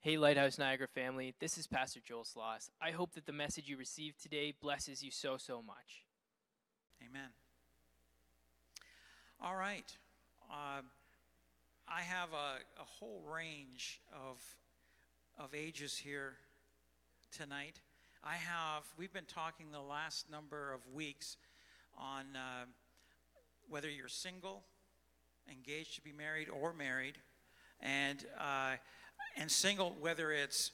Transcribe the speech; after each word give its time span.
Hey, 0.00 0.16
Lighthouse 0.16 0.58
Niagara 0.58 0.86
family, 0.86 1.34
this 1.40 1.58
is 1.58 1.66
Pastor 1.66 1.98
Joel 1.98 2.22
Sloss. 2.22 2.70
I 2.80 2.92
hope 2.92 3.14
that 3.14 3.26
the 3.26 3.32
message 3.32 3.68
you 3.68 3.76
received 3.76 4.22
today 4.22 4.54
blesses 4.62 5.02
you 5.02 5.10
so, 5.10 5.36
so 5.38 5.60
much. 5.60 6.04
Amen. 7.02 7.30
All 9.42 9.56
right. 9.56 9.92
Uh, 10.48 10.82
I 11.88 12.02
have 12.02 12.28
a, 12.32 12.80
a 12.80 12.84
whole 12.84 13.20
range 13.28 14.00
of, 14.12 14.40
of 15.36 15.52
ages 15.52 15.96
here 15.96 16.34
tonight. 17.36 17.80
I 18.22 18.34
have, 18.34 18.84
we've 18.96 19.12
been 19.12 19.24
talking 19.24 19.72
the 19.72 19.80
last 19.80 20.30
number 20.30 20.72
of 20.72 20.80
weeks 20.94 21.38
on 21.98 22.24
uh, 22.36 22.66
whether 23.68 23.90
you're 23.90 24.06
single, 24.06 24.62
engaged 25.50 25.96
to 25.96 26.02
be 26.02 26.12
married, 26.12 26.48
or 26.48 26.72
married. 26.72 27.18
And, 27.80 28.24
uh, 28.38 28.76
and 29.38 29.50
single, 29.50 29.96
whether 30.00 30.32
it's 30.32 30.72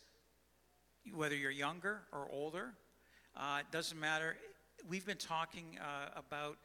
whether 1.15 1.35
you're 1.35 1.51
younger 1.51 2.01
or 2.13 2.27
older, 2.33 2.73
uh, 3.37 3.59
it 3.61 3.71
doesn't 3.71 4.01
matter. 4.01 4.37
We've 4.89 5.05
been 5.05 5.19
talking 5.19 5.79
uh, 5.79 6.19
about 6.19 6.57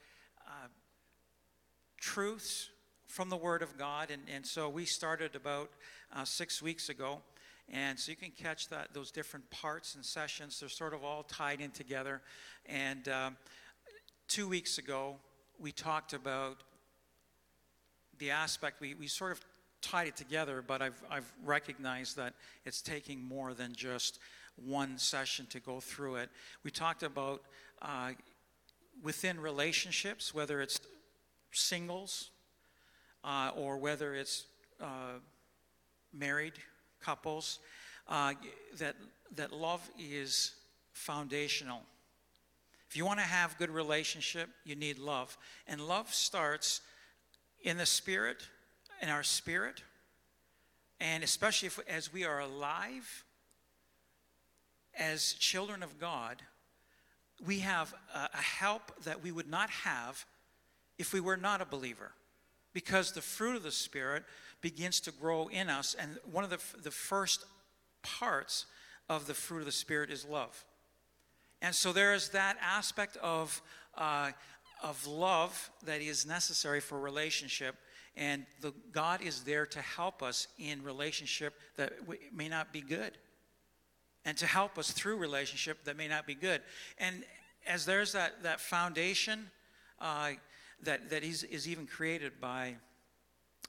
uh, 0.48 0.67
truths 1.99 2.70
from 3.05 3.30
the 3.30 3.35
Word 3.35 3.62
of 3.62 3.77
God, 3.77 4.12
and, 4.12 4.21
and 4.34 4.45
so 4.45 4.70
we 4.70 4.85
started 4.85 5.35
about 5.35 5.71
uh, 6.16 6.23
six 6.23 6.62
weeks 6.62 6.88
ago. 6.88 7.20
And 7.71 7.99
so 7.99 8.12
you 8.12 8.16
can 8.16 8.31
catch 8.31 8.70
that 8.70 8.93
those 8.93 9.12
different 9.12 9.49
parts 9.52 9.95
and 9.95 10.04
sessions. 10.04 10.59
They're 10.59 10.70
sort 10.70 10.93
of 10.93 11.04
all 11.04 11.23
tied 11.23 11.59
in 11.62 11.70
together. 11.70 12.21
And 12.66 13.07
um, 13.09 13.38
two 14.27 14.48
weeks 14.48 14.77
ago, 14.77 15.18
we 15.59 15.71
talked 15.71 16.13
about 16.13 16.63
the 18.18 18.31
aspect 18.31 18.79
we, 18.79 18.95
we 18.95 19.07
sort 19.07 19.34
of 19.34 19.41
tied 19.82 20.08
it 20.08 20.16
together, 20.16 20.64
but 20.66 20.82
I've, 20.82 21.02
I've 21.10 21.32
recognized 21.44 22.18
that 22.18 22.34
it's 22.66 22.82
taking 22.82 23.24
more 23.24 23.54
than 23.54 23.74
just 23.74 24.20
one 24.55 24.98
session 24.98 25.46
to 25.52 25.60
go 25.60 25.80
through 25.80 26.16
it. 26.16 26.30
We 26.63 26.71
talked 26.71 27.04
about 27.04 27.41
uh, 27.82 28.12
within 29.02 29.40
relationships, 29.40 30.34
whether 30.34 30.62
it's 30.62 30.80
singles 31.52 32.32
uh, 33.24 33.52
or 33.55 33.77
whether 33.77 34.13
it's 34.13 34.46
uh, 34.82 35.20
married 36.14 36.54
couples, 37.02 37.60
uh, 38.08 38.34
that, 38.77 38.96
that 39.36 39.54
love 39.54 39.88
is 39.98 40.54
foundational. 40.91 41.82
If 42.90 42.98
you 42.98 43.05
want 43.05 43.20
to 43.20 43.26
have 43.26 43.58
good 43.58 43.70
relationship, 43.70 44.49
you 44.66 44.76
need 44.76 44.98
love. 44.98 45.38
And 45.68 45.80
love 45.80 46.14
starts 46.14 46.82
in 47.62 47.77
the 47.77 47.86
spirit 47.86 48.48
in 49.02 49.10
our 49.10 49.24
spirit, 49.24 49.84
and 51.00 51.24
especially 51.24 51.68
if, 51.68 51.80
as 51.88 52.12
we 52.12 52.26
are 52.26 52.40
alive 52.40 53.24
as 54.98 55.34
children 55.34 55.82
of 55.82 56.00
God, 56.00 56.42
we 57.46 57.60
have 57.60 57.94
a, 58.14 58.30
a 58.34 58.42
help 58.42 59.04
that 59.04 59.24
we 59.24 59.32
would 59.32 59.50
not 59.50 59.70
have 59.70 60.26
if 60.98 61.14
we 61.14 61.22
were 61.22 61.38
not 61.38 61.62
a 61.62 61.66
believer. 61.66 62.12
Because 62.74 63.14
the 63.14 63.22
fruit 63.22 63.55
of 63.55 63.64
the 63.64 63.72
Spirit 63.72 64.24
begins 64.62 65.00
to 65.02 65.12
grow 65.12 65.47
in 65.47 65.70
us, 65.70 65.96
and 65.97 66.18
one 66.31 66.44
of 66.44 66.50
the, 66.50 66.59
the 66.84 66.92
first 66.92 67.46
parts 68.03 68.66
of 69.08 69.25
the 69.25 69.34
fruit 69.34 69.59
of 69.59 69.66
the 69.66 69.72
Spirit 69.72 70.12
is 70.12 70.25
love. 70.25 70.66
And 71.62 71.74
so 71.74 71.92
there 71.92 72.14
is 72.14 72.30
that 72.30 72.58
aspect 72.62 73.18
of, 73.18 73.62
uh, 73.97 74.31
of 74.84 75.08
love 75.08 75.72
that 75.86 76.02
is 76.02 76.25
necessary 76.25 76.80
for 76.80 77.00
relationship 77.00 77.75
and 78.19 78.45
the, 78.59 78.73
God 78.91 79.22
is 79.22 79.44
there 79.44 79.66
to 79.66 79.79
help 79.79 80.22
us 80.22 80.50
in 80.59 80.84
relationship 80.84 81.53
that 81.78 81.94
may 82.34 82.50
not 82.50 82.73
be 82.73 82.81
good, 82.81 83.13
and 84.25 84.38
to 84.38 84.45
help 84.45 84.78
us 84.78 84.91
through 84.91 85.16
relationship 85.16 85.85
that 85.85 85.95
may 85.95 86.09
not 86.09 86.28
be 86.28 86.35
good. 86.35 86.62
And 86.97 87.23
as 87.66 87.85
there's 87.85 88.12
that, 88.12 88.44
that 88.44 88.59
foundation 88.59 89.50
uh, 90.00 90.31
that, 90.84 91.09
that 91.09 91.24
is, 91.24 91.44
is 91.44 91.66
even 91.68 91.88
created 91.88 92.41
by 92.41 92.75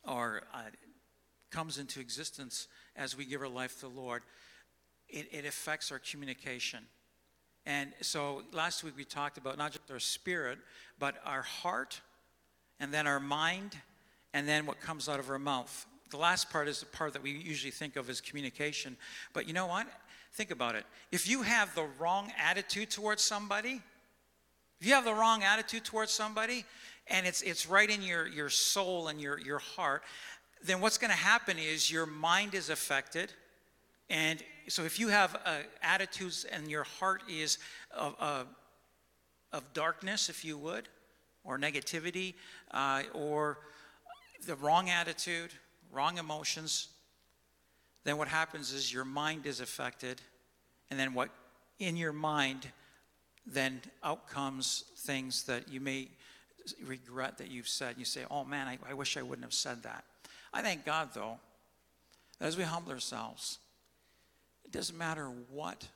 or 0.07 0.43
uh, 0.53 0.63
comes 1.51 1.79
into 1.79 2.01
existence 2.01 2.67
as 2.97 3.17
we 3.17 3.25
give 3.25 3.43
our 3.43 3.49
life 3.49 3.75
to 3.77 3.83
the 3.83 4.01
Lord, 4.01 4.23
it, 5.09 5.29
it 5.31 5.45
affects 5.45 5.93
our 5.93 6.01
communication. 6.01 6.81
And 7.67 7.93
so 8.01 8.43
last 8.53 8.83
week 8.83 8.97
we 8.97 9.05
talked 9.05 9.39
about 9.39 9.59
not 9.59 9.73
just 9.73 9.91
our 9.91 10.01
spirit, 10.01 10.59
but 10.99 11.17
our 11.25 11.43
heart, 11.43 12.01
and 12.81 12.93
then 12.93 13.07
our 13.07 13.21
mind, 13.21 13.77
and 14.33 14.49
then 14.49 14.67
what 14.67 14.81
comes 14.81 15.09
out 15.09 15.19
of 15.19 15.31
our 15.31 15.39
mouth. 15.39 15.87
The 16.11 16.17
last 16.17 16.51
part 16.51 16.69
is 16.69 16.81
the 16.81 16.87
part 16.87 17.13
that 17.13 17.23
we 17.23 17.31
usually 17.31 17.71
think 17.71 17.97
of 17.97 18.11
as 18.11 18.21
communication. 18.21 18.97
But 19.33 19.47
you 19.47 19.55
know 19.55 19.67
what? 19.67 19.87
Think 20.33 20.51
about 20.51 20.75
it. 20.75 20.85
If 21.11 21.29
you 21.29 21.43
have 21.43 21.75
the 21.75 21.87
wrong 21.99 22.33
attitude 22.39 22.91
towards 22.91 23.23
somebody, 23.23 23.81
if 24.81 24.87
you 24.87 24.95
have 24.95 25.05
the 25.05 25.15
wrong 25.15 25.43
attitude 25.43 25.85
towards 25.85 26.13
somebody, 26.13 26.65
and 27.09 27.27
it's, 27.27 27.43
it's 27.43 27.67
right 27.67 27.91
in 27.91 28.03
your, 28.03 28.27
your 28.27 28.49
soul 28.49 29.09
and 29.09 29.21
your, 29.21 29.39
your 29.39 29.59
heart, 29.59 30.03
then 30.65 30.81
what's 30.81 30.99
going 30.99 31.11
to 31.11 31.17
happen 31.17 31.59
is 31.59 31.91
your 31.91 32.07
mind 32.07 32.55
is 32.55 32.71
affected. 32.71 33.33
And 34.09 34.43
so 34.69 34.85
if 34.85 34.99
you 34.99 35.09
have 35.09 35.37
uh, 35.45 35.59
attitudes 35.83 36.45
and 36.45 36.69
your 36.69 36.85
heart 36.85 37.23
is 37.29 37.59
of, 37.91 38.47
of 39.53 39.73
darkness, 39.73 40.29
if 40.29 40.45
you 40.45 40.57
would, 40.59 40.89
or 41.45 41.59
negativity, 41.59 42.35
uh, 42.71 43.03
or 43.13 43.59
the 44.47 44.57
wrong 44.57 44.89
attitude, 44.91 45.51
wrong 45.93 46.19
emotions, 46.19 46.89
then 48.05 48.17
what 48.17 48.29
happens 48.29 48.73
is 48.73 48.93
your 48.93 49.05
mind 49.05 49.47
is 49.47 49.61
affected. 49.61 50.21
And 50.91 50.99
then 50.99 51.15
what 51.15 51.31
in 51.79 51.97
your 51.97 52.13
mind, 52.13 52.67
then 53.47 53.81
out 54.03 54.29
comes 54.29 54.85
things 54.99 55.45
that 55.45 55.69
you 55.69 55.81
may 55.81 56.09
regret 56.85 57.39
that 57.39 57.51
you've 57.51 57.69
said. 57.69 57.97
You 57.99 58.05
say, 58.05 58.25
oh 58.31 58.45
man, 58.45 58.69
I, 58.69 58.79
I 58.91 58.95
wish 58.95 59.17
I 59.17 59.23
wouldn't 59.23 59.45
have 59.45 59.55
said 59.55 59.83
that. 59.83 60.05
I 60.53 60.63
thank 60.63 60.85
God, 60.85 61.11
though, 61.15 61.39
that 62.39 62.47
as 62.47 62.57
we 62.57 62.65
humble 62.65 62.93
ourselves, 62.93 63.59
it 64.65 64.73
doesn't 64.73 64.97
matter 64.97 65.31
what 65.51 65.87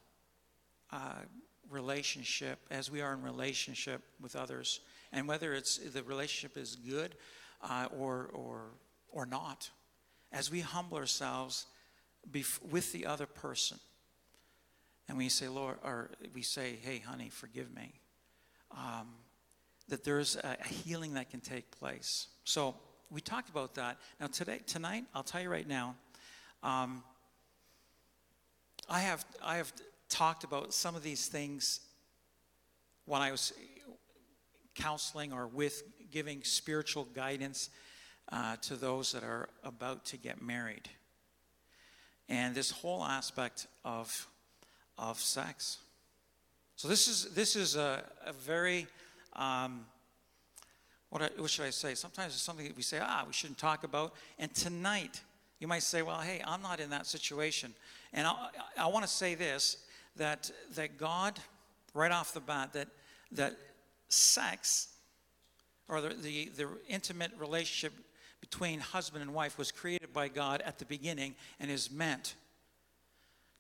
uh, 0.93 1.23
relationship, 1.71 2.59
as 2.71 2.91
we 2.91 3.01
are 3.01 3.13
in 3.15 3.23
relationship 3.23 4.03
with 4.21 4.37
others, 4.37 4.81
and 5.13 5.27
whether 5.27 5.55
it's 5.55 5.79
the 5.79 6.03
relationship 6.03 6.57
is 6.57 6.77
good 6.77 7.15
uh, 7.65 7.89
or, 7.99 8.31
or, 8.33 8.61
or 9.11 9.27
not. 9.27 9.71
As 10.33 10.51
we 10.51 10.61
humble 10.61 10.97
ourselves 10.99 11.67
bef- 12.31 12.63
with 12.63 12.93
the 12.93 13.07
other 13.07 13.27
person, 13.27 13.79
and 15.09 15.19
we 15.19 15.29
say, 15.29 15.49
Lord, 15.49 15.77
or 15.85 16.11
we 16.35 16.43
say, 16.43 16.79
hey, 16.83 16.99
honey, 16.99 17.29
forgive 17.29 17.75
me, 17.75 17.93
um, 18.71 19.09
that 19.89 20.05
there's 20.05 20.37
a, 20.37 20.57
a 20.61 20.69
healing 20.69 21.15
that 21.15 21.31
can 21.31 21.41
take 21.41 21.71
place. 21.71 22.29
So 22.45 22.75
we 23.11 23.21
talked 23.21 23.49
about 23.49 23.75
that. 23.75 23.99
Now, 24.21 24.29
today, 24.29 24.61
tonight, 24.67 25.05
I'll 25.15 25.23
tell 25.23 25.43
you 25.43 25.51
right 25.51 25.69
now, 25.69 25.95
um, 26.63 27.03
I 28.89 29.01
have 29.01 29.25
I 29.43 29.57
have 29.57 29.73
talked 30.09 30.45
about 30.45 30.75
some 30.75 30.95
of 30.95 31.03
these 31.03 31.29
things 31.29 31.81
when 33.07 33.23
I 33.23 33.31
was 33.31 33.53
counseling 34.75 35.33
or 35.33 35.47
with 35.47 35.83
giving 36.15 36.45
spiritual 36.45 37.09
guidance 37.13 37.71
uh, 38.31 38.55
to 38.63 38.77
those 38.77 39.11
that 39.11 39.25
are 39.25 39.49
about 39.65 40.05
to 40.05 40.17
get 40.17 40.41
married. 40.41 40.89
And 42.29 42.55
this 42.55 42.71
whole 42.71 43.03
aspect 43.03 43.67
of, 43.85 44.29
of 44.97 45.19
sex. 45.19 45.79
So 46.77 46.87
this 46.87 47.09
is, 47.09 47.35
this 47.35 47.57
is 47.57 47.75
a, 47.75 48.05
a 48.25 48.33
very, 48.33 48.87
um, 49.33 49.87
what, 51.11 51.21
I, 51.21 51.31
what 51.37 51.51
should 51.51 51.67
I 51.67 51.71
say? 51.71 51.97
Sometimes 51.97 52.33
it's 52.33 52.43
something 52.43 52.69
that 52.69 52.77
we 52.77 52.85
say, 52.85 53.01
ah, 53.03 53.25
we 53.27 53.33
shouldn't 53.33 53.59
talk 53.59 53.83
about. 53.83 54.15
And 54.39 54.55
tonight, 54.55 55.21
you 55.59 55.67
might 55.67 55.83
say, 55.83 56.03
well, 56.03 56.21
hey, 56.21 56.41
I'm 56.47 56.63
not 56.63 56.79
in 56.79 56.91
that 56.91 57.07
situation. 57.07 57.75
And 58.13 58.25
I, 58.25 58.51
I 58.79 58.87
want 58.87 59.05
to 59.05 59.11
say 59.11 59.35
this, 59.35 59.79
that, 60.15 60.49
that 60.77 60.97
God, 60.97 61.41
right 61.93 62.13
off 62.13 62.33
the 62.33 62.41
bat, 62.41 62.73
that, 62.75 62.87
that 63.33 63.57
sex 64.09 64.94
or 65.89 66.01
the, 66.01 66.15
the, 66.15 66.51
the, 66.57 66.69
intimate 66.89 67.33
relationship 67.39 67.93
between 68.41 68.81
husband 68.81 69.23
and 69.23 69.35
wife 69.35 69.59
was 69.59 69.71
created 69.71 70.13
by 70.13 70.29
God 70.29 70.63
at 70.63 70.79
the 70.79 70.85
beginning 70.85 71.35
and 71.61 71.71
is 71.71 71.91
meant 71.91 72.35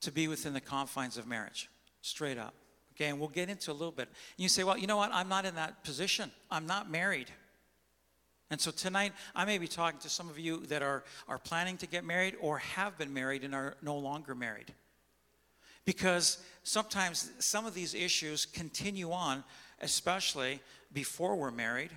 to 0.00 0.12
be 0.12 0.28
within 0.28 0.52
the 0.52 0.60
confines 0.60 1.16
of 1.16 1.26
marriage, 1.26 1.68
straight 2.02 2.38
up. 2.38 2.54
Okay, 2.94 3.06
and 3.06 3.18
we'll 3.18 3.28
get 3.28 3.48
into 3.48 3.72
a 3.72 3.74
little 3.74 3.92
bit. 3.92 4.08
And 4.08 4.42
you 4.42 4.48
say, 4.48 4.62
well, 4.62 4.78
you 4.78 4.86
know 4.86 4.96
what? 4.96 5.10
I'm 5.12 5.28
not 5.28 5.44
in 5.44 5.54
that 5.56 5.82
position. 5.82 6.30
I'm 6.50 6.66
not 6.66 6.90
married. 6.90 7.30
And 8.50 8.60
so 8.60 8.70
tonight, 8.70 9.12
I 9.34 9.44
may 9.44 9.58
be 9.58 9.66
talking 9.66 9.98
to 10.00 10.08
some 10.08 10.28
of 10.28 10.38
you 10.38 10.66
that 10.66 10.82
are, 10.82 11.02
are 11.26 11.38
planning 11.38 11.76
to 11.78 11.86
get 11.86 12.04
married 12.04 12.36
or 12.40 12.58
have 12.58 12.96
been 12.96 13.12
married 13.12 13.42
and 13.42 13.54
are 13.54 13.76
no 13.82 13.96
longer 13.96 14.34
married. 14.34 14.72
Because 15.84 16.38
sometimes 16.62 17.32
some 17.40 17.66
of 17.66 17.74
these 17.74 17.94
issues 17.94 18.46
continue 18.46 19.10
on, 19.10 19.42
especially 19.80 20.60
before 20.92 21.34
we're 21.34 21.50
married 21.50 21.90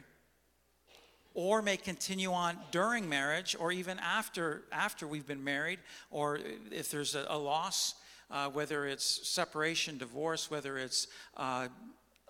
or 1.37 1.61
may 1.61 1.77
continue 1.77 2.31
on 2.33 2.57
during 2.71 3.07
marriage 3.07 3.55
or 3.59 3.71
even 3.71 3.99
after 3.99 4.63
after 4.71 5.05
we've 5.05 5.27
been 5.27 5.43
married 5.43 5.77
or 6.09 6.39
if 6.71 6.89
there's 6.89 7.13
a, 7.13 7.27
a 7.29 7.37
loss 7.37 7.93
uh, 8.31 8.49
whether 8.49 8.87
it's 8.87 9.27
separation 9.29 9.99
divorce 9.99 10.49
whether 10.49 10.79
it's 10.79 11.05
uh, 11.37 11.67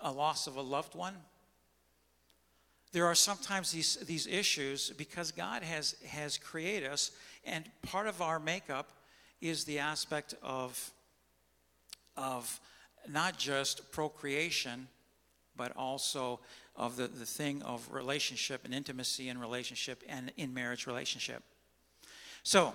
a 0.00 0.12
loss 0.12 0.46
of 0.46 0.56
a 0.56 0.60
loved 0.60 0.94
one. 0.94 1.14
There 2.92 3.06
are 3.06 3.14
sometimes 3.14 3.72
these, 3.72 3.96
these 3.96 4.26
issues 4.26 4.90
because 4.90 5.32
god 5.32 5.62
has 5.62 5.96
has 6.06 6.36
created 6.36 6.90
us 6.90 7.10
and 7.46 7.64
part 7.80 8.08
of 8.08 8.20
our 8.20 8.38
makeup 8.38 8.90
is 9.40 9.64
the 9.64 9.78
aspect 9.78 10.34
of 10.42 10.90
of 12.14 12.60
not 13.08 13.38
just 13.38 13.90
procreation 13.90 14.86
but 15.56 15.72
also 15.76 16.40
of 16.78 16.96
the, 16.96 17.08
the 17.08 17.26
thing 17.26 17.60
of 17.62 17.86
relationship 17.92 18.64
and 18.64 18.72
intimacy 18.72 19.28
in 19.28 19.38
relationship 19.38 20.02
and 20.08 20.32
in 20.36 20.54
marriage 20.54 20.86
relationship. 20.86 21.42
So 22.44 22.72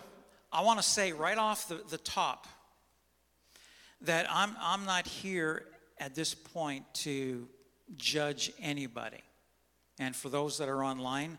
I 0.51 0.61
want 0.61 0.79
to 0.79 0.87
say 0.87 1.13
right 1.13 1.37
off 1.37 1.69
the, 1.69 1.81
the 1.89 1.97
top 1.97 2.45
that 4.01 4.27
I'm, 4.29 4.55
I'm 4.61 4.85
not 4.85 5.07
here 5.07 5.63
at 5.97 6.13
this 6.13 6.35
point 6.35 6.85
to 6.95 7.47
judge 7.95 8.51
anybody. 8.61 9.21
And 9.99 10.15
for 10.15 10.27
those 10.27 10.57
that 10.57 10.67
are 10.67 10.83
online, 10.83 11.37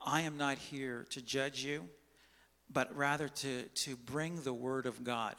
I 0.00 0.22
am 0.22 0.38
not 0.38 0.56
here 0.56 1.06
to 1.10 1.20
judge 1.20 1.62
you, 1.62 1.88
but 2.72 2.96
rather 2.96 3.28
to, 3.28 3.62
to 3.62 3.96
bring 3.96 4.40
the 4.42 4.54
Word 4.54 4.86
of 4.86 5.04
God. 5.04 5.34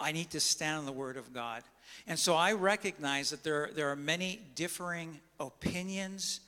I 0.00 0.10
need 0.10 0.30
to 0.30 0.40
stand 0.40 0.80
on 0.80 0.86
the 0.86 0.92
Word 0.92 1.16
of 1.16 1.32
God. 1.32 1.62
And 2.06 2.18
so 2.18 2.34
I 2.34 2.52
recognize 2.52 3.30
that 3.30 3.42
there, 3.42 3.70
there 3.74 3.90
are 3.90 3.96
many 3.96 4.40
differing 4.54 5.20
opinions 5.40 6.40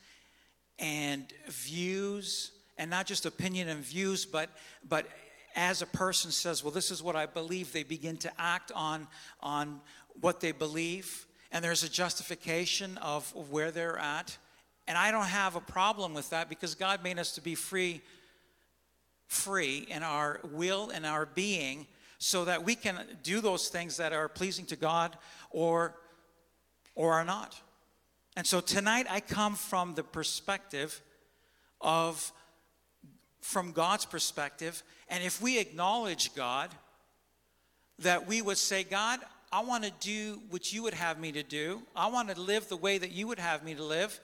and 0.79 1.25
views, 1.49 2.53
and 2.77 2.91
not 2.91 3.07
just 3.07 3.25
opinion 3.25 3.69
and 3.69 3.83
views, 3.83 4.27
but, 4.27 4.51
but 4.87 5.07
as 5.55 5.81
a 5.81 5.87
person 5.87 6.31
says, 6.31 6.63
well, 6.63 6.71
this 6.71 6.91
is 6.91 7.03
what 7.03 7.17
I 7.17 7.27
believe, 7.27 7.73
they 7.73 7.83
begin 7.83 8.19
to 8.19 8.33
act 8.39 8.71
on, 8.75 9.07
on 9.41 9.81
what 10.21 10.41
they 10.41 10.53
believe, 10.53 11.27
and 11.51 11.65
there's 11.65 11.83
a 11.83 11.89
justification 11.89 12.99
of 12.99 13.33
where 13.51 13.71
they're 13.71 13.99
at. 13.99 14.37
And 14.87 14.99
I 14.99 15.11
don't 15.11 15.25
have 15.25 15.57
a 15.57 15.61
problem 15.61 16.15
with 16.15 16.31
that 16.31 16.49
because 16.49 16.75
God 16.75 17.03
made 17.03 17.19
us 17.19 17.33
to 17.33 17.41
be 17.41 17.55
free, 17.55 18.03
free 19.27 19.87
in 19.89 20.03
our 20.03 20.41
will 20.53 20.91
and 20.91 21.07
our 21.07 21.27
being 21.27 21.87
so 22.19 22.45
that 22.45 22.65
we 22.65 22.75
can 22.75 22.99
do 23.23 23.41
those 23.41 23.69
things 23.69 23.97
that 23.99 24.13
are 24.13 24.29
pleasing 24.29 24.67
to 24.67 24.77
God 24.77 25.17
or, 25.51 25.95
or 26.95 27.13
are 27.13 27.25
not. 27.25 27.61
And 28.37 28.47
so 28.47 28.61
tonight 28.61 29.07
I 29.09 29.21
come 29.21 29.55
from 29.55 29.95
the 29.95 30.03
perspective 30.03 31.01
of, 31.81 32.33
from 33.41 33.73
God's 33.73 34.05
perspective. 34.05 34.83
And 35.09 35.23
if 35.23 35.41
we 35.41 35.59
acknowledge 35.59 36.35
God, 36.35 36.71
that 38.01 38.27
we 38.27 38.43
would 38.43 38.59
say, 38.59 38.85
God, 38.85 39.21
I 39.53 39.61
want 39.61 39.85
to 39.85 39.93
do 40.01 40.41
what 40.51 40.73
you 40.73 40.83
would 40.83 40.95
have 40.95 41.19
me 41.19 41.33
to 41.33 41.43
do. 41.43 41.83
I 41.95 42.09
want 42.09 42.29
to 42.29 42.41
live 42.41 42.69
the 42.69 42.77
way 42.77 42.99
that 42.99 43.13
you 43.13 43.27
would 43.29 43.39
have 43.39 43.65
me 43.65 43.75
to 43.75 43.85
live. 43.85 44.21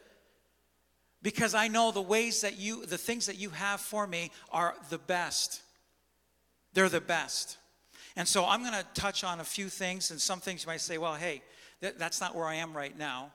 Because 1.23 1.55
I 1.55 1.69
know 1.69 1.93
the 1.93 2.03
ways 2.03 2.41
that 2.41 2.59
you, 2.59 2.85
the 2.85 2.99
things 2.99 3.27
that 3.27 3.39
you 3.39 3.51
have 3.51 3.81
for 3.81 4.07
me 4.07 4.31
are 4.51 4.75
the 4.91 4.99
best. 4.99 5.63
They're 6.75 6.89
the 6.89 7.01
best. 7.01 7.57
And 8.17 8.29
so 8.29 8.45
I'm 8.47 8.61
going 8.61 8.75
to 8.75 8.87
touch 8.95 9.25
on 9.25 9.41
a 9.41 9.45
few 9.45 9.69
things, 9.69 10.11
and 10.11 10.21
some 10.21 10.41
things 10.41 10.65
you 10.65 10.69
might 10.69 10.81
say, 10.81 10.99
well, 10.99 11.15
hey, 11.15 11.43
th- 11.81 11.95
that's 11.99 12.21
not 12.21 12.35
where 12.35 12.47
I 12.47 12.57
am 12.57 12.77
right 12.77 12.97
now. 12.97 13.33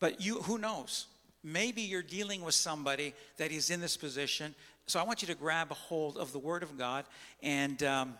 But 0.00 0.20
you, 0.20 0.36
who 0.42 0.58
knows? 0.58 1.06
Maybe 1.42 1.82
you're 1.82 2.02
dealing 2.02 2.42
with 2.42 2.54
somebody 2.54 3.14
that 3.36 3.52
is 3.52 3.70
in 3.70 3.80
this 3.80 3.96
position. 3.96 4.54
So 4.86 4.98
I 4.98 5.02
want 5.02 5.22
you 5.22 5.28
to 5.28 5.34
grab 5.34 5.70
a 5.70 5.74
hold 5.74 6.16
of 6.16 6.32
the 6.32 6.38
Word 6.38 6.62
of 6.62 6.78
God, 6.78 7.04
and 7.42 7.82
um, 7.82 8.14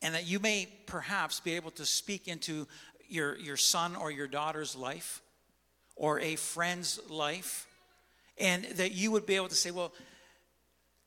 and 0.00 0.14
that 0.14 0.26
you 0.26 0.38
may 0.38 0.68
perhaps 0.86 1.40
be 1.40 1.56
able 1.56 1.72
to 1.72 1.84
speak 1.84 2.28
into 2.28 2.66
your 3.08 3.36
your 3.38 3.56
son 3.56 3.96
or 3.96 4.10
your 4.10 4.28
daughter's 4.28 4.76
life, 4.76 5.20
or 5.96 6.20
a 6.20 6.36
friend's 6.36 7.00
life, 7.10 7.66
and 8.38 8.64
that 8.76 8.92
you 8.92 9.10
would 9.10 9.26
be 9.26 9.34
able 9.34 9.48
to 9.48 9.54
say, 9.54 9.70
well, 9.70 9.92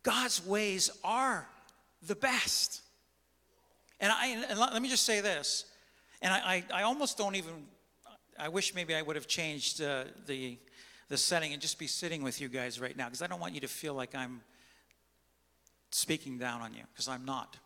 God's 0.04 0.46
ways 0.46 0.90
are 1.04 1.48
the 2.06 2.16
best. 2.16 2.82
And, 4.00 4.12
I, 4.12 4.46
and 4.50 4.60
let 4.60 4.82
me 4.82 4.90
just 4.90 5.04
say 5.04 5.22
this, 5.22 5.66
and 6.22 6.34
I, 6.34 6.38
I, 6.38 6.82
I, 6.82 6.84
almost 6.84 7.18
don't 7.18 7.36
even, 7.36 7.54
I 8.38 8.50
wish 8.50 8.76
maybe 8.76 8.94
I 8.94 9.02
would 9.02 9.16
have 9.16 9.28
changed 9.28 9.82
uh, 9.82 10.06
the, 10.26 10.58
the 11.08 11.18
setting 11.18 11.54
and 11.54 11.62
just 11.62 11.80
be 11.80 11.88
sitting 11.88 12.22
with 12.22 12.42
you 12.42 12.50
guys 12.50 12.80
right 12.80 12.96
now, 12.96 13.06
because 13.06 13.22
I 13.22 13.28
don't 13.28 13.40
want 13.40 13.54
you 13.54 13.62
to 13.62 13.68
feel 13.68 13.94
like 13.94 14.14
I'm 14.14 14.42
speaking 15.92 16.38
down 16.38 16.62
on 16.62 16.74
you, 16.74 16.84
because 16.94 17.08
I'm 17.08 17.24
not. 17.24 17.58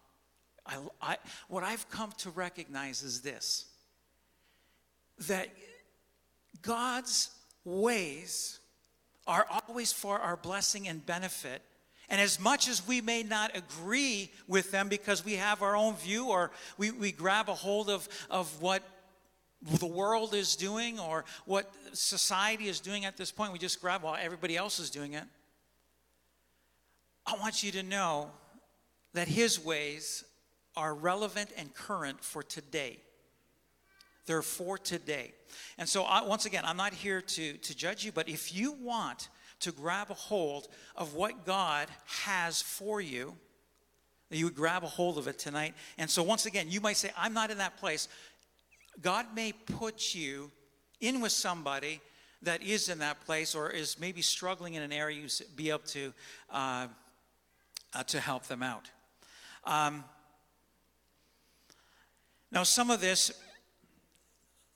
I, 0.65 0.77
I, 1.01 1.17
what 1.47 1.63
I've 1.63 1.89
come 1.89 2.11
to 2.19 2.29
recognize 2.29 3.01
is 3.01 3.21
this 3.21 3.65
that 5.27 5.49
God's 6.61 7.29
ways 7.65 8.59
are 9.27 9.45
always 9.67 9.91
for 9.91 10.19
our 10.19 10.37
blessing 10.37 10.87
and 10.87 11.05
benefit 11.05 11.61
and 12.09 12.19
as 12.19 12.39
much 12.39 12.67
as 12.67 12.87
we 12.87 13.01
may 13.01 13.23
not 13.23 13.55
agree 13.55 14.31
with 14.47 14.71
them 14.71 14.89
because 14.89 15.23
we 15.23 15.35
have 15.35 15.61
our 15.61 15.75
own 15.75 15.95
view 15.95 16.27
or 16.27 16.51
we, 16.77 16.91
we 16.91 17.11
grab 17.11 17.49
a 17.49 17.53
hold 17.53 17.89
of, 17.89 18.09
of 18.29 18.61
what 18.61 18.81
the 19.61 19.85
world 19.85 20.33
is 20.33 20.55
doing 20.55 20.99
or 20.99 21.25
what 21.45 21.71
society 21.93 22.67
is 22.67 22.79
doing 22.79 23.05
at 23.05 23.17
this 23.17 23.31
point, 23.31 23.53
we 23.53 23.59
just 23.59 23.79
grab 23.79 24.03
while 24.03 24.17
everybody 24.19 24.57
else 24.57 24.79
is 24.79 24.89
doing 24.89 25.13
it. 25.13 25.23
I 27.27 27.35
want 27.39 27.61
you 27.61 27.71
to 27.73 27.83
know 27.83 28.31
that 29.13 29.27
his 29.27 29.63
ways 29.63 30.23
are 30.75 30.95
relevant 30.95 31.51
and 31.57 31.73
current 31.73 32.23
for 32.23 32.41
today. 32.41 32.97
They're 34.25 34.41
for 34.41 34.77
today. 34.77 35.33
And 35.77 35.89
so, 35.89 36.03
I, 36.03 36.23
once 36.23 36.45
again, 36.45 36.63
I'm 36.65 36.77
not 36.77 36.93
here 36.93 37.21
to, 37.21 37.53
to 37.53 37.75
judge 37.75 38.05
you, 38.05 38.11
but 38.11 38.29
if 38.29 38.55
you 38.55 38.73
want 38.73 39.29
to 39.61 39.71
grab 39.71 40.09
a 40.09 40.13
hold 40.13 40.67
of 40.95 41.13
what 41.13 41.45
God 41.45 41.87
has 42.23 42.61
for 42.61 43.01
you, 43.01 43.35
you 44.31 44.45
would 44.45 44.55
grab 44.55 44.83
a 44.83 44.87
hold 44.87 45.17
of 45.17 45.27
it 45.27 45.39
tonight. 45.39 45.73
And 45.97 46.09
so, 46.09 46.21
once 46.21 46.45
again, 46.45 46.67
you 46.69 46.81
might 46.81 46.97
say, 46.97 47.11
I'm 47.17 47.33
not 47.33 47.49
in 47.49 47.57
that 47.57 47.77
place. 47.77 48.07
God 49.01 49.25
may 49.33 49.53
put 49.53 50.13
you 50.13 50.51
in 51.01 51.21
with 51.21 51.31
somebody 51.31 52.01
that 52.41 52.61
is 52.61 52.89
in 52.89 52.99
that 52.99 53.25
place 53.25 53.55
or 53.55 53.69
is 53.69 53.99
maybe 53.99 54.21
struggling 54.21 54.75
in 54.75 54.83
an 54.83 54.91
area, 54.91 55.21
you 55.21 55.27
be 55.55 55.69
able 55.69 55.79
to, 55.79 56.13
uh, 56.51 56.87
uh, 57.93 58.03
to 58.03 58.19
help 58.19 58.45
them 58.45 58.63
out. 58.63 58.89
Um, 59.65 60.03
now, 62.51 62.63
some 62.63 62.89
of 62.89 63.01
this, 63.01 63.31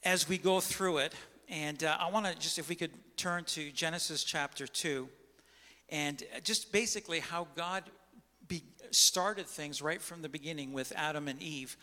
as 0.03 0.27
we 0.27 0.37
go 0.37 0.59
through 0.59 0.99
it, 0.99 1.13
and 1.47 1.83
uh, 1.83 1.97
I 1.99 2.09
want 2.09 2.25
to 2.25 2.35
just, 2.35 2.59
if 2.59 2.69
we 2.69 2.75
could 2.75 2.91
turn 3.15 3.43
to 3.45 3.71
Genesis 3.71 4.23
chapter 4.23 4.67
2, 4.67 5.07
and 5.89 6.23
just 6.43 6.71
basically 6.71 7.19
how 7.19 7.47
God 7.55 7.83
be, 8.47 8.63
started 8.91 9.47
things 9.47 9.81
right 9.81 10.01
from 10.01 10.21
the 10.21 10.29
beginning 10.29 10.73
with 10.73 10.91
Adam 10.95 11.27
and 11.27 11.41
Eve. 11.41 11.77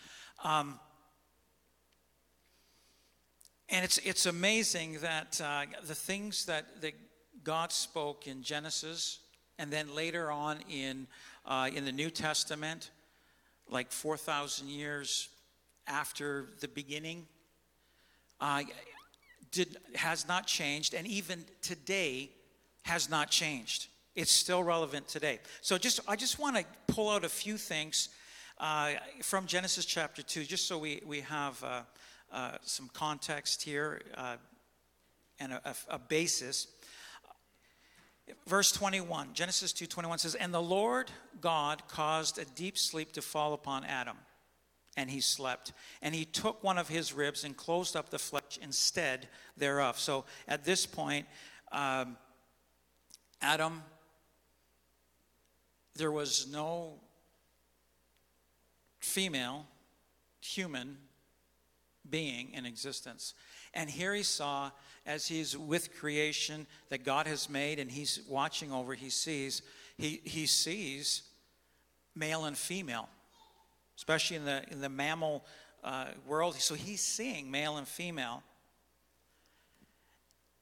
Um, 0.44 0.78
and 3.68 3.84
it's, 3.84 3.98
it's 3.98 4.26
amazing 4.26 4.98
that 5.00 5.40
uh, 5.42 5.64
the 5.86 5.94
things 5.94 6.46
that, 6.46 6.80
that 6.82 6.94
God 7.44 7.72
spoke 7.72 8.26
in 8.26 8.42
Genesis 8.42 9.20
and 9.58 9.70
then 9.70 9.94
later 9.94 10.30
on 10.30 10.58
in, 10.68 11.06
uh, 11.46 11.70
in 11.72 11.84
the 11.84 11.92
New 11.92 12.10
Testament, 12.10 12.90
like 13.68 13.92
4,000 13.92 14.68
years 14.68 15.28
after 15.86 16.46
the 16.60 16.68
beginning, 16.68 17.26
uh, 18.40 18.62
did, 19.52 19.78
has 19.94 20.26
not 20.28 20.46
changed, 20.46 20.94
and 20.94 21.06
even 21.06 21.44
today 21.62 22.30
has 22.82 23.10
not 23.10 23.30
changed. 23.30 23.88
It's 24.14 24.32
still 24.32 24.62
relevant 24.62 25.08
today. 25.08 25.40
So 25.60 25.78
just 25.78 26.00
I 26.08 26.16
just 26.16 26.38
want 26.38 26.56
to 26.56 26.64
pull 26.88 27.10
out 27.10 27.24
a 27.24 27.28
few 27.28 27.56
things 27.56 28.08
uh, 28.58 28.92
from 29.22 29.46
Genesis 29.46 29.84
chapter 29.84 30.22
2, 30.22 30.44
just 30.44 30.66
so 30.66 30.78
we, 30.78 31.00
we 31.06 31.20
have 31.20 31.62
uh, 31.64 31.82
uh, 32.32 32.52
some 32.62 32.90
context 32.92 33.62
here 33.62 34.02
uh, 34.16 34.36
and 35.38 35.52
a, 35.52 35.60
a, 35.64 35.94
a 35.94 35.98
basis. 35.98 36.66
Verse 38.46 38.70
21, 38.70 39.30
Genesis 39.32 39.72
2:21 39.72 40.20
says, 40.20 40.34
"And 40.34 40.54
the 40.54 40.62
Lord 40.62 41.10
God 41.40 41.82
caused 41.88 42.38
a 42.38 42.44
deep 42.44 42.78
sleep 42.78 43.12
to 43.12 43.22
fall 43.22 43.54
upon 43.54 43.84
Adam." 43.84 44.16
And 44.96 45.10
he 45.10 45.20
slept. 45.20 45.72
And 46.02 46.14
he 46.14 46.24
took 46.24 46.62
one 46.62 46.78
of 46.78 46.88
his 46.88 47.12
ribs 47.12 47.44
and 47.44 47.56
closed 47.56 47.96
up 47.96 48.10
the 48.10 48.18
flesh 48.18 48.58
instead 48.60 49.28
thereof. 49.56 49.98
So 49.98 50.24
at 50.48 50.64
this 50.64 50.86
point, 50.86 51.26
um, 51.72 52.16
Adam, 53.40 53.82
there 55.96 56.10
was 56.10 56.48
no 56.50 56.94
female, 58.98 59.66
human 60.40 60.96
being 62.08 62.52
in 62.52 62.66
existence. 62.66 63.34
And 63.74 63.88
here 63.88 64.14
he 64.14 64.22
saw, 64.22 64.70
as 65.06 65.26
he's 65.26 65.56
with 65.56 65.96
creation 65.96 66.66
that 66.88 67.04
God 67.04 67.26
has 67.26 67.48
made 67.48 67.78
and 67.78 67.90
he's 67.90 68.20
watching 68.28 68.72
over, 68.72 68.94
he 68.94 69.10
sees, 69.10 69.62
he, 69.96 70.20
he 70.24 70.46
sees 70.46 71.22
male 72.14 72.44
and 72.44 72.56
female, 72.56 73.08
especially 74.00 74.38
in 74.38 74.46
the, 74.46 74.64
in 74.70 74.80
the 74.80 74.88
mammal 74.88 75.44
uh, 75.84 76.06
world. 76.26 76.54
So 76.56 76.74
he's 76.74 77.02
seeing 77.02 77.50
male 77.50 77.76
and 77.76 77.86
female. 77.86 78.42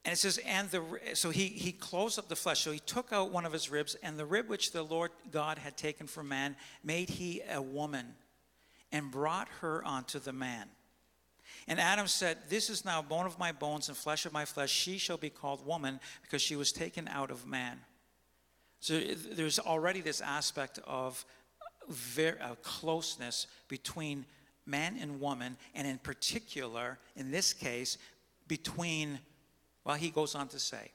And 0.04 0.12
it 0.12 0.16
says, 0.16 0.40
and 0.44 0.68
the 0.70 0.82
so 1.14 1.30
he 1.30 1.46
he 1.46 1.70
closed 1.70 2.18
up 2.18 2.28
the 2.28 2.34
flesh. 2.34 2.60
So 2.60 2.72
he 2.72 2.80
took 2.80 3.12
out 3.12 3.30
one 3.30 3.46
of 3.46 3.52
his 3.52 3.70
ribs, 3.70 3.94
and 4.02 4.18
the 4.18 4.26
rib 4.26 4.48
which 4.48 4.72
the 4.72 4.82
Lord 4.82 5.12
God 5.30 5.58
had 5.58 5.76
taken 5.76 6.08
from 6.08 6.28
man 6.28 6.56
made 6.82 7.10
he 7.10 7.42
a 7.48 7.62
woman, 7.62 8.14
and 8.90 9.10
brought 9.10 9.48
her 9.60 9.86
unto 9.86 10.18
the 10.18 10.32
man. 10.32 10.66
And 11.68 11.78
Adam 11.78 12.08
said, 12.08 12.38
This 12.48 12.70
is 12.70 12.84
now 12.84 13.02
bone 13.02 13.26
of 13.26 13.38
my 13.38 13.52
bones 13.52 13.88
and 13.88 13.96
flesh 13.96 14.26
of 14.26 14.32
my 14.32 14.46
flesh. 14.46 14.70
She 14.70 14.98
shall 14.98 15.18
be 15.18 15.30
called 15.30 15.64
woman 15.64 16.00
because 16.22 16.42
she 16.42 16.56
was 16.56 16.72
taken 16.72 17.06
out 17.06 17.30
of 17.30 17.46
man. 17.46 17.78
So 18.80 18.98
there's 18.98 19.58
already 19.60 20.00
this 20.00 20.20
aspect 20.20 20.80
of 20.86 21.24
very, 21.88 22.38
uh, 22.40 22.54
closeness 22.62 23.46
between 23.68 24.24
man 24.66 24.96
and 25.00 25.20
woman, 25.20 25.56
and 25.74 25.86
in 25.86 25.98
particular, 25.98 26.98
in 27.16 27.30
this 27.30 27.52
case, 27.52 27.98
between 28.46 29.18
well, 29.88 29.96
he 29.96 30.10
goes 30.10 30.34
on 30.34 30.48
to 30.48 30.58
say, 30.58 30.90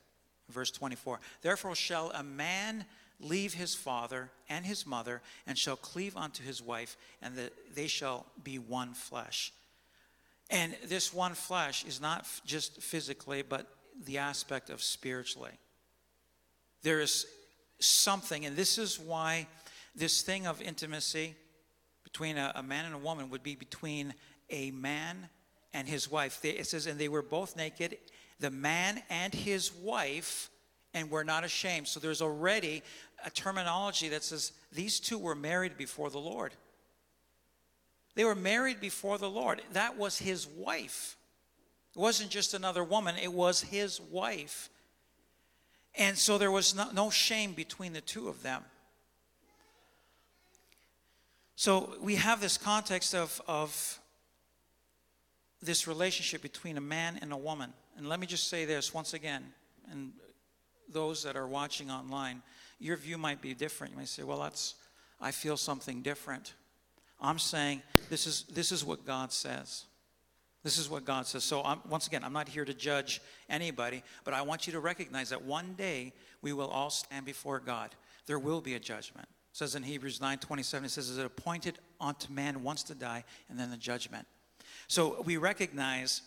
verse 0.49 0.69
24, 0.69 1.19
Therefore 1.41 1.73
shall 1.73 2.11
a 2.11 2.21
man 2.21 2.85
leave 3.19 3.55
his 3.55 3.73
father 3.73 4.29
and 4.47 4.63
his 4.63 4.85
mother, 4.85 5.23
and 5.47 5.57
shall 5.57 5.75
cleave 5.75 6.15
unto 6.15 6.43
his 6.43 6.61
wife, 6.61 6.95
and 7.19 7.35
the, 7.35 7.51
they 7.73 7.87
shall 7.87 8.27
be 8.43 8.59
one 8.59 8.93
flesh. 8.93 9.51
And 10.51 10.75
this 10.85 11.11
one 11.11 11.33
flesh 11.33 11.83
is 11.85 11.99
not 11.99 12.27
just 12.45 12.83
physically, 12.83 13.41
but 13.41 13.67
the 14.05 14.19
aspect 14.19 14.69
of 14.69 14.83
spiritually. 14.83 15.57
There 16.83 16.99
is 16.99 17.25
something, 17.79 18.45
and 18.45 18.55
this 18.55 18.77
is 18.77 18.99
why 18.99 19.47
this 19.95 20.21
thing 20.21 20.47
of 20.47 20.61
intimacy 20.61 21.35
between 22.03 22.37
a, 22.37 22.51
a 22.55 22.63
man 22.63 22.85
and 22.85 22.95
a 22.95 22.99
woman 22.99 23.29
would 23.29 23.43
be 23.43 23.55
between 23.55 24.13
a 24.49 24.71
man 24.71 25.29
and 25.73 25.87
his 25.87 26.09
wife. 26.09 26.41
They, 26.41 26.51
it 26.51 26.67
says, 26.67 26.85
and 26.85 26.99
they 26.99 27.09
were 27.09 27.21
both 27.21 27.55
naked, 27.55 27.97
the 28.39 28.51
man 28.51 29.01
and 29.09 29.33
his 29.33 29.73
wife, 29.73 30.49
and 30.93 31.09
were 31.09 31.23
not 31.23 31.43
ashamed. 31.43 31.87
So 31.87 31.99
there's 31.99 32.21
already 32.21 32.83
a 33.25 33.29
terminology 33.29 34.09
that 34.09 34.23
says 34.23 34.51
these 34.71 34.99
two 34.99 35.17
were 35.17 35.35
married 35.35 35.77
before 35.77 36.09
the 36.09 36.19
Lord. 36.19 36.53
They 38.15 38.25
were 38.25 38.35
married 38.35 38.79
before 38.79 39.17
the 39.17 39.29
Lord. 39.29 39.61
That 39.71 39.97
was 39.97 40.19
his 40.19 40.47
wife. 40.47 41.17
It 41.95 41.99
wasn't 41.99 42.29
just 42.29 42.53
another 42.53 42.83
woman, 42.83 43.15
it 43.21 43.33
was 43.33 43.61
his 43.61 43.99
wife. 43.99 44.69
And 45.95 46.17
so 46.17 46.37
there 46.37 46.51
was 46.51 46.75
no, 46.75 46.89
no 46.91 47.09
shame 47.11 47.53
between 47.53 47.93
the 47.93 48.01
two 48.01 48.27
of 48.27 48.41
them. 48.41 48.63
So 51.55 51.95
we 52.01 52.15
have 52.15 52.41
this 52.41 52.57
context 52.57 53.13
of, 53.13 53.41
of 53.47 53.99
this 55.61 55.87
relationship 55.87 56.41
between 56.41 56.77
a 56.77 56.81
man 56.81 57.19
and 57.21 57.31
a 57.31 57.37
woman. 57.37 57.73
And 57.97 58.09
let 58.09 58.19
me 58.19 58.27
just 58.27 58.49
say 58.49 58.65
this 58.65 58.93
once 58.93 59.13
again, 59.13 59.43
and 59.91 60.11
those 60.91 61.23
that 61.23 61.35
are 61.35 61.47
watching 61.47 61.91
online, 61.91 62.41
your 62.79 62.97
view 62.97 63.17
might 63.17 63.41
be 63.41 63.53
different. 63.53 63.93
You 63.93 63.99
may 63.99 64.05
say, 64.05 64.23
well, 64.23 64.39
that's, 64.39 64.75
I 65.21 65.31
feel 65.31 65.57
something 65.57 66.01
different. 66.01 66.53
I'm 67.21 67.39
saying 67.39 67.81
this 68.09 68.27
is, 68.27 68.43
this 68.53 68.71
is 68.71 68.83
what 68.83 69.05
God 69.05 69.31
says. 69.31 69.85
This 70.63 70.77
is 70.77 70.89
what 70.89 71.05
God 71.05 71.27
says. 71.27 71.43
So, 71.43 71.61
I'm, 71.63 71.79
once 71.89 72.07
again, 72.07 72.23
I'm 72.23 72.33
not 72.33 72.47
here 72.47 72.65
to 72.65 72.73
judge 72.73 73.21
anybody, 73.49 74.01
but 74.23 74.33
I 74.33 74.41
want 74.41 74.65
you 74.65 74.73
to 74.73 74.79
recognize 74.79 75.29
that 75.29 75.43
one 75.43 75.73
day 75.73 76.13
we 76.41 76.53
will 76.53 76.69
all 76.69 76.89
stand 76.89 77.25
before 77.25 77.59
God. 77.59 77.89
There 78.27 78.39
will 78.39 78.61
be 78.61 78.75
a 78.75 78.79
judgment. 78.79 79.27
Says 79.53 79.75
in 79.75 79.83
Hebrews 79.83 80.19
9 80.19 80.39
27, 80.39 80.85
it 80.85 80.89
says, 80.89 81.09
Is 81.09 81.19
it 81.19 81.25
appointed 81.25 81.77
unto 82.01 82.33
man 82.33 82.63
once 82.63 82.81
to 82.83 82.95
die, 82.95 83.23
and 83.49 83.59
then 83.59 83.69
the 83.69 83.77
judgment. 83.77 84.25
So 84.87 85.21
we 85.23 85.37
recognize 85.37 86.23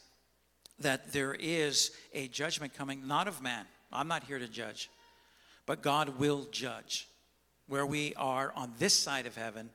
that 0.78 1.12
there 1.12 1.34
is 1.34 1.90
a 2.14 2.28
judgment 2.28 2.72
coming, 2.74 3.06
not 3.06 3.26
of 3.26 3.42
man. 3.42 3.66
I'm 3.92 4.06
not 4.08 4.24
here 4.24 4.38
to 4.38 4.46
judge, 4.46 4.90
but 5.66 5.82
God 5.82 6.20
will 6.20 6.46
judge 6.52 7.08
where 7.66 7.84
we 7.84 8.14
are 8.14 8.52
on 8.54 8.72
this 8.78 8.94
side 8.94 9.26
of 9.26 9.36
heaven 9.36 9.70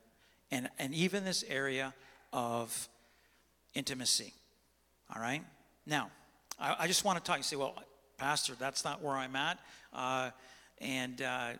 and, 0.49 0.69
and 0.79 0.93
even 0.93 1.25
this 1.25 1.43
area 1.49 1.93
of 2.31 2.87
intimacy. 3.73 4.33
All 5.13 5.21
right? 5.21 5.43
Now, 5.85 6.09
I, 6.57 6.75
I 6.79 6.87
just 6.87 7.03
want 7.03 7.17
to 7.17 7.23
talk. 7.23 7.37
You 7.37 7.43
say, 7.43 7.57
well, 7.57 7.75
Pastor, 8.17 8.53
that's 8.57 8.85
not 8.85 9.01
where 9.01 9.15
I'm 9.15 9.35
at. 9.35 9.59
Uh, 9.91 10.29
and, 10.79 11.21
uh, 11.21 11.53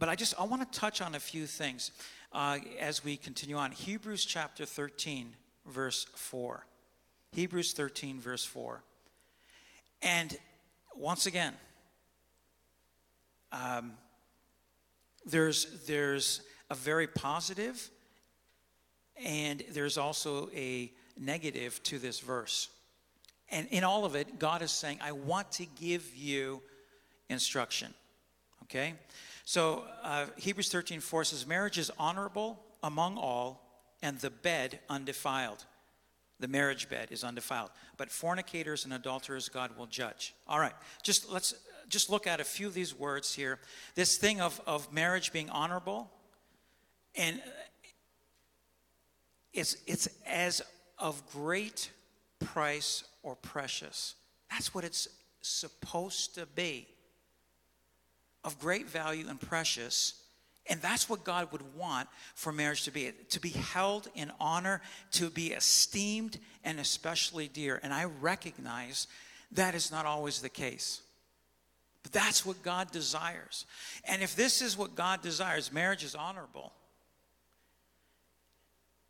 but 0.00 0.08
I 0.08 0.16
just, 0.16 0.34
I 0.40 0.44
want 0.44 0.72
to 0.72 0.78
touch 0.78 1.02
on 1.02 1.14
a 1.14 1.20
few 1.20 1.46
things 1.46 1.92
uh, 2.32 2.58
as 2.80 3.04
we 3.04 3.18
continue 3.18 3.56
on. 3.56 3.70
Hebrews 3.70 4.24
chapter 4.24 4.64
13, 4.64 5.36
verse 5.66 6.06
4. 6.14 6.64
Hebrews 7.32 7.74
13, 7.74 8.18
verse 8.18 8.42
4. 8.42 8.82
And 10.02 10.36
once 10.96 11.26
again, 11.26 11.52
um, 13.52 13.92
there's, 15.26 15.66
there's 15.86 16.40
a 16.70 16.74
very 16.74 17.06
positive 17.06 17.90
and 19.22 19.62
there's 19.72 19.98
also 19.98 20.48
a 20.54 20.90
negative 21.18 21.82
to 21.82 21.98
this 21.98 22.20
verse. 22.20 22.68
And 23.50 23.68
in 23.70 23.84
all 23.84 24.06
of 24.06 24.14
it, 24.14 24.38
God 24.38 24.62
is 24.62 24.70
saying, 24.70 24.98
I 25.02 25.12
want 25.12 25.52
to 25.52 25.66
give 25.66 26.16
you 26.16 26.62
instruction. 27.28 27.92
Okay? 28.62 28.94
So 29.50 29.82
uh, 30.04 30.26
Hebrews 30.36 30.68
13 30.68 31.00
4 31.00 31.24
says, 31.24 31.44
Marriage 31.44 31.76
is 31.76 31.90
honorable 31.98 32.62
among 32.84 33.18
all, 33.18 33.82
and 34.00 34.16
the 34.20 34.30
bed 34.30 34.78
undefiled 34.88 35.64
the 36.38 36.46
marriage 36.46 36.88
bed 36.88 37.08
is 37.10 37.24
undefiled. 37.24 37.70
But 37.96 38.12
fornicators 38.12 38.84
and 38.84 38.94
adulterers 38.94 39.48
God 39.48 39.76
will 39.76 39.86
judge. 39.86 40.36
All 40.46 40.60
right, 40.60 40.72
just 41.02 41.28
let's 41.28 41.52
just 41.88 42.10
look 42.10 42.28
at 42.28 42.38
a 42.38 42.44
few 42.44 42.68
of 42.68 42.74
these 42.74 42.94
words 42.94 43.34
here. 43.34 43.58
This 43.96 44.16
thing 44.18 44.40
of, 44.40 44.60
of 44.68 44.92
marriage 44.92 45.32
being 45.32 45.50
honorable, 45.50 46.08
and 47.16 47.42
it's, 49.52 49.76
it's 49.88 50.08
as 50.28 50.62
of 50.96 51.20
great 51.32 51.90
price 52.38 53.02
or 53.24 53.34
precious. 53.34 54.14
That's 54.48 54.72
what 54.72 54.84
it's 54.84 55.08
supposed 55.40 56.36
to 56.36 56.46
be. 56.46 56.86
Of 58.44 58.58
great 58.58 58.88
value 58.88 59.26
and 59.28 59.40
precious 59.40 60.20
and 60.70 60.80
that's 60.80 61.08
what 61.08 61.24
God 61.24 61.50
would 61.50 61.74
want 61.74 62.08
for 62.34 62.52
marriage 62.52 62.84
to 62.84 62.92
be 62.92 63.10
to 63.30 63.40
be 63.40 63.48
held 63.48 64.08
in 64.14 64.30
honor, 64.38 64.80
to 65.12 65.28
be 65.28 65.48
esteemed, 65.48 66.38
and 66.64 66.78
especially 66.78 67.48
dear. 67.48 67.80
And 67.82 67.92
I 67.92 68.04
recognize 68.04 69.08
that 69.52 69.74
is 69.74 69.90
not 69.90 70.06
always 70.06 70.40
the 70.40 70.48
case. 70.48 71.00
But 72.04 72.12
that's 72.12 72.46
what 72.46 72.62
God 72.62 72.92
desires. 72.92 73.66
And 74.04 74.22
if 74.22 74.36
this 74.36 74.62
is 74.62 74.78
what 74.78 74.94
God 74.94 75.22
desires, 75.22 75.72
marriage 75.72 76.04
is 76.04 76.14
honorable. 76.14 76.72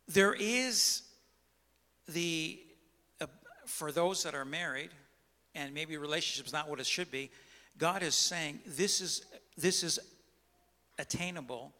There 0.07 0.33
is 0.33 1.03
the, 2.09 2.59
uh, 3.21 3.27
for 3.65 3.93
those 3.93 4.23
that 4.23 4.35
are 4.35 4.43
married, 4.43 4.89
and 5.55 5.73
maybe 5.73 5.95
relationships 5.95 6.51
not 6.51 6.67
what 6.67 6.81
it 6.81 6.85
should 6.85 7.11
be, 7.11 7.29
God 7.77 8.03
is 8.03 8.15
saying 8.15 8.59
this 8.65 9.01
is, 9.01 9.25
this 9.57 9.83
is 9.83 9.99
attainable 10.99 11.73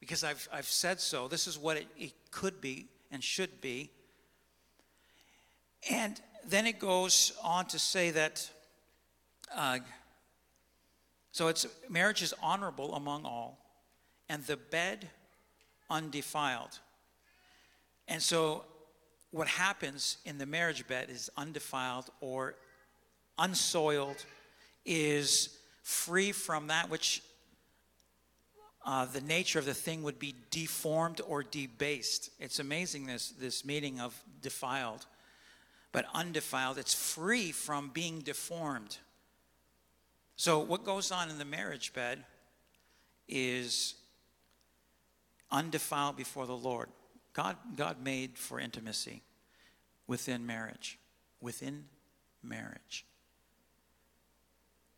because 0.00 0.22
I've, 0.24 0.48
I've 0.52 0.66
said 0.66 1.00
so. 1.00 1.28
This 1.28 1.46
is 1.46 1.58
what 1.58 1.76
it, 1.76 1.86
it 1.98 2.12
could 2.30 2.60
be 2.60 2.88
and 3.10 3.22
should 3.22 3.60
be. 3.60 3.90
And 5.90 6.20
then 6.46 6.66
it 6.66 6.78
goes 6.78 7.32
on 7.42 7.66
to 7.66 7.78
say 7.78 8.10
that, 8.10 8.48
uh, 9.54 9.78
so 11.32 11.48
it's 11.48 11.66
marriage 11.88 12.22
is 12.22 12.34
honorable 12.42 12.94
among 12.94 13.24
all, 13.24 13.58
and 14.28 14.44
the 14.44 14.56
bed 14.56 15.08
undefiled. 15.90 16.78
And 18.08 18.22
so, 18.22 18.64
what 19.32 19.48
happens 19.48 20.18
in 20.24 20.38
the 20.38 20.46
marriage 20.46 20.86
bed 20.86 21.10
is 21.10 21.30
undefiled 21.36 22.10
or 22.20 22.54
unsoiled, 23.38 24.24
is 24.86 25.58
free 25.82 26.32
from 26.32 26.68
that 26.68 26.88
which 26.88 27.22
uh, 28.86 29.04
the 29.04 29.20
nature 29.20 29.58
of 29.58 29.64
the 29.64 29.74
thing 29.74 30.04
would 30.04 30.18
be 30.18 30.34
deformed 30.50 31.20
or 31.26 31.42
debased. 31.42 32.30
It's 32.38 32.60
amazing 32.60 33.06
this, 33.06 33.30
this 33.30 33.64
meaning 33.64 34.00
of 34.00 34.18
defiled, 34.40 35.06
but 35.90 36.06
undefiled. 36.14 36.78
It's 36.78 36.94
free 36.94 37.50
from 37.50 37.90
being 37.92 38.20
deformed. 38.20 38.98
So, 40.36 40.60
what 40.60 40.84
goes 40.84 41.10
on 41.10 41.30
in 41.30 41.38
the 41.38 41.44
marriage 41.44 41.92
bed 41.94 42.24
is 43.28 43.94
undefiled 45.50 46.16
before 46.16 46.46
the 46.46 46.56
Lord. 46.56 46.88
God, 47.32 47.56
God 47.74 48.02
made 48.02 48.38
for 48.38 48.60
intimacy. 48.60 49.22
within 50.06 50.46
marriage. 50.46 50.98
Within 51.40 51.86
marriage. 52.42 53.04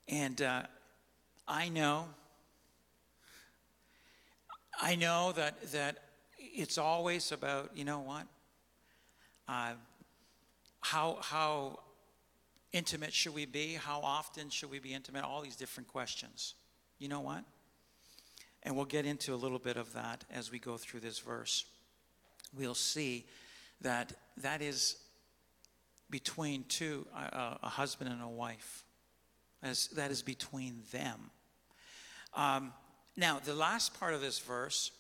And 0.08 0.40
uh, 0.40 0.62
I 1.46 1.68
know, 1.68 2.06
I 4.80 4.94
know 4.94 5.32
that, 5.32 5.70
that 5.72 5.98
it's 6.38 6.78
always 6.78 7.30
about, 7.30 7.70
you 7.74 7.84
know 7.84 8.00
what? 8.00 8.26
Uh, 9.46 9.72
how, 10.80 11.18
how 11.20 11.80
intimate 12.72 13.12
should 13.12 13.34
we 13.34 13.44
be? 13.44 13.74
How 13.74 14.00
often 14.00 14.48
should 14.48 14.70
we 14.70 14.78
be 14.78 14.94
intimate? 14.94 15.24
All 15.24 15.42
these 15.42 15.56
different 15.56 15.88
questions. 15.88 16.54
You 16.98 17.08
know 17.08 17.20
what? 17.20 17.44
And 18.62 18.74
we'll 18.76 18.86
get 18.86 19.04
into 19.04 19.34
a 19.34 19.36
little 19.36 19.58
bit 19.58 19.76
of 19.76 19.92
that 19.92 20.24
as 20.30 20.50
we 20.50 20.58
go 20.58 20.78
through 20.78 21.00
this 21.00 21.18
verse. 21.18 21.66
We'll 22.56 22.74
see 22.74 23.26
that 23.82 24.14
that 24.38 24.62
is 24.62 24.96
between 26.10 26.64
two, 26.64 27.06
a 27.14 27.68
husband 27.68 28.10
and 28.10 28.22
a 28.22 28.28
wife. 28.28 28.84
As 29.62 29.88
that 29.88 30.10
is 30.10 30.22
between 30.22 30.82
them. 30.92 31.30
Um, 32.34 32.72
now, 33.16 33.40
the 33.44 33.54
last 33.54 33.98
part 33.98 34.14
of 34.14 34.20
this 34.20 34.38
verse, 34.38 34.92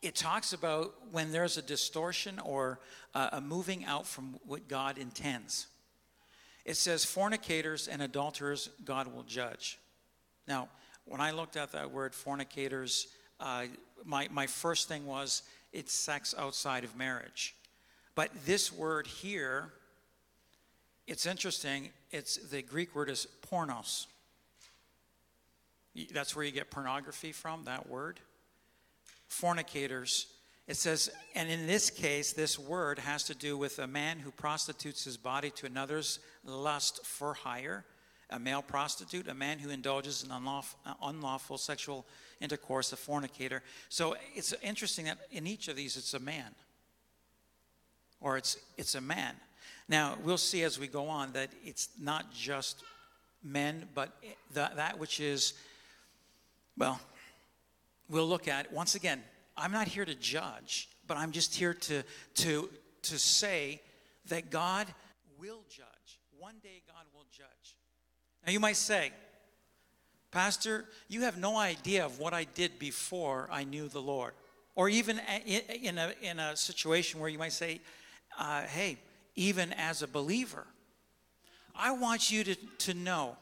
it 0.00 0.14
talks 0.14 0.52
about 0.52 0.94
when 1.10 1.32
there's 1.32 1.56
a 1.56 1.62
distortion 1.62 2.38
or 2.38 2.78
uh, 3.14 3.30
a 3.32 3.40
moving 3.40 3.84
out 3.84 4.06
from 4.06 4.38
what 4.46 4.68
God 4.68 4.98
intends. 4.98 5.66
It 6.64 6.76
says, 6.76 7.04
fornicators 7.04 7.88
and 7.88 8.00
adulterers, 8.00 8.70
God 8.84 9.12
will 9.12 9.24
judge. 9.24 9.78
Now, 10.46 10.68
when 11.04 11.20
I 11.20 11.32
looked 11.32 11.56
at 11.56 11.72
that 11.72 11.90
word, 11.90 12.14
fornicators, 12.14 13.08
uh, 13.40 13.64
my, 14.04 14.28
my 14.30 14.46
first 14.46 14.88
thing 14.88 15.06
was 15.06 15.42
it's 15.72 15.92
sex 15.92 16.34
outside 16.38 16.84
of 16.84 16.96
marriage. 16.96 17.54
But 18.14 18.30
this 18.46 18.72
word 18.72 19.06
here, 19.06 19.72
it's 21.10 21.26
interesting. 21.26 21.88
It's 22.12 22.36
the 22.36 22.62
Greek 22.62 22.94
word 22.94 23.10
is 23.10 23.26
pornos. 23.50 24.06
That's 26.14 26.36
where 26.36 26.44
you 26.44 26.52
get 26.52 26.70
pornography 26.70 27.32
from, 27.32 27.64
that 27.64 27.88
word. 27.88 28.20
Fornicators. 29.26 30.26
It 30.68 30.76
says, 30.76 31.10
and 31.34 31.50
in 31.50 31.66
this 31.66 31.90
case, 31.90 32.32
this 32.32 32.60
word 32.60 33.00
has 33.00 33.24
to 33.24 33.34
do 33.34 33.58
with 33.58 33.80
a 33.80 33.88
man 33.88 34.20
who 34.20 34.30
prostitutes 34.30 35.02
his 35.02 35.16
body 35.16 35.50
to 35.56 35.66
another's 35.66 36.20
lust 36.44 37.04
for 37.04 37.34
hire, 37.34 37.84
a 38.30 38.38
male 38.38 38.62
prostitute, 38.62 39.26
a 39.26 39.34
man 39.34 39.58
who 39.58 39.70
indulges 39.70 40.22
in 40.22 40.30
unlawful, 40.30 40.78
unlawful 41.02 41.58
sexual 41.58 42.06
intercourse, 42.40 42.92
a 42.92 42.96
fornicator. 42.96 43.64
So 43.88 44.14
it's 44.36 44.54
interesting 44.62 45.06
that 45.06 45.18
in 45.32 45.48
each 45.48 45.66
of 45.66 45.74
these, 45.74 45.96
it's 45.96 46.14
a 46.14 46.20
man, 46.20 46.54
or 48.20 48.36
it's 48.36 48.56
it's 48.76 48.94
a 48.94 49.00
man. 49.00 49.34
Now 49.88 50.16
we'll 50.22 50.38
see 50.38 50.62
as 50.62 50.78
we 50.78 50.86
go 50.86 51.08
on 51.08 51.32
that 51.32 51.50
it's 51.64 51.88
not 52.00 52.32
just 52.32 52.84
men, 53.42 53.88
but 53.94 54.10
that 54.54 54.98
which 54.98 55.20
is, 55.20 55.54
well, 56.76 57.00
we'll 58.08 58.26
look 58.28 58.48
at 58.48 58.72
once 58.72 58.94
again. 58.94 59.22
I'm 59.56 59.72
not 59.72 59.88
here 59.88 60.04
to 60.04 60.14
judge, 60.14 60.88
but 61.06 61.16
I'm 61.16 61.32
just 61.32 61.54
here 61.54 61.74
to 61.74 62.02
to 62.36 62.70
to 63.02 63.18
say 63.18 63.80
that 64.28 64.50
God 64.50 64.86
will 65.38 65.62
judge. 65.68 66.20
One 66.38 66.54
day 66.62 66.82
God 66.86 67.04
will 67.14 67.26
judge. 67.30 67.76
Now 68.46 68.52
you 68.52 68.60
might 68.60 68.76
say, 68.76 69.12
Pastor, 70.30 70.84
you 71.08 71.22
have 71.22 71.38
no 71.38 71.56
idea 71.56 72.04
of 72.04 72.18
what 72.18 72.32
I 72.32 72.44
did 72.44 72.78
before 72.78 73.48
I 73.50 73.64
knew 73.64 73.88
the 73.88 74.00
Lord. 74.00 74.32
Or 74.76 74.88
even 74.88 75.20
in 75.82 75.98
a, 75.98 76.14
in 76.22 76.38
a 76.38 76.56
situation 76.56 77.20
where 77.20 77.28
you 77.28 77.38
might 77.38 77.52
say, 77.52 77.80
uh, 78.38 78.62
hey, 78.62 78.96
even 79.36 79.72
as 79.72 80.02
a 80.02 80.08
believer, 80.08 80.66
I 81.74 81.92
want 81.92 82.30
you 82.30 82.44
to, 82.44 82.54
to 82.54 82.94
know 82.94 83.36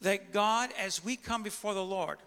that 0.00 0.32
God, 0.32 0.70
as 0.78 1.04
we 1.04 1.16
come 1.16 1.42
before 1.42 1.74
the 1.74 1.84
Lord 1.84 2.18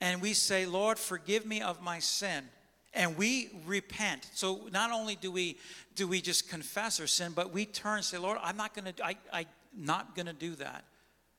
and 0.00 0.22
we 0.22 0.32
say, 0.32 0.66
Lord, 0.66 0.98
forgive 0.98 1.46
me 1.46 1.60
of 1.60 1.82
my 1.82 1.98
sin, 1.98 2.44
and 2.92 3.16
we 3.16 3.50
repent. 3.66 4.28
So 4.34 4.68
not 4.72 4.90
only 4.90 5.16
do 5.16 5.30
we 5.30 5.58
do 5.94 6.06
we 6.06 6.20
just 6.20 6.48
confess 6.50 7.00
our 7.00 7.06
sin, 7.06 7.32
but 7.34 7.52
we 7.52 7.64
turn 7.64 7.96
and 7.96 8.04
say, 8.04 8.18
Lord, 8.18 8.38
I'm 8.42 8.56
not 8.56 8.74
gonna 8.74 8.94
I, 9.02 9.16
I'm 9.32 9.46
not 9.76 10.14
gonna 10.14 10.32
do 10.32 10.54
that 10.56 10.84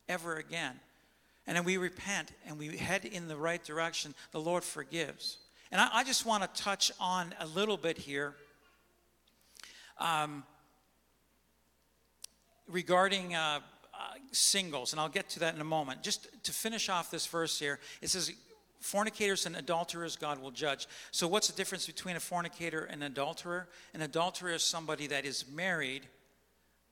ever 0.09 0.35
again 0.35 0.79
and 1.47 1.55
then 1.55 1.63
we 1.63 1.77
repent 1.77 2.33
and 2.45 2.59
we 2.59 2.75
head 2.75 3.05
in 3.05 3.29
the 3.29 3.37
right 3.37 3.63
direction, 3.63 4.13
the 4.31 4.39
Lord 4.39 4.63
forgives. 4.63 5.37
And 5.71 5.79
I, 5.79 5.89
I 5.93 6.03
just 6.03 6.25
want 6.25 6.43
to 6.43 6.61
touch 6.61 6.91
on 6.99 7.33
a 7.39 7.47
little 7.47 7.77
bit 7.77 7.97
here 7.97 8.35
um, 9.99 10.43
regarding 12.67 13.35
uh, 13.35 13.59
uh, 13.93 13.97
singles, 14.31 14.93
and 14.93 14.99
I'll 14.99 15.09
get 15.09 15.29
to 15.31 15.39
that 15.39 15.55
in 15.55 15.61
a 15.61 15.65
moment. 15.65 16.03
Just 16.03 16.27
to 16.43 16.51
finish 16.51 16.89
off 16.89 17.09
this 17.11 17.25
verse 17.25 17.59
here, 17.59 17.79
it 18.01 18.09
says, 18.09 18.31
Fornicators 18.79 19.47
and 19.47 19.55
adulterers 19.55 20.15
God 20.15 20.39
will 20.39 20.51
judge. 20.51 20.87
So, 21.11 21.27
what's 21.27 21.47
the 21.47 21.55
difference 21.55 21.87
between 21.87 22.15
a 22.15 22.19
fornicator 22.19 22.85
and 22.85 23.01
an 23.03 23.11
adulterer? 23.11 23.67
An 23.93 24.01
adulterer 24.01 24.51
is 24.51 24.61
somebody 24.61 25.07
that 25.07 25.25
is 25.25 25.45
married 25.49 26.07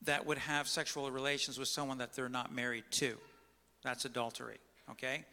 that 0.04 0.26
would 0.26 0.40
have 0.40 0.68
sexual 0.68 1.10
relations 1.12 1.60
with 1.60 1.68
someone 1.68 2.00
that 2.00 2.14
they're 2.14 2.28
not 2.30 2.54
married 2.54 2.86
to. 2.92 3.16
That's 3.84 4.06
adultery, 4.06 4.58
okay? 4.92 5.26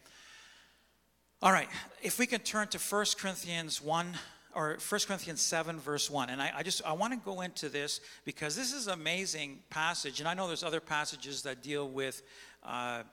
All 1.41 1.51
right, 1.51 1.67
if 2.01 2.19
we 2.19 2.27
can 2.27 2.39
turn 2.41 2.67
to 2.69 2.77
1 2.77 3.05
Corinthians 3.17 3.81
1 3.81 4.13
or 4.55 4.77
1 4.87 5.01
Corinthians 5.07 5.41
7 5.41 5.79
verse 5.79 6.09
1. 6.09 6.29
And 6.29 6.41
I, 6.41 6.51
I 6.57 6.63
just 6.63 6.81
I 6.85 6.93
want 6.93 7.13
to 7.13 7.19
go 7.19 7.41
into 7.41 7.69
this 7.69 8.01
because 8.25 8.55
this 8.55 8.73
is 8.73 8.87
an 8.87 8.93
amazing 8.93 9.59
passage. 9.69 10.19
And 10.19 10.27
I 10.27 10.33
know 10.33 10.47
there's 10.47 10.63
other 10.63 10.79
passages 10.79 11.41
that 11.43 11.61
deal 11.61 11.89
with 11.89 12.21
uh, 12.63 13.03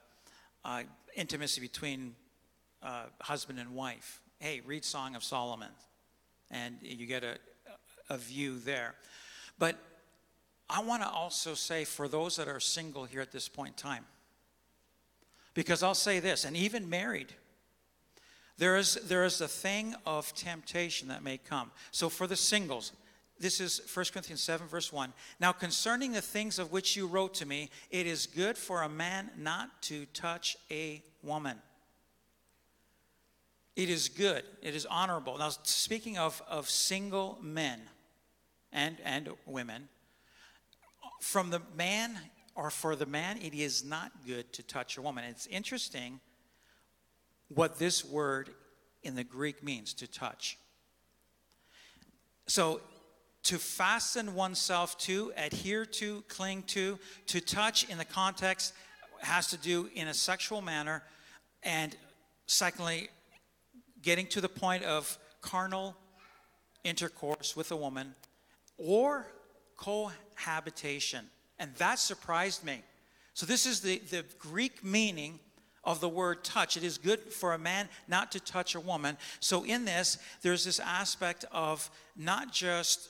uh, 0.65 0.83
intimacy 1.17 1.61
between 1.61 2.15
uh, 2.83 3.05
husband 3.21 3.59
and 3.59 3.75
wife. 3.75 4.21
Hey, 4.39 4.61
read 4.65 4.85
Song 4.85 5.15
of 5.15 5.23
Solomon, 5.23 5.69
and 6.51 6.79
you 6.83 7.07
get 7.07 7.25
a, 7.25 7.37
a 8.09 8.17
view 8.17 8.59
there. 8.59 8.95
But 9.59 9.77
I 10.69 10.83
want 10.83 11.03
to 11.03 11.09
also 11.09 11.55
say 11.55 11.85
for 11.85 12.09
those 12.09 12.37
that 12.37 12.49
are 12.49 12.61
single 12.61 13.05
here 13.05 13.21
at 13.21 13.33
this 13.33 13.49
point 13.49 13.71
in 13.71 13.75
time, 13.75 14.05
because 15.53 15.83
I'll 15.83 15.95
say 15.95 16.21
this, 16.21 16.45
and 16.45 16.57
even 16.57 16.89
married, 16.89 17.35
there 18.61 18.77
is, 18.77 18.97
there 19.07 19.25
is 19.25 19.41
a 19.41 19.49
thing 19.49 19.95
of 20.05 20.35
temptation 20.35 21.09
that 21.09 21.25
may 21.25 21.39
come. 21.39 21.71
So 21.93 22.11
for 22.11 22.27
the 22.27 22.37
singles, 22.37 22.93
this 23.39 23.59
is 23.59 23.81
1 23.95 24.05
Corinthians 24.13 24.43
7, 24.43 24.67
verse 24.67 24.93
1. 24.93 25.15
Now, 25.41 25.51
concerning 25.51 26.13
the 26.13 26.21
things 26.21 26.59
of 26.59 26.71
which 26.71 26.95
you 26.95 27.07
wrote 27.07 27.33
to 27.35 27.47
me, 27.47 27.71
it 27.91 28.07
is 28.07 28.27
good 28.27 28.59
for 28.59 28.83
a 28.83 28.89
man 28.89 29.31
not 29.39 29.81
to 29.85 30.05
touch 30.13 30.59
a 30.71 31.03
woman. 31.23 31.57
It 33.77 33.89
is 33.89 34.11
good, 34.11 34.45
it 34.61 34.75
is 34.75 34.85
honorable. 34.85 35.39
Now, 35.39 35.49
speaking 35.63 36.19
of, 36.19 36.43
of 36.47 36.69
single 36.69 37.39
men 37.41 37.81
and, 38.75 38.99
and 39.07 39.31
women, 39.47 39.89
from 41.23 41.49
the 41.49 41.63
man 41.75 42.19
or 42.55 42.69
for 42.69 42.95
the 42.95 43.07
man, 43.07 43.39
it 43.41 43.55
is 43.55 43.83
not 43.83 44.13
good 44.27 44.53
to 44.53 44.63
touch 44.63 44.99
a 44.99 45.03
woman. 45.03 45.25
It's 45.25 45.47
interesting 45.47 46.21
what 47.53 47.79
this 47.79 48.05
word 48.05 48.51
in 49.03 49.15
the 49.15 49.25
Greek 49.25 49.63
means 49.63 49.93
to 49.95 50.07
touch. 50.07 50.59
So, 52.47 52.81
to 53.45 53.59
fasten 53.59 54.35
oneself 54.35 54.99
to, 54.99 55.33
adhere 55.37 55.87
to, 55.87 56.23
cling 56.29 56.63
to, 56.65 56.99
to 57.29 57.41
touch 57.41 57.89
in 57.89 57.97
the 57.97 58.05
context 58.05 58.75
has 59.21 59.47
to 59.49 59.57
do 59.57 59.89
in 59.95 60.09
a 60.09 60.15
sexual 60.15 60.61
manner. 60.61 61.03
And 61.63 61.97
secondly, 62.47 63.09
getting 64.03 64.27
to 64.29 64.41
the 64.41 64.49
point 64.49 64.85
of 64.85 65.19
carnal 65.41 65.97
intercourse 66.85 67.57
with 67.57 67.71
a 67.73 67.77
woman 67.77 68.15
or 68.77 69.27
cohabitation. 69.77 71.25
And 71.59 71.75
that 71.77 71.99
surprised 71.99 72.65
me. 72.65 72.83
So, 73.33 73.47
this 73.47 73.65
is 73.65 73.81
the, 73.81 73.99
the 74.11 74.25
Greek 74.39 74.85
meaning 74.85 75.41
of 75.85 76.01
the 76.01 76.09
word 76.09 76.45
touch. 76.45 76.77
It 76.77 76.85
is 76.85 76.99
good 76.99 77.21
for 77.21 77.55
a 77.55 77.59
man 77.59 77.89
not 78.09 78.33
to 78.33 78.41
touch 78.41 78.75
a 78.75 78.81
woman. 78.81 79.17
So, 79.41 79.65
in 79.65 79.85
this, 79.85 80.19
there's 80.43 80.65
this 80.65 80.81
aspect 80.81 81.45
of 81.53 81.91
not 82.17 82.53
just 82.53 83.09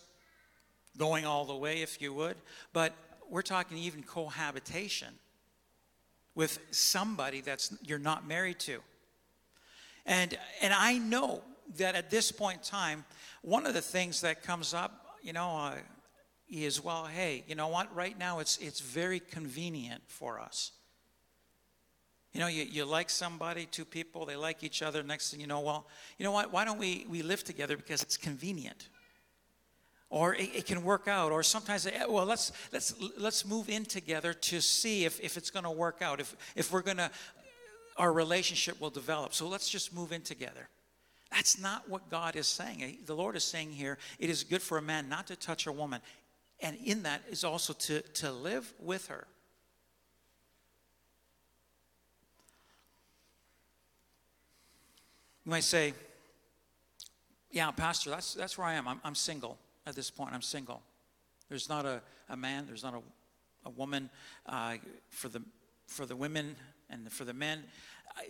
going 0.96 1.24
all 1.24 1.44
the 1.44 1.54
way, 1.54 1.82
if 1.82 2.00
you 2.00 2.12
would, 2.14 2.36
but 2.72 2.92
we're 3.28 3.42
talking 3.42 3.78
even 3.78 4.02
cohabitation 4.02 5.14
with 6.34 6.58
somebody 6.70 7.40
that's 7.40 7.74
you're 7.82 7.98
not 7.98 8.26
married 8.26 8.58
to. 8.60 8.80
And 10.06 10.36
and 10.62 10.72
I 10.72 10.98
know 10.98 11.42
that 11.78 11.94
at 11.94 12.10
this 12.10 12.32
point 12.32 12.58
in 12.58 12.64
time, 12.64 13.04
one 13.42 13.66
of 13.66 13.74
the 13.74 13.80
things 13.80 14.20
that 14.22 14.42
comes 14.42 14.74
up, 14.74 15.06
you 15.22 15.32
know, 15.32 15.56
uh, 15.56 15.74
is 16.48 16.82
well, 16.82 17.04
hey, 17.06 17.44
you 17.46 17.54
know 17.54 17.68
what? 17.68 17.94
Right 17.94 18.18
now 18.18 18.38
it's 18.38 18.58
it's 18.58 18.80
very 18.80 19.20
convenient 19.20 20.02
for 20.06 20.40
us. 20.40 20.72
You 22.32 22.40
know, 22.40 22.46
you, 22.46 22.64
you 22.64 22.84
like 22.84 23.10
somebody, 23.10 23.66
two 23.66 23.84
people, 23.84 24.24
they 24.24 24.36
like 24.36 24.62
each 24.62 24.82
other. 24.82 25.02
Next 25.02 25.30
thing 25.30 25.40
you 25.40 25.46
know, 25.46 25.60
well, 25.60 25.86
you 26.16 26.24
know 26.24 26.30
what? 26.32 26.52
Why 26.52 26.64
don't 26.64 26.78
we, 26.78 27.06
we 27.08 27.22
live 27.22 27.42
together 27.42 27.76
because 27.76 28.02
it's 28.02 28.16
convenient? 28.16 28.88
or 30.10 30.34
it, 30.34 30.50
it 30.54 30.66
can 30.66 30.82
work 30.82 31.08
out 31.08 31.32
or 31.32 31.42
sometimes 31.42 31.86
eh, 31.86 32.04
well 32.08 32.26
let's 32.26 32.52
let's 32.72 32.94
let's 33.16 33.46
move 33.46 33.70
in 33.70 33.84
together 33.84 34.34
to 34.34 34.60
see 34.60 35.04
if, 35.04 35.20
if 35.20 35.36
it's 35.36 35.50
going 35.50 35.64
to 35.64 35.70
work 35.70 36.02
out 36.02 36.20
if 36.20 36.36
if 36.56 36.72
we're 36.72 36.82
going 36.82 36.96
to 36.96 37.10
our 37.96 38.12
relationship 38.12 38.80
will 38.80 38.90
develop 38.90 39.32
so 39.32 39.48
let's 39.48 39.68
just 39.68 39.94
move 39.94 40.12
in 40.12 40.20
together 40.20 40.68
that's 41.30 41.58
not 41.58 41.88
what 41.88 42.10
god 42.10 42.36
is 42.36 42.46
saying 42.46 42.82
Eh, 42.82 42.92
the 43.06 43.14
lord 43.14 43.36
is 43.36 43.44
saying 43.44 43.70
here 43.70 43.96
it 44.18 44.28
is 44.28 44.44
good 44.44 44.60
for 44.60 44.78
a 44.78 44.82
man 44.82 45.08
not 45.08 45.26
to 45.28 45.36
touch 45.36 45.66
a 45.66 45.72
woman 45.72 46.00
and 46.60 46.76
in 46.84 47.04
that 47.04 47.22
is 47.30 47.44
also 47.44 47.72
to 47.72 48.00
to 48.00 48.30
live 48.30 48.72
with 48.80 49.06
her 49.06 49.26
you 55.50 55.52
might 55.52 55.64
say 55.64 55.94
yeah 57.50 57.72
pastor 57.72 58.08
that's 58.08 58.34
that's 58.34 58.56
where 58.56 58.68
i 58.68 58.74
am. 58.74 58.86
I'm, 58.86 59.00
I'm 59.02 59.16
single 59.16 59.58
at 59.84 59.96
this 59.96 60.08
point. 60.08 60.32
I'm 60.32 60.42
single. 60.42 60.80
There's 61.48 61.68
not 61.68 61.84
a, 61.84 62.02
a 62.28 62.36
man 62.36 62.66
there's 62.68 62.84
not 62.84 62.94
a, 62.94 63.00
a 63.66 63.70
woman 63.70 64.10
uh, 64.46 64.76
for 65.08 65.28
the 65.28 65.42
for 65.88 66.06
the 66.06 66.14
women 66.14 66.54
and 66.88 67.10
for 67.10 67.24
the 67.24 67.34
men. 67.34 67.64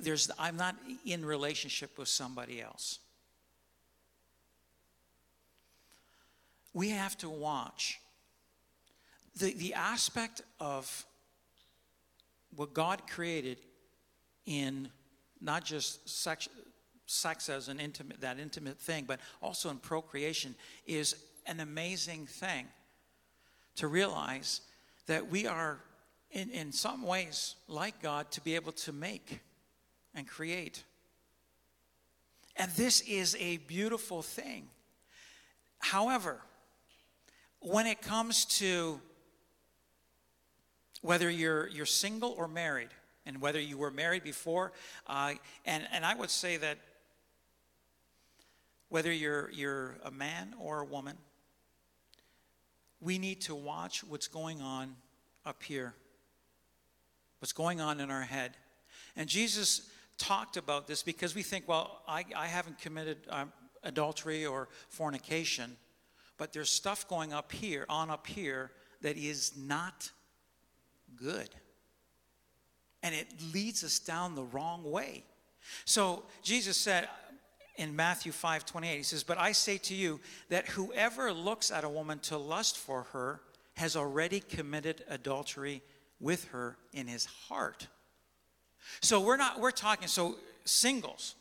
There's 0.01 0.31
i'm 0.39 0.57
not 0.57 0.77
in 1.05 1.23
relationship 1.23 1.99
with 1.99 2.09
somebody 2.09 2.63
else. 2.63 3.01
We 6.73 6.89
have 6.89 7.19
to 7.19 7.29
watch 7.29 8.01
the, 9.37 9.53
the 9.53 9.75
aspect 9.75 10.41
of 10.59 11.05
what 12.57 12.73
god 12.73 13.03
created 13.07 13.59
in 14.47 14.89
not 15.43 15.65
just 15.65 16.09
sex, 16.09 16.49
sex 17.11 17.49
as 17.49 17.69
an 17.69 17.81
intimate 17.81 18.21
that 18.21 18.39
intimate 18.39 18.79
thing 18.79 19.05
but 19.07 19.21
also 19.43 19.71
in 19.71 19.79
procreation 19.79 20.55
is 20.87 21.17
an 21.47 21.61
amazing 21.61 22.27
thing 22.27 22.67
to 23.77 23.89
realize 23.89 24.61
that 25.07 25.31
we 25.31 25.47
are 25.47 25.81
in, 26.31 26.51
in 26.51 26.71
some 26.73 27.03
ways 27.03 27.57
like 27.69 28.01
god 28.01 28.31
to 28.31 28.41
be 28.41 28.55
able 28.55 28.73
to 28.73 28.93
make 28.93 29.41
and 30.15 30.27
create. 30.27 30.85
And 32.57 32.71
this 32.73 33.01
is 33.03 33.37
a 33.39 33.59
beautiful 33.59 34.23
thing. 34.23 34.69
However 35.79 36.41
when 37.61 37.87
it 37.87 38.01
comes 38.01 38.47
to 38.47 39.01
whether 41.03 41.31
you're 41.31 41.69
you're 41.69 41.87
single 41.87 42.31
or 42.33 42.49
married 42.49 42.89
and 43.27 43.41
whether 43.41 43.61
you 43.61 43.77
were 43.77 43.91
married 43.91 44.25
before 44.25 44.73
uh, 45.07 45.35
and 45.67 45.87
and 45.93 46.05
i 46.05 46.15
would 46.15 46.31
say 46.31 46.57
that 46.57 46.79
whether 48.91 49.11
you're 49.11 49.51
you're 49.53 49.97
a 50.05 50.11
man 50.11 50.55
or 50.61 50.81
a 50.81 50.85
woman 50.85 51.17
we 53.01 53.19
need 53.19 53.41
to 53.41 53.55
watch 53.55 54.05
what's 54.05 54.29
going 54.29 54.61
on 54.61 54.95
up 55.47 55.63
here 55.63 55.95
what's 57.41 57.53
going 57.53 57.81
on 57.81 57.99
in 58.01 58.11
our 58.11 58.23
head 58.23 58.53
and 59.17 59.29
jesus 59.29 59.91
talked 60.19 60.59
about 60.59 60.87
this 60.87 61.03
because 61.03 61.35
we 61.35 61.43
think 61.43 61.67
well 61.67 62.03
i, 62.07 62.25
I 62.37 62.47
haven't 62.47 62.79
committed 62.79 63.19
um, 63.31 63.53
adultery 63.83 64.45
or 64.45 64.69
fornication 64.91 65.77
but 66.37 66.53
there's 66.53 66.71
stuff 66.71 67.09
going 67.09 67.33
up 67.33 67.51
here 67.53 67.87
on 67.89 68.11
up 68.11 68.27
here 68.27 68.71
that 69.01 69.17
is 69.17 69.53
not 69.57 70.11
good 71.17 71.49
and 73.03 73.15
it 73.15 73.29
leads 73.53 73.83
us 73.85 73.99
down 73.99 74.35
the 74.35 74.43
wrong 74.43 74.89
way. 74.91 75.25
So 75.85 76.25
Jesus 76.43 76.77
said 76.77 77.09
in 77.77 77.97
Matthew 77.97 78.33
5 78.33 78.67
28, 78.67 78.97
he 78.97 79.03
says, 79.03 79.23
But 79.23 79.39
I 79.39 79.53
say 79.53 79.79
to 79.79 79.95
you 79.95 80.21
that 80.49 80.69
whoever 80.69 81.33
looks 81.33 81.71
at 81.71 81.85
a 81.85 81.89
woman 81.89 82.19
to 82.21 82.37
lust 82.37 82.79
for 82.79 83.05
her 83.13 83.41
has 83.75 83.97
already 83.97 84.41
committed 84.41 85.05
adultery 85.09 85.83
with 86.21 86.45
her 86.49 86.77
in 86.93 87.07
his 87.07 87.25
heart. 87.25 87.89
So 89.01 89.21
we're 89.21 89.37
not, 89.37 89.61
we're 89.61 89.71
talking, 89.71 90.09
so 90.09 90.37
singles. 90.65 91.35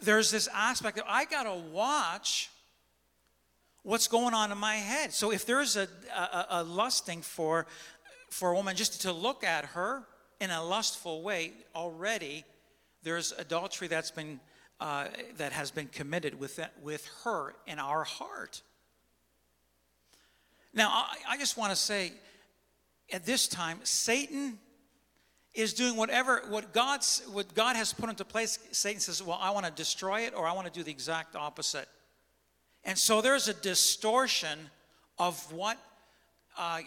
There's 0.00 0.30
this 0.30 0.48
aspect 0.52 0.98
of 0.98 1.04
I 1.08 1.24
gotta 1.24 1.54
watch 1.54 2.50
what's 3.82 4.08
going 4.08 4.34
on 4.34 4.52
in 4.52 4.58
my 4.58 4.76
head. 4.76 5.12
So 5.12 5.32
if 5.32 5.46
there's 5.46 5.76
a, 5.76 5.88
a, 6.14 6.46
a 6.50 6.62
lusting 6.62 7.22
for 7.22 7.66
for 8.30 8.50
a 8.50 8.54
woman 8.54 8.76
just 8.76 9.02
to 9.02 9.12
look 9.12 9.44
at 9.44 9.64
her 9.66 10.02
in 10.40 10.50
a 10.50 10.62
lustful 10.62 11.22
way, 11.22 11.52
already 11.74 12.44
there's 13.06 13.30
adultery 13.38 13.86
that's 13.86 14.10
been 14.10 14.40
uh, 14.80 15.06
that 15.36 15.52
has 15.52 15.70
been 15.70 15.86
committed 15.86 16.38
with 16.40 16.56
that, 16.56 16.72
with 16.82 17.08
her 17.22 17.54
in 17.68 17.78
our 17.78 18.02
heart. 18.02 18.62
Now, 20.74 20.88
I, 20.88 21.16
I 21.30 21.38
just 21.38 21.56
want 21.56 21.70
to 21.70 21.76
say, 21.76 22.12
at 23.12 23.24
this 23.24 23.46
time, 23.46 23.78
Satan 23.84 24.58
is 25.54 25.72
doing 25.72 25.96
whatever 25.96 26.42
what 26.48 26.72
God's 26.72 27.22
what 27.30 27.54
God 27.54 27.76
has 27.76 27.92
put 27.92 28.10
into 28.10 28.24
place. 28.24 28.58
Satan 28.72 29.00
says, 29.00 29.22
"Well, 29.22 29.38
I 29.40 29.50
want 29.52 29.66
to 29.66 29.72
destroy 29.72 30.22
it, 30.22 30.34
or 30.34 30.48
I 30.48 30.52
want 30.52 30.66
to 30.66 30.72
do 30.72 30.82
the 30.82 30.90
exact 30.90 31.36
opposite." 31.36 31.88
And 32.82 32.98
so 32.98 33.20
there's 33.20 33.46
a 33.46 33.54
distortion 33.54 34.58
of 35.16 35.40
what 35.52 35.78
uh, 36.58 36.80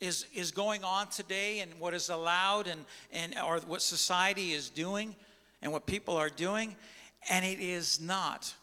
is, 0.00 0.26
is 0.34 0.50
going 0.50 0.82
on 0.82 1.08
today 1.08 1.60
and 1.60 1.70
what 1.78 1.94
is 1.94 2.08
allowed 2.08 2.66
and, 2.66 2.84
and 3.12 3.34
or 3.38 3.58
what 3.60 3.82
society 3.82 4.52
is 4.52 4.70
doing 4.70 5.14
and 5.62 5.72
what 5.72 5.86
people 5.86 6.16
are 6.16 6.30
doing. 6.30 6.74
And 7.28 7.44
it 7.44 7.60
is 7.60 8.00
not 8.00 8.54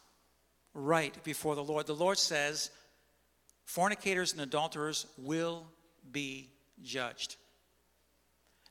right 0.74 1.14
before 1.24 1.54
the 1.54 1.62
Lord. 1.62 1.86
The 1.86 1.94
Lord 1.94 2.18
says, 2.18 2.70
fornicators 3.64 4.32
and 4.32 4.40
adulterers 4.40 5.06
will 5.16 5.66
be 6.10 6.50
judged. 6.82 7.36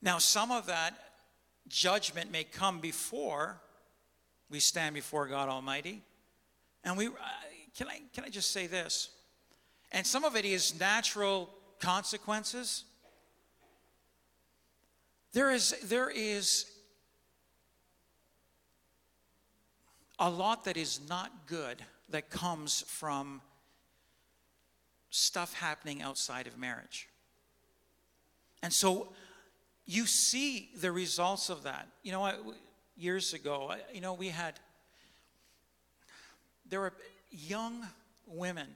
Now, 0.01 0.17
some 0.17 0.51
of 0.51 0.67
that 0.67 0.93
judgment 1.67 2.31
may 2.31 2.43
come 2.43 2.79
before 2.79 3.61
we 4.49 4.59
stand 4.59 4.95
before 4.95 5.27
God 5.27 5.49
Almighty. 5.49 6.01
And 6.83 6.97
we, 6.97 7.07
uh, 7.07 7.11
can 7.77 7.87
I, 7.87 8.01
can 8.13 8.23
I 8.23 8.29
just 8.29 8.51
say 8.51 8.67
this? 8.67 9.09
And 9.91 10.05
some 10.05 10.23
of 10.23 10.35
it 10.35 10.45
is 10.45 10.79
natural 10.79 11.49
consequences. 11.79 12.83
There 15.33 15.51
is, 15.51 15.75
there 15.83 16.09
is 16.09 16.65
a 20.19 20.29
lot 20.29 20.65
that 20.65 20.77
is 20.77 20.99
not 21.07 21.31
good 21.47 21.81
that 22.09 22.29
comes 22.29 22.81
from 22.87 23.41
stuff 25.09 25.53
happening 25.53 26.01
outside 26.01 26.47
of 26.47 26.57
marriage. 26.57 27.07
And 28.63 28.73
so 28.73 29.09
you 29.85 30.05
see 30.05 30.69
the 30.79 30.91
results 30.91 31.49
of 31.49 31.63
that. 31.63 31.87
You 32.03 32.11
know, 32.11 32.31
years 32.97 33.33
ago, 33.33 33.69
uh, 33.71 33.77
you 33.93 34.01
know, 34.01 34.13
we 34.13 34.29
had, 34.29 34.59
there 36.69 36.79
were 36.79 36.93
young 37.31 37.85
women, 38.25 38.67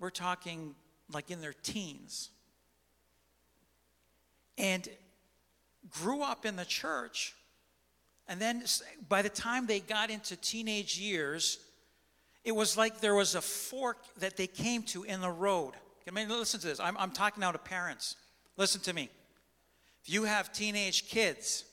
we're 0.00 0.10
talking 0.10 0.74
like 1.12 1.30
in 1.30 1.40
their 1.40 1.54
teens, 1.62 2.30
and 4.58 4.88
grew 5.88 6.22
up 6.22 6.44
in 6.44 6.56
the 6.56 6.64
church. 6.64 7.34
And 8.26 8.40
then 8.40 8.64
by 9.08 9.22
the 9.22 9.30
time 9.30 9.66
they 9.66 9.80
got 9.80 10.10
into 10.10 10.36
teenage 10.36 10.98
years, 10.98 11.58
it 12.44 12.52
was 12.52 12.76
like 12.76 13.00
there 13.00 13.14
was 13.14 13.34
a 13.34 13.40
fork 13.40 13.98
that 14.18 14.36
they 14.36 14.46
came 14.46 14.82
to 14.84 15.04
in 15.04 15.20
the 15.20 15.30
road. 15.30 15.72
I 16.06 16.10
mean, 16.10 16.28
listen 16.28 16.60
to 16.60 16.66
this. 16.66 16.80
I'm, 16.80 16.96
I'm 16.96 17.10
talking 17.10 17.40
now 17.40 17.52
to 17.52 17.58
parents. 17.58 18.16
Listen 18.56 18.80
to 18.82 18.92
me. 18.92 19.08
If 20.02 20.12
you 20.12 20.24
have 20.24 20.52
teenage 20.52 21.08
kids, 21.08 21.64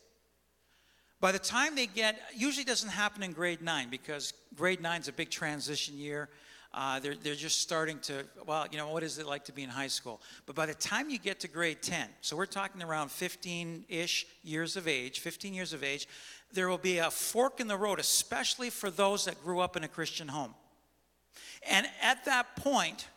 by 1.21 1.31
the 1.31 1.39
time 1.39 1.75
they 1.75 1.87
get, 1.87 2.19
usually 2.35 2.65
doesn't 2.65 2.89
happen 2.89 3.23
in 3.23 3.31
grade 3.31 3.61
nine 3.61 3.89
because 3.89 4.33
grade 4.55 4.81
nine 4.81 5.01
is 5.01 5.07
a 5.07 5.13
big 5.13 5.29
transition 5.29 5.97
year. 5.97 6.29
Uh, 6.77 6.99
they're, 6.99 7.15
they're 7.15 7.35
just 7.35 7.61
starting 7.61 7.97
to, 7.99 8.25
well, 8.45 8.67
you 8.69 8.77
know, 8.77 8.89
what 8.89 9.01
is 9.01 9.17
it 9.17 9.25
like 9.25 9.45
to 9.45 9.53
be 9.53 9.63
in 9.63 9.69
high 9.69 9.87
school? 9.87 10.21
But 10.45 10.57
by 10.57 10.65
the 10.65 10.73
time 10.73 11.09
you 11.09 11.17
get 11.17 11.39
to 11.39 11.47
grade 11.47 11.81
10, 11.81 12.09
so 12.19 12.35
we're 12.35 12.45
talking 12.45 12.83
around 12.83 13.11
15 13.11 13.85
ish 13.87 14.27
years 14.43 14.75
of 14.75 14.85
age, 14.85 15.21
15 15.21 15.53
years 15.53 15.71
of 15.71 15.85
age, 15.85 16.05
there 16.51 16.67
will 16.67 16.77
be 16.77 16.97
a 16.97 17.09
fork 17.09 17.61
in 17.61 17.69
the 17.69 17.77
road, 17.77 17.97
especially 17.97 18.69
for 18.69 18.89
those 18.89 19.23
that 19.23 19.41
grew 19.41 19.61
up 19.61 19.77
in 19.77 19.85
a 19.85 19.87
Christian 19.87 20.27
home. 20.27 20.53
And 21.69 21.87
at 22.01 22.25
that 22.25 22.57
point, 22.57 23.07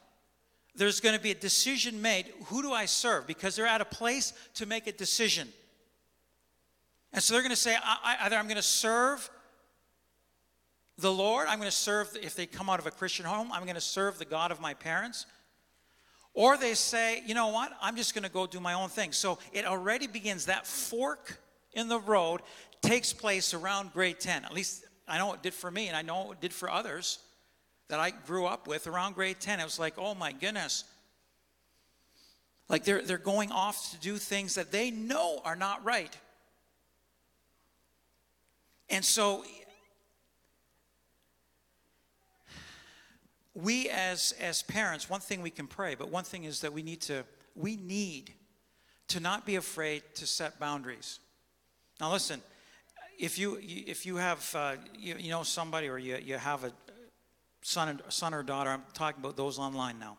there's 0.77 1.01
going 1.01 1.17
to 1.17 1.21
be 1.21 1.33
a 1.33 1.35
decision 1.35 2.01
made 2.01 2.33
who 2.45 2.63
do 2.63 2.73
I 2.73 2.85
serve? 2.85 3.27
Because 3.27 3.57
they're 3.57 3.67
at 3.67 3.81
a 3.81 3.85
place 3.85 4.35
to 4.55 4.67
make 4.67 4.87
a 4.87 4.93
decision. 4.93 5.49
And 7.13 7.21
so 7.21 7.35
they're 7.35 7.43
going 7.43 7.51
to 7.51 7.57
say, 7.57 7.77
either 8.05 8.37
I'm 8.37 8.47
going 8.47 8.57
to 8.57 8.63
serve 8.63 9.29
the 10.99 11.13
Lord, 11.13 11.47
I'm 11.49 11.59
going 11.59 11.71
to 11.71 11.77
serve, 11.77 12.17
if 12.21 12.35
they 12.35 12.47
come 12.47 12.69
out 12.69 12.81
of 12.81 12.87
a 12.87 12.91
Christian 12.91 13.25
home, 13.25 13.51
I'm 13.53 13.63
going 13.63 13.77
to 13.77 13.81
serve 13.81 14.19
the 14.19 14.25
God 14.25 14.51
of 14.51 14.61
my 14.61 14.75
parents. 14.75 15.27
Or 16.35 16.57
they 16.57 16.75
say, 16.75 17.23
you 17.25 17.35
know 17.35 17.49
what, 17.49 17.73
I'm 17.81 17.97
just 17.97 18.15
going 18.15 18.25
to 18.25 18.31
go 18.31 18.47
do 18.47 18.59
my 18.59 18.75
own 18.75 18.89
thing. 18.89 19.13
So 19.13 19.39
it 19.53 19.65
already 19.65 20.09
begins, 20.09 20.47
that 20.47 20.67
fork 20.67 21.41
in 21.73 21.89
the 21.89 22.01
road 22.01 22.43
takes 22.83 23.13
place 23.13 23.55
around 23.55 23.93
grade 23.93 24.19
10. 24.19 24.45
At 24.45 24.53
least 24.53 24.85
I 25.07 25.19
know 25.19 25.33
it 25.33 25.43
did 25.43 25.55
for 25.55 25.71
me, 25.71 25.87
and 25.87 25.97
I 25.97 26.03
know 26.03 26.33
it 26.33 26.41
did 26.41 26.53
for 26.53 26.69
others. 26.69 27.19
that 27.89 27.99
I 27.99 28.11
grew 28.11 28.47
up 28.47 28.67
with 28.67 28.87
around 28.87 29.15
grade 29.15 29.41
10. 29.41 29.61
It 29.61 29.65
was 29.65 29.79
like, 29.79 29.95
oh 29.97 30.15
my 30.15 30.33
goodness. 30.33 30.85
Like 32.69 32.85
they're, 32.85 33.03
they're 33.03 33.19
going 33.19 33.51
off 33.51 33.93
to 33.93 33.97
do 33.99 34.17
things 34.19 34.57
that 34.57 34.71
they 34.71 34.91
know 34.91 35.41
are 35.45 35.57
not 35.57 35.85
right. 35.85 36.15
And 38.91 39.05
so 39.05 39.45
we 43.59 43.89
as 43.89 44.35
as 44.41 44.63
parents, 44.63 45.11
one 45.11 45.21
thing 45.21 45.43
we 45.43 45.51
can 45.51 45.67
pray, 45.67 45.97
but 45.97 46.11
one 46.11 46.25
thing 46.25 46.45
is 46.45 46.61
that 46.61 46.73
we 46.73 46.83
need 46.83 47.01
to 47.03 47.25
we 47.57 47.77
need 47.77 48.33
to 49.09 49.21
not 49.21 49.45
be 49.45 49.57
afraid 49.57 50.03
to 50.15 50.27
set 50.27 50.61
boundaries. 50.61 51.19
Now 52.01 52.13
listen, 52.13 52.41
if 53.19 53.39
you 53.39 53.59
if 53.61 54.07
you 54.07 54.17
have 54.17 54.55
uh, 54.55 54.77
you, 54.97 55.17
you 55.19 55.31
know 55.31 55.43
somebody 55.43 55.89
or 55.89 55.99
you, 55.99 56.19
you 56.23 56.37
have 56.37 56.63
a 56.63 56.73
son 57.63 58.01
son 58.09 58.33
or 58.33 58.45
daughter, 58.45 58.71
I'm 58.71 58.85
talking 58.95 59.21
about 59.21 59.37
those 59.37 59.59
online 59.59 59.99
now 59.99 60.19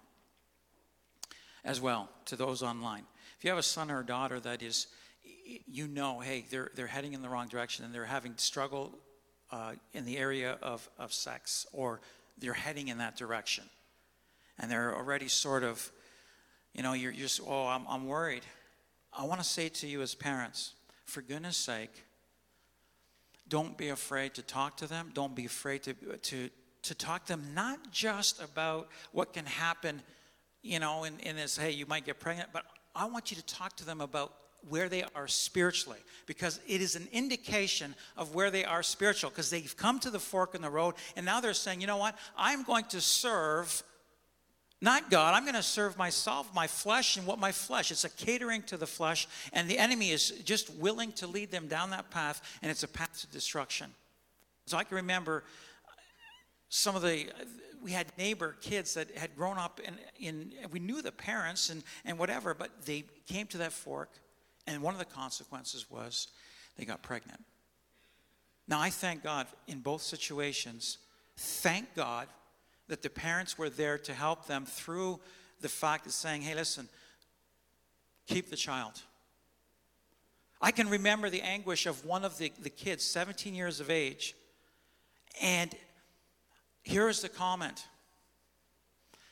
as 1.63 1.80
well 1.80 2.10
to 2.25 2.36
those 2.36 2.62
online. 2.62 3.04
If 3.38 3.45
you 3.45 3.52
have 3.52 3.60
a 3.60 3.63
son 3.63 3.89
or 3.89 4.02
a 4.02 4.06
daughter 4.06 4.41
that 4.41 4.62
is 4.62 4.88
you 5.65 5.88
know, 5.88 6.19
hey, 6.19 6.45
they're 6.49 6.71
they're 6.75 6.88
heading 6.88 7.13
in 7.13 7.21
the 7.21 7.30
wrong 7.30 7.47
direction 7.47 7.86
and 7.86 7.95
they're 7.95 8.04
having 8.04 8.34
struggle 8.36 8.93
uh, 9.52 9.73
in 9.93 10.04
the 10.04 10.17
area 10.17 10.58
of, 10.62 10.88
of 10.99 11.13
sex 11.13 11.65
or 11.73 12.02
they're 12.39 12.54
heading 12.54 12.88
in 12.88 12.97
that 12.99 13.17
direction. 13.17 13.63
And 14.58 14.69
they're 14.69 14.95
already 14.95 15.28
sort 15.28 15.63
of, 15.63 15.91
you 16.73 16.84
know, 16.84 16.93
you're, 16.93 17.12
you're 17.12 17.30
oh, 17.47 17.67
I'm, 17.67 17.86
I'm 17.89 18.08
worried. 18.08 18.43
I 19.13 19.23
want 19.23 19.41
to 19.41 19.47
say 19.47 19.69
to 19.69 19.88
you 19.88 20.02
as 20.02 20.15
parents, 20.15 20.73
for 21.06 21.21
goodness 21.21 21.58
sake, 21.58 22.04
don't 23.47 23.78
be 23.78 23.89
afraid 23.89 24.36
to 24.36 24.41
talk 24.41 24.78
to 24.78 24.88
them. 24.88 25.12
Don't 25.13 25.34
be 25.34 25.45
afraid 25.45 25.84
to, 25.84 25.93
to, 25.93 26.49
to 26.84 26.95
talk 26.95 27.25
to 27.25 27.34
them, 27.34 27.52
not 27.54 27.91
just 27.91 28.41
about 28.41 28.89
what 29.12 29.34
can 29.34 29.45
happen, 29.45 30.02
you 30.62 30.80
know, 30.80 31.04
in, 31.04 31.19
in 31.21 31.36
this, 31.36 31.58
hey, 31.58 31.71
you 31.71 31.86
might 31.86 32.06
get 32.06 32.19
pregnant, 32.19 32.49
but 32.54 32.63
I 32.95 33.06
want 33.06 33.32
you 33.32 33.38
to 33.38 33.45
talk 33.45 33.75
to 33.78 33.86
them 33.86 34.02
about 34.02 34.34
where 34.67 34.89
they 34.89 35.04
are 35.15 35.28
spiritually 35.28 36.00
because 36.26 36.60
it 36.67 36.82
is 36.82 36.95
an 36.95 37.08
indication 37.12 37.95
of 38.17 38.36
where 38.36 38.52
they 38.52 38.65
are 38.65 38.84
spiritual 38.84 39.30
because 39.30 39.50
they've 39.50 39.76
come 39.78 40.00
to 40.00 40.10
the 40.10 40.19
fork 40.19 40.56
in 40.56 40.62
the 40.62 40.69
road 40.69 40.95
and 41.15 41.26
now 41.26 41.39
they're 41.39 41.54
saying, 41.54 41.82
you 41.82 41.88
know 41.88 41.98
what? 41.98 42.17
I'm 42.38 42.63
going 42.63 42.86
to 42.86 43.02
serve 43.02 43.84
not 44.82 45.10
God. 45.10 45.34
I'm 45.34 45.43
going 45.43 45.56
to 45.56 45.63
serve 45.63 45.98
myself, 45.98 46.54
my 46.56 46.67
flesh, 46.67 47.17
and 47.17 47.28
what 47.28 47.38
my 47.38 47.52
flesh. 47.52 47.91
It's 47.91 48.06
a 48.06 48.10
catering 48.10 48.62
to 48.63 48.78
the 48.78 48.88
flesh, 48.88 49.28
and 49.52 49.69
the 49.69 49.78
enemy 49.78 50.12
is 50.12 50.30
just 50.45 50.74
willing 50.76 51.12
to 51.13 51.28
lead 51.28 51.52
them 51.52 51.67
down 51.67 51.89
that 51.89 52.10
path, 52.12 52.41
and 52.62 52.72
it's 52.72 52.84
a 52.84 52.88
path 52.88 53.19
to 53.19 53.28
destruction. 53.28 53.91
So 54.67 54.78
I 54.78 54.86
can 54.86 54.95
remember 54.95 55.43
uh, 55.86 55.91
some 56.69 56.95
of 56.95 57.02
the 57.02 57.28
uh, 57.28 57.43
we 57.82 57.91
had 57.91 58.08
neighbor 58.17 58.56
kids 58.62 58.93
that 58.93 59.12
had 59.17 59.36
grown 59.36 59.58
up 59.58 59.80
in, 59.80 59.95
in 60.19 60.54
we 60.72 60.80
knew 60.80 61.02
the 61.02 61.12
parents 61.12 61.69
and, 61.69 61.84
and 62.06 62.17
whatever, 62.17 62.54
but 62.54 62.86
they 62.86 63.06
came 63.26 63.48
to 63.48 63.58
that 63.60 63.74
fork 63.74 64.10
and 64.69 64.82
one 64.84 64.93
of 64.93 64.99
the 64.99 65.05
consequences 65.05 65.89
was 65.89 66.27
they 66.77 66.86
got 66.86 67.01
pregnant. 67.01 67.43
Now, 68.67 68.79
I 68.79 68.91
thank 68.91 69.23
God 69.23 69.47
in 69.67 69.79
both 69.79 70.01
situations. 70.01 70.99
Thank 71.36 71.95
God 71.95 72.27
that 72.88 73.01
the 73.01 73.10
parents 73.10 73.58
were 73.58 73.69
there 73.69 73.97
to 73.97 74.13
help 74.13 74.45
them 74.45 74.65
through 74.65 75.19
the 75.62 75.69
fact 75.69 76.05
of 76.05 76.12
saying, 76.12 76.43
hey, 76.43 76.55
listen, 76.55 76.88
keep 78.27 78.49
the 78.49 78.55
child. 78.55 79.01
I 80.62 80.71
can 80.71 80.89
remember 80.89 81.29
the 81.29 81.41
anguish 81.41 81.86
of 81.86 82.05
one 82.05 82.23
of 82.23 82.38
the, 82.38 82.51
the 82.60 82.69
kids, 82.69 83.03
17 83.03 83.55
years 83.55 83.79
of 83.79 83.89
age. 83.89 84.36
And 85.41 85.73
here's 86.84 87.21
the 87.21 87.29
comment 87.29 87.86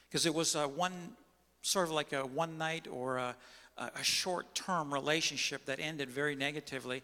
because 0.08 0.26
it 0.26 0.34
was 0.34 0.56
a 0.56 0.68
one, 0.68 0.94
sort 1.62 1.86
of 1.86 1.92
like 1.92 2.14
a 2.14 2.26
one 2.26 2.58
night 2.58 2.88
or 2.90 3.18
a, 3.18 3.36
a 3.78 4.04
short 4.04 4.56
term 4.56 4.94
relationship 4.94 5.66
that 5.66 5.80
ended 5.80 6.10
very 6.10 6.36
negatively. 6.36 7.04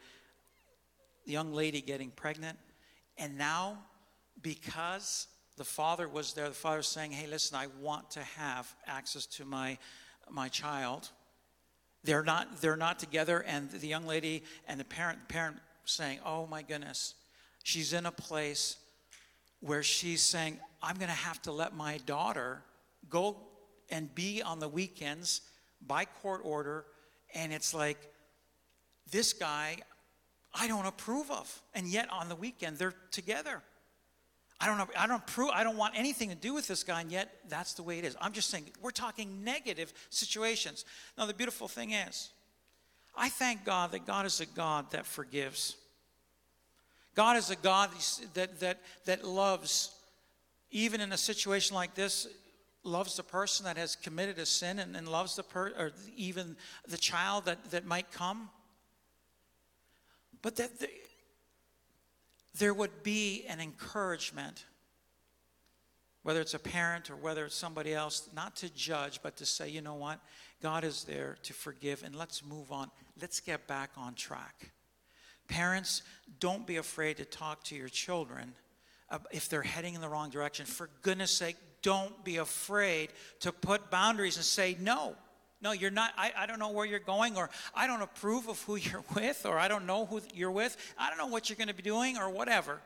The 1.25 1.31
young 1.31 1.53
lady 1.53 1.81
getting 1.81 2.09
pregnant. 2.12 2.57
And 3.17 3.38
now, 3.38 3.77
because 4.41 5.27
the 5.57 5.63
father 5.63 6.07
was 6.07 6.33
there, 6.33 6.49
the 6.49 6.55
father 6.55 6.77
was 6.77 6.88
saying, 6.88 7.12
Hey, 7.12 7.27
listen, 7.27 7.57
I 7.57 7.67
want 7.81 8.09
to 8.12 8.21
have 8.21 8.73
access 8.88 9.25
to 9.27 9.45
my, 9.45 9.77
my 10.29 10.49
child. 10.49 11.09
They're 12.03 12.23
not, 12.23 12.59
they're 12.59 12.75
not 12.75 12.99
together, 12.99 13.41
and 13.47 13.69
the 13.71 13.88
young 13.88 14.05
lady 14.05 14.43
and 14.67 14.79
the 14.79 14.83
parent, 14.83 15.19
the 15.27 15.33
parent 15.33 15.57
saying, 15.86 16.19
Oh 16.25 16.47
my 16.47 16.63
goodness, 16.63 17.13
she's 17.63 17.93
in 17.93 18.05
a 18.05 18.12
place 18.12 18.77
where 19.62 19.83
she's 19.83 20.21
saying, 20.21 20.59
I'm 20.81 20.95
going 20.97 21.07
to 21.07 21.13
have 21.13 21.41
to 21.43 21.51
let 21.51 21.73
my 21.73 21.99
daughter 22.05 22.62
go 23.09 23.38
and 23.89 24.13
be 24.13 24.41
on 24.41 24.59
the 24.59 24.67
weekends 24.67 25.41
by 25.87 26.05
court 26.05 26.41
order, 26.43 26.85
and 27.33 27.51
it's 27.53 27.73
like, 27.73 27.97
this 29.11 29.33
guy 29.33 29.77
I 30.53 30.67
don't 30.67 30.85
approve 30.85 31.31
of. 31.31 31.61
And 31.73 31.87
yet 31.87 32.11
on 32.11 32.29
the 32.29 32.35
weekend 32.35 32.77
they're 32.77 32.93
together. 33.11 33.61
I 34.59 34.67
don't 34.67 34.89
I 34.97 35.07
don't 35.07 35.17
approve, 35.17 35.49
I 35.53 35.63
don't 35.63 35.77
want 35.77 35.95
anything 35.97 36.29
to 36.29 36.35
do 36.35 36.53
with 36.53 36.67
this 36.67 36.83
guy, 36.83 37.01
and 37.01 37.11
yet 37.11 37.33
that's 37.49 37.73
the 37.73 37.83
way 37.83 37.99
it 37.99 38.05
is. 38.05 38.15
I'm 38.21 38.31
just 38.31 38.49
saying, 38.49 38.65
we're 38.81 38.91
talking 38.91 39.43
negative 39.43 39.93
situations. 40.09 40.85
Now, 41.17 41.25
the 41.25 41.33
beautiful 41.33 41.67
thing 41.67 41.91
is, 41.91 42.29
I 43.15 43.29
thank 43.29 43.65
God 43.65 43.91
that 43.91 44.05
God 44.05 44.25
is 44.25 44.39
a 44.39 44.45
God 44.45 44.91
that 44.91 45.05
forgives. 45.05 45.75
God 47.15 47.35
is 47.35 47.49
a 47.49 47.55
God 47.55 47.89
that, 48.35 48.59
that, 48.59 48.79
that 49.05 49.25
loves, 49.25 49.91
even 50.71 51.01
in 51.01 51.11
a 51.11 51.17
situation 51.17 51.75
like 51.75 51.93
this, 51.93 52.27
loves 52.83 53.15
the 53.15 53.23
person 53.23 53.65
that 53.65 53.77
has 53.77 53.95
committed 53.95 54.37
a 54.39 54.45
sin 54.45 54.79
and, 54.79 54.95
and 54.95 55.07
loves 55.07 55.35
the 55.35 55.43
per 55.43 55.69
or 55.77 55.91
even 56.15 56.55
the 56.87 56.97
child 56.97 57.45
that, 57.45 57.71
that 57.71 57.85
might 57.85 58.11
come. 58.11 58.49
But 60.41 60.57
that 60.57 60.79
the, 60.79 60.89
there 62.57 62.73
would 62.73 63.03
be 63.03 63.45
an 63.47 63.59
encouragement, 63.59 64.65
whether 66.23 66.41
it's 66.41 66.53
a 66.53 66.59
parent 66.59 67.09
or 67.09 67.15
whether 67.15 67.45
it's 67.45 67.55
somebody 67.55 67.93
else, 67.93 68.29
not 68.35 68.55
to 68.57 68.73
judge, 68.73 69.21
but 69.23 69.37
to 69.37 69.45
say, 69.45 69.69
you 69.69 69.81
know 69.81 69.95
what? 69.95 70.19
God 70.61 70.83
is 70.83 71.03
there 71.05 71.37
to 71.43 71.53
forgive 71.53 72.03
and 72.03 72.15
let's 72.15 72.45
move 72.45 72.71
on. 72.71 72.91
Let's 73.19 73.39
get 73.39 73.67
back 73.67 73.91
on 73.97 74.13
track. 74.13 74.71
Parents, 75.47 76.03
don't 76.39 76.65
be 76.67 76.77
afraid 76.77 77.17
to 77.17 77.25
talk 77.25 77.63
to 77.65 77.75
your 77.75 77.89
children 77.89 78.53
if 79.31 79.49
they're 79.49 79.61
heading 79.61 79.93
in 79.93 80.01
the 80.01 80.09
wrong 80.09 80.29
direction. 80.29 80.65
For 80.65 80.89
goodness 81.01 81.31
sake, 81.31 81.57
don't 81.83 82.23
be 82.23 82.37
afraid 82.37 83.09
to 83.41 83.51
put 83.51 83.91
boundaries 83.91 84.37
and 84.37 84.45
say, 84.45 84.75
no, 84.79 85.15
no, 85.61 85.71
you're 85.71 85.91
not. 85.91 86.11
I, 86.17 86.31
I 86.35 86.45
don't 86.45 86.59
know 86.59 86.71
where 86.71 86.85
you're 86.85 86.99
going, 86.99 87.37
or 87.37 87.49
I 87.73 87.87
don't 87.87 88.01
approve 88.01 88.49
of 88.49 88.61
who 88.63 88.75
you're 88.77 89.03
with, 89.15 89.45
or 89.45 89.59
I 89.59 89.67
don't 89.67 89.85
know 89.85 90.05
who 90.05 90.21
you're 90.33 90.51
with. 90.51 90.75
I 90.97 91.09
don't 91.09 91.17
know 91.17 91.27
what 91.27 91.49
you're 91.49 91.57
going 91.57 91.67
to 91.67 91.73
be 91.73 91.83
doing, 91.83 92.17
or 92.17 92.29
whatever. 92.29 92.81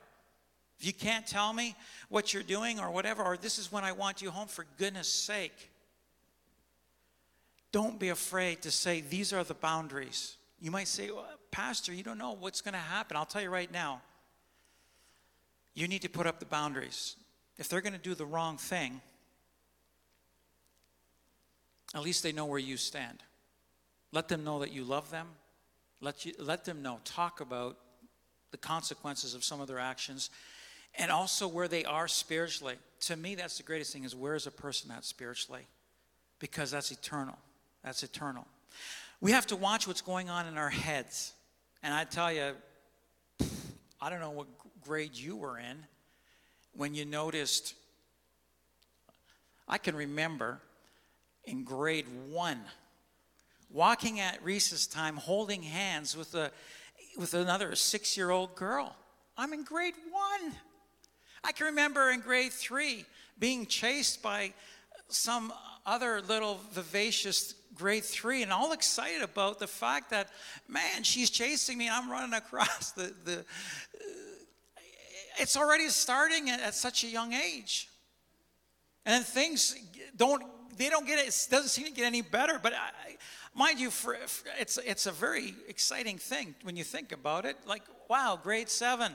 If 0.80 0.86
you 0.86 0.94
can't 0.94 1.26
tell 1.26 1.54
me 1.54 1.76
what 2.10 2.34
you're 2.34 2.44
doing, 2.44 2.80
or 2.80 2.92
whatever, 2.92 3.24
or 3.24 3.38
this 3.38 3.58
is 3.58 3.72
when 3.72 3.84
I 3.84 3.94
want 3.94 4.22
you 4.22 4.30
home, 4.30 4.48
for 4.48 4.66
goodness 4.78 5.08
sake, 5.08 5.72
don't 7.72 8.00
be 8.00 8.10
afraid 8.10 8.62
to 8.62 8.72
say, 8.72 9.02
these 9.02 9.34
are 9.34 9.44
the 9.44 9.56
boundaries. 9.56 10.38
You 10.60 10.72
might 10.72 10.88
say, 10.88 11.10
well, 11.10 11.28
Pastor, 11.52 11.94
you 11.94 12.04
don't 12.04 12.18
know 12.18 12.36
what's 12.40 12.62
going 12.62 12.74
to 12.74 12.80
happen. 12.80 13.18
I'll 13.18 13.26
tell 13.26 13.42
you 13.42 13.50
right 13.50 13.72
now. 13.72 14.02
You 15.74 15.88
need 15.88 16.04
to 16.04 16.10
put 16.10 16.26
up 16.26 16.40
the 16.40 16.46
boundaries 16.46 17.16
if 17.58 17.70
they're 17.70 17.82
going 17.82 17.94
to 17.94 18.00
do 18.00 18.16
the 18.16 18.26
wrong 18.26 18.58
thing, 18.58 19.02
at 21.96 22.02
least 22.02 22.24
they 22.24 22.32
know 22.32 22.46
where 22.46 22.60
you 22.60 22.78
stand. 22.78 23.24
Let 24.12 24.28
them 24.28 24.44
know 24.44 24.60
that 24.60 24.72
you 24.72 24.84
love 24.84 25.10
them. 25.10 25.28
Let, 26.02 26.26
you, 26.26 26.34
let 26.40 26.66
them 26.66 26.82
know. 26.82 27.00
Talk 27.04 27.42
about 27.42 27.78
the 28.52 28.58
consequences 28.58 29.34
of 29.34 29.44
some 29.44 29.62
of 29.62 29.68
their 29.68 29.80
actions 29.80 30.30
and 30.96 31.12
also 31.12 31.48
where 31.48 31.68
they 31.68 31.86
are 31.86 32.08
spiritually. 32.08 32.76
To 33.02 33.16
me, 33.16 33.36
that's 33.36 33.58
the 33.58 33.64
greatest 33.64 33.94
thing 33.94 34.04
is 34.04 34.16
where 34.16 34.36
is 34.36 34.48
a 34.48 34.52
person 34.52 34.92
at 34.92 35.06
spiritually? 35.06 35.68
Because 36.40 36.72
that's 36.72 36.92
eternal. 36.92 37.38
That's 37.84 38.04
eternal. 38.04 38.46
We 39.22 39.32
have 39.32 39.48
to 39.48 39.56
watch 39.56 39.88
what's 39.88 40.02
going 40.02 40.30
on 40.30 40.48
in 40.48 40.58
our 40.58 40.70
heads. 40.70 41.34
And 41.84 41.94
I 41.94 42.04
tell 42.04 42.32
you, 42.32 42.54
I 44.02 44.10
don't 44.10 44.20
know 44.20 44.32
what 44.32 44.48
grade 44.82 45.16
you 45.16 45.36
were 45.36 45.58
in, 45.58 45.86
when 46.78 46.94
you 46.94 47.06
noticed, 47.06 47.74
I 49.68 49.80
can 49.80 49.96
remember 49.96 50.62
in 51.44 51.64
grade 51.64 52.06
one, 52.30 52.62
walking 53.72 54.20
at 54.20 54.42
recess 54.44 54.86
time, 54.86 55.16
holding 55.16 55.64
hands 55.64 56.16
with, 56.16 56.36
a, 56.36 56.52
with 57.18 57.34
another 57.34 57.76
six 57.76 58.16
year 58.16 58.30
old 58.30 58.56
girl. 58.56 58.96
I'm 59.38 59.54
in 59.54 59.64
grade 59.64 59.96
one. 60.12 60.54
I 61.44 61.52
can 61.52 61.66
remember 61.66 62.12
in 62.12 62.20
grade 62.20 62.54
three 62.54 63.06
being 63.40 63.66
chased 63.66 64.22
by 64.22 64.54
some 65.10 65.52
other 65.86 66.22
little 66.22 66.60
vivacious 66.74 67.56
grade 67.74 68.04
three 68.04 68.44
and 68.44 68.52
all 68.52 68.72
excited 68.72 69.22
about 69.22 69.58
the 69.58 69.68
fact 69.68 70.12
that, 70.12 70.30
man, 70.68 71.04
she's 71.04 71.30
chasing 71.30 71.78
me 71.78 71.88
and 71.88 71.96
I'm 71.96 72.12
running 72.12 72.34
across 72.34 72.92
the, 72.92 73.14
the, 73.24 73.46
it's 75.38 75.58
already 75.58 75.90
starting 75.90 76.50
at, 76.50 76.74
such 76.74 77.04
a 77.04 77.08
young 77.08 77.34
age. 77.34 77.90
And 79.06 79.24
things 79.26 79.76
don't, 80.16 80.44
they 80.78 80.90
don't 80.90 81.06
get, 81.08 81.20
it 81.20 81.48
doesn't 81.50 81.70
seem 81.70 81.86
to 81.86 81.92
get 81.92 82.06
any 82.06 82.22
better. 82.22 82.60
But 82.62 82.74
I, 82.74 83.16
mind 83.54 83.80
you, 83.80 83.90
for, 83.90 84.16
for, 84.16 84.50
it's, 84.60 84.78
it's 84.86 85.06
a 85.06 85.12
very 85.12 85.56
exciting 85.68 86.18
thing 86.18 86.56
when 86.64 86.76
you 86.76 86.84
think 86.84 87.12
about 87.12 87.46
it. 87.46 87.58
Like, 87.66 87.84
wow, 88.10 88.40
grade 88.42 88.70
seven. 88.70 89.14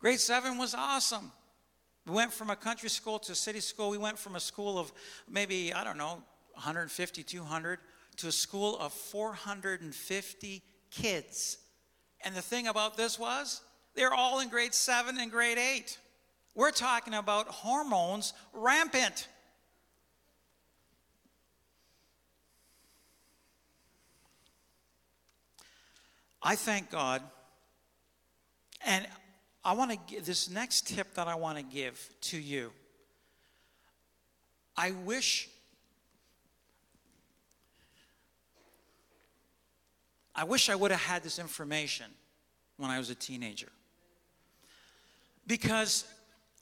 Grade 0.00 0.20
seven 0.20 0.58
was 0.58 0.74
awesome. 0.74 1.32
We 2.06 2.12
went 2.12 2.32
from 2.32 2.50
a 2.50 2.56
country 2.56 2.90
school 2.90 3.18
to 3.20 3.32
a 3.32 3.34
city 3.34 3.60
school. 3.60 3.90
We 3.90 3.98
went 3.98 4.18
from 4.18 4.36
a 4.36 4.40
school 4.40 4.78
of 4.78 4.92
maybe, 5.28 5.72
I 5.72 5.84
don't 5.84 5.96
know, 5.96 6.22
150, 6.54 7.22
200 7.22 7.78
to 8.16 8.28
a 8.28 8.32
school 8.32 8.78
of 8.78 8.92
450 8.92 10.62
kids. 10.90 11.58
And 12.24 12.34
the 12.34 12.42
thing 12.42 12.68
about 12.68 12.96
this 12.96 13.18
was, 13.18 13.60
they're 13.94 14.12
all 14.12 14.40
in 14.40 14.48
grade 14.48 14.74
seven 14.74 15.18
and 15.18 15.30
grade 15.30 15.58
eight. 15.58 15.98
We're 16.54 16.70
talking 16.70 17.14
about 17.14 17.48
hormones 17.48 18.32
rampant. 18.52 19.28
I 26.42 26.56
thank 26.56 26.90
God. 26.90 27.22
And 28.84 29.06
I 29.64 29.72
want 29.72 29.90
to 29.92 29.98
give 30.06 30.26
this 30.26 30.50
next 30.50 30.86
tip 30.86 31.14
that 31.14 31.26
I 31.26 31.36
want 31.36 31.56
to 31.56 31.64
give 31.64 32.10
to 32.22 32.38
you. 32.38 32.70
I 34.76 34.90
wish 34.90 35.48
I 40.36 40.42
wish 40.42 40.68
I 40.68 40.74
would 40.74 40.90
have 40.90 41.00
had 41.00 41.22
this 41.22 41.38
information 41.38 42.06
when 42.76 42.90
I 42.90 42.98
was 42.98 43.08
a 43.08 43.14
teenager. 43.14 43.68
Because 45.46 46.04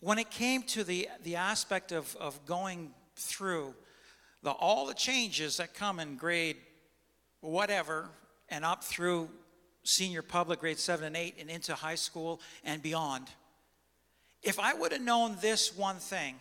when 0.00 0.18
it 0.18 0.30
came 0.30 0.62
to 0.64 0.84
the, 0.84 1.08
the 1.22 1.36
aspect 1.36 1.92
of, 1.92 2.16
of 2.16 2.44
going 2.46 2.92
through 3.16 3.74
the, 4.42 4.50
all 4.50 4.86
the 4.86 4.94
changes 4.94 5.58
that 5.58 5.74
come 5.74 6.00
in 6.00 6.16
grade 6.16 6.56
whatever 7.40 8.08
and 8.48 8.64
up 8.64 8.82
through 8.82 9.28
senior 9.84 10.22
public, 10.22 10.60
grade 10.60 10.78
seven 10.78 11.06
and 11.06 11.16
eight, 11.16 11.36
and 11.38 11.50
into 11.50 11.74
high 11.74 11.94
school 11.94 12.40
and 12.64 12.82
beyond, 12.82 13.28
if 14.42 14.58
I 14.58 14.74
would 14.74 14.92
have 14.92 15.00
known 15.00 15.36
this 15.40 15.76
one 15.76 15.96
thing, 15.96 16.34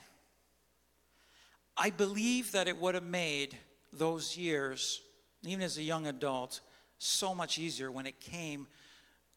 I 1.77 1.89
believe 1.89 2.51
that 2.51 2.67
it 2.67 2.77
would 2.77 2.95
have 2.95 3.03
made 3.03 3.57
those 3.93 4.35
years, 4.35 5.01
even 5.43 5.61
as 5.61 5.77
a 5.77 5.83
young 5.83 6.07
adult, 6.07 6.61
so 6.97 7.33
much 7.33 7.57
easier 7.57 7.91
when 7.91 8.05
it 8.05 8.19
came 8.19 8.67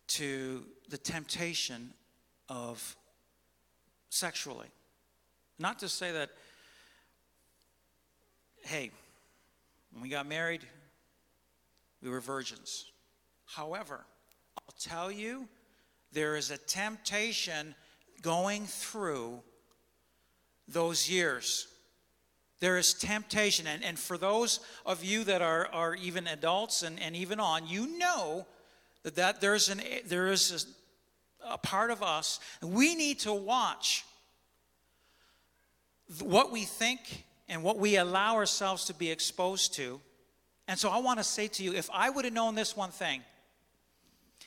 to 0.06 0.64
the 0.88 0.98
temptation 0.98 1.92
of 2.48 2.96
sexually. 4.10 4.68
Not 5.58 5.78
to 5.80 5.88
say 5.88 6.12
that, 6.12 6.30
hey, 8.62 8.90
when 9.92 10.02
we 10.02 10.08
got 10.08 10.26
married, 10.26 10.62
we 12.02 12.10
were 12.10 12.20
virgins. 12.20 12.90
However, 13.46 14.04
I'll 14.58 14.74
tell 14.78 15.10
you, 15.10 15.48
there 16.12 16.36
is 16.36 16.50
a 16.50 16.58
temptation 16.58 17.74
going 18.22 18.66
through 18.66 19.40
those 20.68 21.10
years. 21.10 21.68
There 22.60 22.78
is 22.78 22.94
temptation. 22.94 23.66
And, 23.66 23.84
and 23.84 23.98
for 23.98 24.16
those 24.16 24.60
of 24.86 25.04
you 25.04 25.24
that 25.24 25.42
are, 25.42 25.66
are 25.72 25.94
even 25.94 26.26
adults 26.26 26.82
and, 26.82 27.00
and 27.00 27.14
even 27.14 27.38
on, 27.40 27.66
you 27.66 27.98
know 27.98 28.46
that, 29.02 29.16
that 29.16 29.40
there's 29.40 29.68
an, 29.68 29.82
there 30.06 30.28
is 30.28 30.50
a, 30.50 30.83
a 31.48 31.58
part 31.58 31.90
of 31.90 32.02
us. 32.02 32.40
We 32.62 32.94
need 32.94 33.20
to 33.20 33.32
watch 33.32 34.04
what 36.20 36.50
we 36.50 36.64
think 36.64 37.24
and 37.48 37.62
what 37.62 37.78
we 37.78 37.96
allow 37.96 38.34
ourselves 38.36 38.86
to 38.86 38.94
be 38.94 39.10
exposed 39.10 39.74
to. 39.74 40.00
And 40.66 40.78
so 40.78 40.88
I 40.88 40.98
want 40.98 41.18
to 41.18 41.24
say 41.24 41.48
to 41.48 41.62
you 41.62 41.74
if 41.74 41.90
I 41.92 42.10
would 42.10 42.24
have 42.24 42.34
known 42.34 42.54
this 42.54 42.76
one 42.76 42.90
thing, 42.90 43.22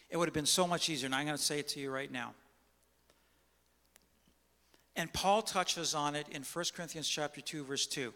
it 0.10 0.18
would 0.18 0.28
have 0.28 0.34
been 0.34 0.46
so 0.46 0.68
much 0.68 0.90
easier. 0.90 1.06
And 1.06 1.16
I'm 1.16 1.26
going 1.26 1.38
to 1.38 1.44
say 1.44 1.60
it 1.60 1.68
to 1.70 1.80
you 1.80 1.92
right 1.92 2.12
now. 2.12 2.34
And 4.96 5.14
Paul 5.14 5.44
touches 5.44 5.94
on 5.94 6.16
it 6.16 6.28
in 6.32 6.42
1 6.42 6.66
Corinthians 6.76 7.08
chapter 7.08 7.40
2, 7.40 7.64
verse 7.64 7.86
2. 7.86 8.12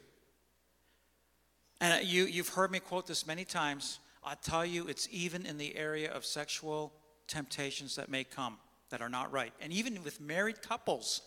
And 1.79 1.93
uh, 1.93 1.97
you, 2.03 2.25
you've 2.25 2.49
heard 2.49 2.71
me 2.71 2.79
quote 2.79 3.05
this 3.05 3.27
many 3.27 3.45
times. 3.45 3.99
I 4.23 4.35
tell 4.35 4.65
you, 4.65 4.87
it's 4.87 5.07
even 5.11 5.45
in 5.45 5.57
the 5.57 5.75
area 5.75 6.11
of 6.11 6.25
sexual 6.25 6.91
temptations 7.27 7.95
that 7.95 8.09
may 8.09 8.23
come 8.23 8.57
that 8.91 9.01
are 9.01 9.09
not 9.09 9.31
right. 9.31 9.51
And 9.59 9.73
even 9.73 10.03
with 10.03 10.21
married 10.21 10.61
couples, 10.61 11.21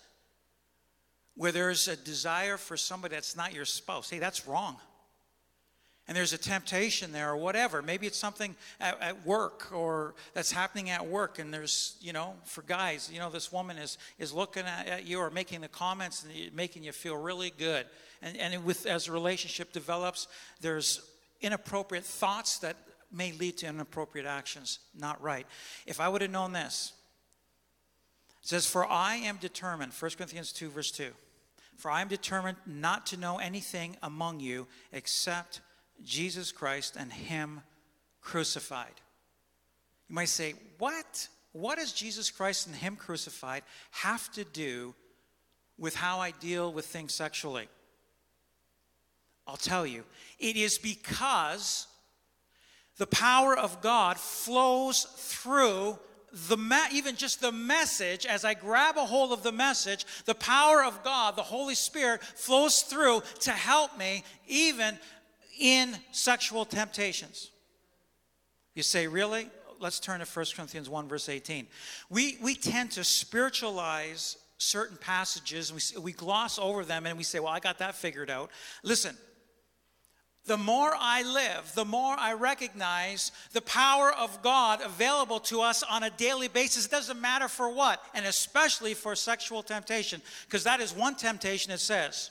where 1.37 1.53
there's 1.53 1.89
a 1.89 1.97
desire 1.97 2.57
for 2.57 2.77
somebody 2.77 3.15
that's 3.15 3.37
not 3.37 3.53
your 3.53 3.65
spouse, 3.65 4.09
hey, 4.09 4.19
that's 4.19 4.47
wrong. 4.47 4.77
And 6.07 6.15
there's 6.15 6.35
a 6.35 6.39
temptation 6.39 7.13
there 7.13 7.31
or 7.31 7.37
whatever. 7.37 7.81
Maybe 7.81 8.07
it's 8.07 8.19
something 8.19 8.55
at, 8.79 9.01
at, 9.01 9.27
work 9.27 9.73
or 9.73 10.15
that's 10.35 10.53
happening 10.53 10.91
at 10.91 11.07
work 11.07 11.39
and 11.39 11.53
there's 11.53 11.97
you 11.99 12.13
know 12.13 12.35
for 12.45 12.61
guys 12.61 13.11
you 13.11 13.19
know 13.19 13.31
this 13.31 13.51
woman 13.51 13.79
is 13.79 13.97
is 14.19 14.31
looking 14.31 14.65
at, 14.65 14.87
at 14.87 15.07
you 15.07 15.19
or 15.19 15.31
making 15.31 15.63
the 15.63 15.69
comments 15.69 16.23
and 16.23 16.55
making 16.55 16.85
you 16.85 16.93
feel 16.93 17.17
really 17.17 17.53
good. 17.59 17.87
And 18.21 18.37
and 18.37 18.65
with 18.67 18.85
as 18.85 19.09
a 19.09 19.13
relationship 19.13 19.73
develops 19.73 20.29
there's 20.61 21.01
inappropriate 21.41 22.05
thoughts 22.05 22.59
that 22.59 22.77
may 23.11 23.33
lead 23.33 23.57
to 23.59 23.67
inappropriate 23.67 24.27
actions 24.27 24.81
not 24.99 25.23
right. 25.23 25.47
If 25.87 26.01
i 26.01 26.09
would 26.09 26.21
have 26.21 26.31
known 26.31 26.53
this 26.53 26.93
it 28.45 28.49
says 28.49 28.67
for 28.67 28.87
i 28.87 29.17
am 29.17 29.39
determined 29.39 29.93
1 29.93 30.11
corinthians 30.13 30.53
2 30.53 30.71
verse 30.71 30.93
2 30.93 31.11
for 31.77 31.91
i 31.91 32.01
am 32.01 32.09
determined 32.09 32.59
not 32.67 33.07
to 33.07 33.17
know 33.17 33.39
anything 33.39 33.97
among 34.03 34.39
you 34.39 34.69
except 34.93 35.61
Jesus 36.03 36.53
Christ 36.53 36.97
and 36.99 37.13
Him 37.13 37.61
crucified. 38.21 39.01
You 40.09 40.15
might 40.15 40.29
say, 40.29 40.55
What? 40.79 41.29
What 41.53 41.79
does 41.79 41.93
Jesus 41.93 42.31
Christ 42.31 42.67
and 42.67 42.75
Him 42.75 42.97
crucified 42.97 43.63
have 43.93 44.31
to 44.33 44.45
do 44.45 44.95
with 45.79 45.95
how 45.95 46.19
I 46.19 46.33
deal 46.33 46.73
with 46.73 46.87
things 46.87 47.15
sexually? 47.15 47.69
I'll 49.47 49.57
tell 49.57 49.87
you. 49.87 50.05
It 50.39 50.57
is 50.57 50.79
because 50.79 51.87
the 52.97 53.07
power 53.07 53.57
of 53.57 53.81
God 53.83 54.17
flows 54.17 55.05
through 55.17 55.99
the 56.49 56.57
me- 56.57 56.77
even 56.93 57.17
just 57.17 57.41
the 57.41 57.53
message 57.53 58.27
as 58.27 58.45
i 58.45 58.55
grab 58.55 58.97
a 58.97 59.05
hold 59.05 59.33
of 59.33 59.43
the 59.43 59.53
message 59.53 60.05
the 60.25 60.35
power 60.35 60.83
of 60.83 61.03
god 61.05 61.37
the 61.37 61.43
holy 61.43 61.75
spirit 61.75 62.23
flows 62.23 62.83
through 62.83 63.23
to 63.41 63.53
help 63.53 63.97
me 63.97 64.25
even 64.47 64.99
in 65.59 65.97
sexual 66.13 66.65
temptations. 66.65 67.51
You 68.75 68.83
say, 68.83 69.07
really? 69.07 69.49
Let's 69.81 70.01
turn 70.01 70.21
to 70.21 70.27
1 70.27 70.47
Corinthians 70.55 70.89
1, 70.89 71.09
verse 71.09 71.29
18. 71.29 71.67
We, 72.11 72.39
we 72.43 72.55
tend 72.55 72.93
to 72.93 73.05
spiritualize 73.05 74.37
certain 74.59 74.97
passages, 74.97 75.73
we, 75.73 76.01
we 76.01 76.13
gloss 76.13 76.59
over 76.59 76.85
them, 76.85 77.07
and 77.07 77.19
we 77.19 77.25
say, 77.25 77.39
well, 77.39 77.53
I 77.53 77.61
got 77.61 77.79
that 77.79 77.95
figured 77.95 78.31
out. 78.31 78.51
Listen, 78.83 79.17
the 80.47 80.59
more 80.59 80.93
I 80.99 81.23
live, 81.23 81.73
the 81.75 81.85
more 81.85 82.15
I 82.19 82.35
recognize 82.35 83.33
the 83.53 83.63
power 83.63 84.13
of 84.13 84.43
God 84.43 84.83
available 84.83 85.41
to 85.41 85.63
us 85.63 85.83
on 85.83 86.03
a 86.03 86.11
daily 86.11 86.49
basis. 86.49 86.85
It 86.85 86.91
doesn't 86.91 87.21
matter 87.21 87.49
for 87.49 87.71
what, 87.71 88.03
and 88.15 88.27
especially 88.27 88.95
for 88.95 89.15
sexual 89.15 89.63
temptation, 89.63 90.21
because 90.47 90.65
that 90.65 90.81
is 90.81 90.93
one 90.93 91.15
temptation 91.15 91.73
it 91.73 91.81
says 91.81 92.31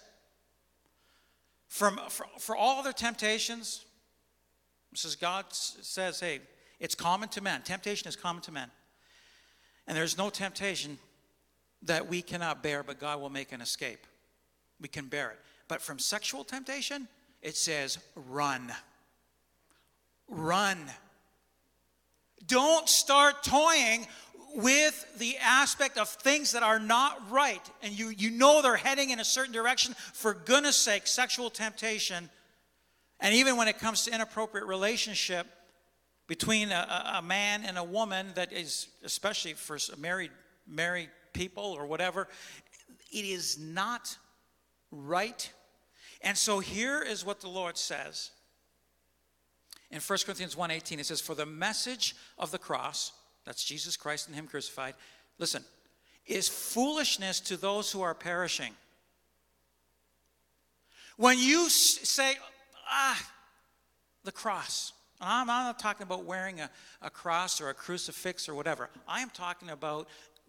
from, 1.73 1.99
for, 2.09 2.27
for 2.37 2.55
all 2.55 2.79
other 2.79 2.93
temptations, 2.93 3.83
says 4.93 5.15
God 5.15 5.45
says, 5.49 6.19
hey, 6.19 6.39
it's 6.79 6.93
common 6.93 7.29
to 7.29 7.41
men. 7.41 7.63
Temptation 7.63 8.07
is 8.07 8.15
common 8.15 8.43
to 8.43 8.51
men. 8.51 8.69
And 9.87 9.97
there's 9.97 10.15
no 10.15 10.29
temptation 10.29 10.99
that 11.81 12.07
we 12.07 12.21
cannot 12.21 12.61
bear, 12.61 12.83
but 12.83 12.99
God 12.99 13.19
will 13.19 13.31
make 13.31 13.51
an 13.51 13.59
escape. 13.59 14.05
We 14.79 14.87
can 14.87 15.07
bear 15.07 15.31
it. 15.31 15.39
But 15.67 15.81
from 15.81 15.97
sexual 15.97 16.43
temptation, 16.43 17.07
it 17.43 17.55
says, 17.55 17.99
run. 18.15 18.73
Run. 20.27 20.79
Don't 22.47 22.89
start 22.89 23.43
toying 23.43 24.07
with 24.55 25.05
the 25.17 25.37
aspect 25.37 25.97
of 25.97 26.07
things 26.07 26.53
that 26.53 26.63
are 26.63 26.79
not 26.79 27.29
right 27.29 27.61
and 27.81 27.97
you, 27.97 28.09
you 28.09 28.31
know 28.31 28.61
they're 28.61 28.75
heading 28.75 29.09
in 29.09 29.19
a 29.19 29.25
certain 29.25 29.53
direction, 29.53 29.95
for 30.13 30.33
goodness 30.33 30.77
sake, 30.77 31.05
sexual 31.05 31.49
temptation, 31.49 32.29
and 33.19 33.35
even 33.35 33.57
when 33.57 33.67
it 33.67 33.79
comes 33.79 34.05
to 34.05 34.13
inappropriate 34.13 34.67
relationship 34.67 35.47
between 36.27 36.71
a, 36.71 37.13
a 37.15 37.21
man 37.21 37.63
and 37.65 37.77
a 37.77 37.83
woman 37.83 38.27
that 38.35 38.53
is, 38.53 38.87
especially 39.03 39.53
for 39.53 39.77
married, 39.97 40.31
married 40.67 41.09
people 41.33 41.63
or 41.63 41.85
whatever, 41.85 42.27
it 43.11 43.25
is 43.25 43.59
not 43.59 44.17
right. 44.91 45.51
And 46.23 46.37
so 46.37 46.59
here 46.59 47.01
is 47.01 47.25
what 47.25 47.41
the 47.41 47.49
Lord 47.49 47.77
says. 47.77 48.31
In 49.91 49.99
1 49.99 50.25
Corinthians 50.25 50.55
1:18 50.55 50.99
it 50.99 51.05
says 51.05 51.21
for 51.21 51.35
the 51.35 51.45
message 51.45 52.15
of 52.37 52.51
the 52.51 52.57
cross 52.57 53.11
that's 53.45 53.63
Jesus 53.63 53.97
Christ 53.97 54.27
and 54.27 54.35
Him 54.35 54.47
crucified, 54.47 54.95
listen, 55.37 55.63
is 56.25 56.47
foolishness 56.47 57.39
to 57.41 57.57
those 57.57 57.91
who 57.91 58.01
are 58.01 58.13
perishing. 58.13 58.73
When 61.17 61.37
you 61.37 61.69
say, 61.69 62.35
ah, 62.89 63.29
the 64.23 64.31
cross, 64.31 64.93
I'm, 65.19 65.47
not 65.47 65.77
talking 65.79 66.03
about 66.03 66.25
wearing 66.25 66.59
a, 66.59 66.69
a 67.01 67.09
cross 67.09 67.61
or 67.61 67.69
a 67.69 67.73
crucifix 67.73 68.49
or 68.49 68.55
whatever. 68.55 68.89
I 69.07 69.21
am 69.21 69.29
talking 69.29 69.69
about 69.69 70.07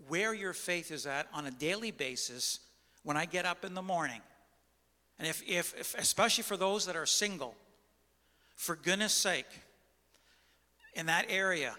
where 0.08 0.34
your 0.34 0.52
faith 0.52 0.90
is 0.90 1.06
at 1.06 1.28
on 1.32 1.46
a 1.46 1.50
daily 1.50 1.90
basis 1.90 2.60
when 3.02 3.16
I 3.16 3.26
get 3.26 3.44
up 3.44 3.64
in 3.64 3.74
the 3.74 3.82
morning. 3.82 4.20
And 5.18 5.28
if, 5.28 5.42
if, 5.48 5.74
if 5.78 5.94
especially 5.96 6.42
for 6.42 6.56
those 6.56 6.86
that 6.86 6.96
are 6.96 7.06
single, 7.06 7.54
for 8.56 8.76
goodness 8.76 9.12
sake, 9.12 9.46
in 10.94 11.06
that 11.06 11.26
area, 11.28 11.74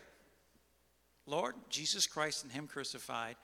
Lord, 1.26 1.56
Jesus 1.70 2.06
Christ 2.06 2.44
and 2.44 2.52
Him 2.52 2.68
crucified 2.68 3.36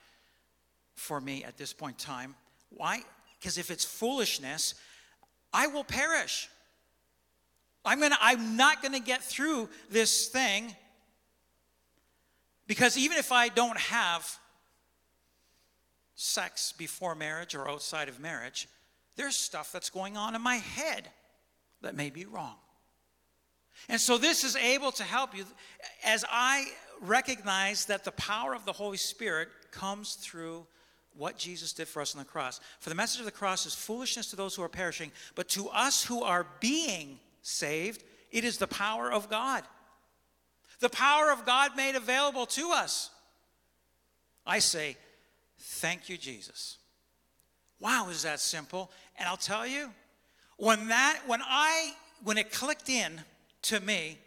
for 0.94 1.20
me 1.20 1.44
at 1.44 1.56
this 1.56 1.72
point 1.72 2.00
in 2.00 2.06
time. 2.06 2.34
Why? 2.70 3.02
Because 3.38 3.58
if 3.58 3.70
it's 3.70 3.84
foolishness, 3.84 4.74
I 5.52 5.66
will 5.66 5.84
perish. 5.84 6.48
I'm 7.84 8.00
gonna 8.00 8.18
I'm 8.20 8.56
not 8.56 8.82
gonna 8.82 9.00
get 9.00 9.22
through 9.22 9.68
this 9.90 10.28
thing 10.28 10.74
because 12.66 12.96
even 12.96 13.18
if 13.18 13.32
I 13.32 13.48
don't 13.48 13.78
have 13.78 14.38
sex 16.14 16.72
before 16.72 17.14
marriage 17.14 17.54
or 17.54 17.68
outside 17.68 18.08
of 18.08 18.20
marriage, 18.20 18.68
there's 19.16 19.36
stuff 19.36 19.72
that's 19.72 19.90
going 19.90 20.16
on 20.16 20.34
in 20.34 20.42
my 20.42 20.56
head 20.56 21.08
that 21.82 21.94
may 21.94 22.10
be 22.10 22.24
wrong. 22.24 22.56
And 23.88 24.00
so 24.00 24.18
this 24.18 24.44
is 24.44 24.56
able 24.56 24.92
to 24.92 25.02
help 25.02 25.36
you 25.36 25.44
as 26.04 26.24
I 26.30 26.66
recognize 27.00 27.86
that 27.86 28.04
the 28.04 28.12
power 28.12 28.54
of 28.54 28.64
the 28.64 28.72
Holy 28.72 28.96
Spirit 28.96 29.48
comes 29.70 30.14
through 30.14 30.66
what 31.16 31.36
Jesus 31.36 31.72
did 31.72 31.88
for 31.88 32.00
us 32.00 32.14
on 32.14 32.20
the 32.20 32.24
cross. 32.24 32.60
For 32.80 32.88
the 32.88 32.94
message 32.94 33.20
of 33.20 33.26
the 33.26 33.32
cross 33.32 33.66
is 33.66 33.74
foolishness 33.74 34.30
to 34.30 34.36
those 34.36 34.54
who 34.54 34.62
are 34.62 34.68
perishing, 34.68 35.10
but 35.34 35.48
to 35.50 35.68
us 35.68 36.04
who 36.04 36.22
are 36.22 36.46
being 36.60 37.18
saved, 37.42 38.04
it 38.30 38.44
is 38.44 38.58
the 38.58 38.66
power 38.66 39.12
of 39.12 39.28
God. 39.28 39.64
The 40.80 40.88
power 40.88 41.30
of 41.30 41.44
God 41.44 41.76
made 41.76 41.96
available 41.96 42.46
to 42.46 42.70
us. 42.70 43.10
I 44.46 44.58
say, 44.58 44.96
thank 45.58 46.08
you, 46.08 46.16
Jesus. 46.16 46.78
Wow, 47.82 48.08
is 48.10 48.22
that 48.22 48.38
simple? 48.38 48.92
And 49.18 49.28
I'll 49.28 49.36
tell 49.36 49.66
you, 49.66 49.90
when 50.56 50.88
that, 50.88 51.18
when 51.26 51.40
I, 51.42 51.94
when 52.22 52.38
it 52.38 52.52
clicked 52.52 52.88
in 52.88 53.20
to 53.62 53.80
me, 53.80 54.18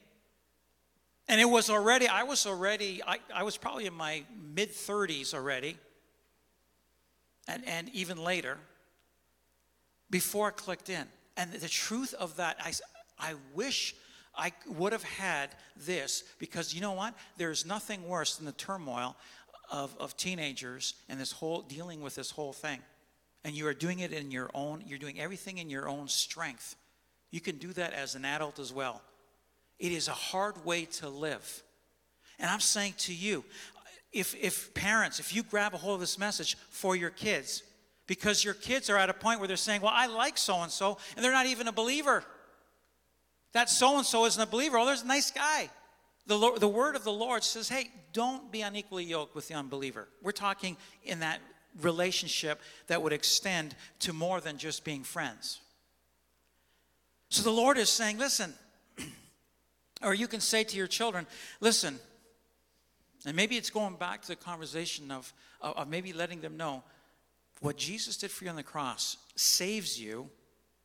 and 1.30 1.40
it 1.40 1.46
was 1.46 1.70
already, 1.70 2.06
I 2.06 2.24
was 2.24 2.46
already, 2.46 3.02
I, 3.08 3.18
I 3.34 3.44
was 3.44 3.56
probably 3.56 3.86
in 3.86 3.94
my 3.94 4.26
mid 4.54 4.72
30s 4.72 5.34
already, 5.34 5.78
and, 7.48 7.66
and 7.66 7.90
even 7.94 8.22
later, 8.22 8.58
before 10.10 10.50
it 10.50 10.58
clicked 10.58 10.90
in. 10.90 11.06
And 11.38 11.54
the 11.54 11.70
truth 11.70 12.14
of 12.14 12.36
that, 12.36 12.58
I, 12.60 12.74
I 13.18 13.36
wish 13.54 13.96
I 14.36 14.52
would 14.68 14.92
have 14.92 15.04
had 15.04 15.52
this 15.78 16.26
because 16.40 16.74
you 16.74 16.82
know 16.82 16.92
what? 16.92 17.14
There's 17.38 17.66
nothing 17.66 18.06
worse 18.06 18.36
than 18.36 18.46
the 18.46 18.52
turmoil 18.52 19.16
of, 19.72 19.96
of 19.98 20.18
teenagers 20.18 20.96
and 21.08 21.20
this 21.22 21.32
whole 21.32 21.62
dealing 21.62 22.02
with 22.02 22.16
this 22.16 22.32
whole 22.32 22.52
thing. 22.52 22.82
And 23.46 23.56
you 23.56 23.68
are 23.68 23.76
doing 23.76 24.00
it 24.00 24.12
in 24.12 24.32
your 24.32 24.50
own, 24.56 24.84
you're 24.88 24.98
doing 24.98 25.20
everything 25.20 25.60
in 25.60 25.70
your 25.70 25.88
own 25.88 26.08
strength. 26.08 26.76
You 27.30 27.40
can 27.40 27.58
do 27.58 27.72
that 27.74 27.94
as 27.94 28.16
an 28.16 28.26
adult 28.26 28.58
as 28.58 28.74
well. 28.74 29.04
It 29.78 29.92
is 29.92 30.08
a 30.08 30.14
hard 30.14 30.66
way 30.66 30.86
to 30.86 31.08
live. 31.08 31.62
And 32.40 32.50
I'm 32.50 32.60
saying 32.60 32.96
to 32.98 33.14
you, 33.14 33.46
if, 34.12 34.36
if 34.36 34.74
parents, 34.74 35.20
if 35.20 35.36
you 35.36 35.44
grab 35.44 35.76
a 35.76 35.78
hold 35.78 35.94
of 35.94 36.00
this 36.00 36.18
message 36.18 36.58
for 36.72 36.96
your 36.96 37.12
kids, 37.12 37.62
because 38.08 38.44
your 38.44 38.56
kids 38.56 38.90
are 38.90 38.98
at 38.98 39.12
a 39.12 39.14
point 39.14 39.40
where 39.40 39.48
they're 39.48 39.58
saying, 39.58 39.82
Well, 39.82 39.94
I 39.94 40.08
like 40.08 40.40
so 40.40 40.62
and 40.64 40.72
so, 40.72 40.98
and 41.16 41.24
they're 41.24 41.32
not 41.32 41.46
even 41.46 41.68
a 41.68 41.72
believer. 41.72 42.24
That 43.54 43.70
so 43.70 43.98
and 43.98 44.06
so 44.08 44.26
isn't 44.26 44.42
a 44.42 44.48
believer. 44.48 44.80
Oh, 44.80 44.88
there's 44.88 45.04
a 45.04 45.08
nice 45.08 45.30
guy. 45.30 45.70
The, 46.26 46.36
Lord, 46.36 46.60
the 46.60 46.68
word 46.68 46.96
of 46.96 47.04
the 47.04 47.12
Lord 47.12 47.44
says, 47.44 47.70
Hey, 47.70 47.92
don't 48.12 48.52
be 48.52 48.62
unequally 48.62 49.04
yoked 49.04 49.36
with 49.36 49.48
the 49.50 49.54
unbeliever. 49.54 50.08
We're 50.24 50.32
talking 50.32 50.78
in 51.04 51.20
that 51.20 51.42
relationship 51.82 52.62
that 52.88 53.02
would 53.02 53.14
extend 53.14 53.76
to 54.00 54.14
more 54.14 54.42
than 54.42 54.58
just 54.58 54.84
being 54.84 55.04
friends. 55.04 55.60
So 57.30 57.44
the 57.44 57.52
Lord 57.52 57.78
is 57.78 57.90
saying, 57.90 58.18
Listen, 58.18 58.54
or 60.02 60.14
you 60.14 60.28
can 60.28 60.40
say 60.40 60.64
to 60.64 60.78
your 60.78 60.88
children, 60.88 61.26
listen, 61.60 62.00
and 63.26 63.36
maybe 63.36 63.58
it's 63.58 63.70
going 63.70 63.96
back 63.96 64.22
to 64.22 64.28
the 64.30 64.36
conversation 64.36 65.12
of, 65.12 65.34
of 65.62 65.88
maybe 65.88 66.14
letting 66.14 66.42
them 66.42 66.58
know 66.58 66.84
what 67.62 67.78
Jesus 67.78 68.18
did 68.18 68.30
for 68.30 68.44
you 68.44 68.50
on 68.50 68.56
the 68.56 68.64
cross 68.64 69.18
saves 69.36 70.00
you. 70.00 70.30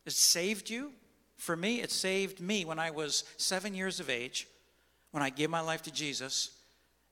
It 0.07 0.12
saved 0.12 0.70
you. 0.70 0.93
For 1.36 1.57
me, 1.57 1.80
it 1.80 1.91
saved 1.91 2.41
me 2.41 2.64
when 2.64 2.78
I 2.78 2.91
was 2.91 3.24
seven 3.36 3.74
years 3.74 4.01
of 4.01 4.09
age, 4.09 4.47
when 5.11 5.22
I 5.22 5.30
gave 5.30 5.51
my 5.51 5.61
life 5.61 5.82
to 5.82 5.91
Jesus. 5.91 6.51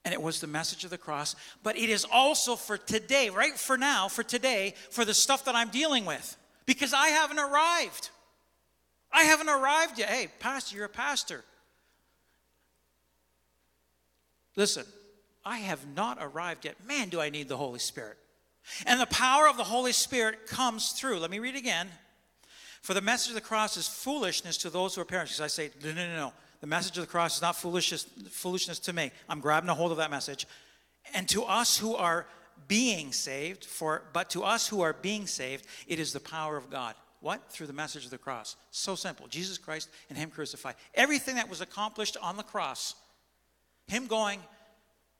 And 0.09 0.15
it 0.15 0.23
was 0.23 0.41
the 0.41 0.47
message 0.47 0.85
of 0.85 0.91
the 0.91 0.97
cross. 0.97 1.37
But 1.63 1.77
it 1.77 1.91
is 1.91 2.07
also 2.11 2.57
for 2.57 2.79
today, 2.79 3.29
right 3.29 3.59
for 3.59 3.77
now, 3.77 4.09
for 4.09 4.23
today, 4.23 4.73
for 4.89 5.05
the 5.05 5.13
stuff 5.13 5.45
that 5.45 5.55
I'm 5.55 5.69
dealing 5.69 6.07
with. 6.07 6.35
Because 6.65 6.95
I 6.95 7.09
haven't 7.09 7.39
arrived. 7.39 8.09
I 9.13 9.25
haven't 9.25 9.51
arrived 9.51 9.99
yet. 9.99 10.09
Hey, 10.09 10.29
Pastor, 10.39 10.77
you're 10.77 10.87
a 10.87 10.89
pastor. 10.89 11.45
Listen, 14.57 14.87
I 15.45 15.59
have 15.59 15.87
not 15.95 16.17
arrived 16.23 16.65
yet. 16.65 16.77
Man, 16.87 17.11
do 17.11 17.21
I 17.21 17.29
need 17.29 17.49
the 17.49 17.59
Holy 17.59 17.79
Spirit. 17.79 18.17
And 18.87 18.99
the 18.99 19.07
power 19.09 19.47
of 19.47 19.59
the 19.59 19.65
Holy 19.65 19.93
Spirit 19.93 20.47
comes 20.47 20.93
through. 20.93 21.19
Let 21.19 21.31
me 21.31 21.39
read 21.39 21.55
again. 21.55 21.91
For 22.81 22.95
the 22.95 23.03
message 23.03 23.29
of 23.29 23.35
the 23.35 23.43
cross 23.43 23.77
is 23.77 23.87
foolishness 23.87 24.57
to 24.57 24.71
those 24.71 24.95
who 24.95 25.03
are 25.03 25.05
parents. 25.05 25.33
Because 25.33 25.45
I 25.45 25.49
say, 25.49 25.71
no, 25.85 25.93
no, 25.93 26.09
no, 26.09 26.17
no. 26.17 26.33
The 26.61 26.67
message 26.67 26.99
of 26.99 27.05
the 27.05 27.11
cross 27.11 27.37
is 27.37 27.43
not 27.43 27.57
foolishness, 27.57 28.07
foolishness 28.31 28.79
to 28.81 28.93
me. 28.93 29.13
I'm 29.29 29.41
grabbing 29.41 29.71
a 29.71 29.75
hold 29.75 29.93
of 29.93 29.99
that 29.99 30.11
message. 30.11 30.47
And 31.15 31.29
to 31.29 31.45
us 31.45 31.79
who 31.79 31.95
are 31.95 32.27
being 32.67 33.13
saved, 33.13 33.65
for 33.65 34.03
but 34.13 34.31
to 34.31 34.43
us 34.43 34.69
who 34.69 34.81
are 34.81 34.93
being 34.93 35.27
saved, 35.27 35.67
it 35.87 35.99
is 35.99 36.13
the 36.13 36.21
power 36.21 36.57
of 36.57 36.71
God. 36.71 36.95
What? 37.21 37.51
Through 37.51 37.69
the 37.69 37.73
message 37.73 38.05
of 38.05 38.11
the 38.11 38.19
cross. 38.19 38.57
So 38.71 38.95
simple. 38.95 39.27
Jesus 39.29 39.59
Christ 39.59 39.89
and 40.09 40.19
Him 40.19 40.31
crucified. 40.31 40.75
Everything 40.95 41.37
that 41.37 41.49
was 41.49 41.61
accomplished 41.61 42.17
on 42.21 42.37
the 42.37 42.43
cross 42.43 42.95
him 43.89 44.07
going 44.07 44.41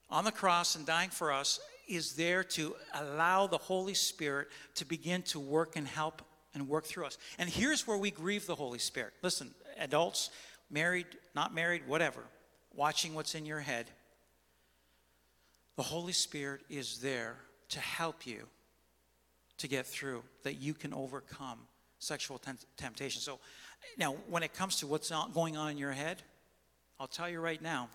on 0.09 0.23
the 0.23 0.31
cross 0.31 0.75
and 0.75 0.85
dying 0.85 1.09
for 1.09 1.31
us 1.31 1.59
is 1.87 2.13
there 2.13 2.43
to 2.43 2.75
allow 2.93 3.47
the 3.47 3.57
Holy 3.57 3.95
Spirit 3.95 4.47
to 4.75 4.85
begin 4.85 5.23
to 5.23 5.39
work 5.39 5.75
and 5.75 5.87
help 5.87 6.21
and 6.53 6.67
work 6.67 6.85
through 6.85 7.05
us. 7.05 7.17
And 7.39 7.49
here's 7.49 7.87
where 7.87 7.97
we 7.97 8.11
grieve 8.11 8.45
the 8.45 8.55
Holy 8.55 8.79
Spirit. 8.79 9.13
Listen, 9.23 9.53
adults, 9.79 10.29
married, 10.69 11.07
not 11.35 11.53
married, 11.53 11.87
whatever, 11.87 12.21
watching 12.73 13.13
what's 13.13 13.35
in 13.35 13.45
your 13.45 13.59
head. 13.59 13.89
The 15.75 15.83
Holy 15.83 16.13
Spirit 16.13 16.61
is 16.69 16.99
there 16.99 17.35
to 17.69 17.79
help 17.79 18.25
you 18.25 18.47
to 19.57 19.67
get 19.67 19.85
through, 19.85 20.23
that 20.43 20.55
you 20.55 20.73
can 20.73 20.93
overcome 20.93 21.59
sexual 21.99 22.41
temptation. 22.77 23.21
So, 23.21 23.39
now, 23.97 24.15
when 24.29 24.43
it 24.43 24.53
comes 24.53 24.77
to 24.77 24.87
what's 24.87 25.11
going 25.33 25.57
on 25.57 25.71
in 25.71 25.77
your 25.77 25.91
head, 25.91 26.21
I'll 26.99 27.07
tell 27.07 27.29
you 27.29 27.39
right 27.39 27.61
now, 27.61 27.89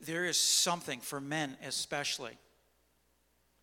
there 0.00 0.24
is 0.24 0.36
something 0.36 1.00
for 1.00 1.20
men 1.20 1.56
especially. 1.64 2.36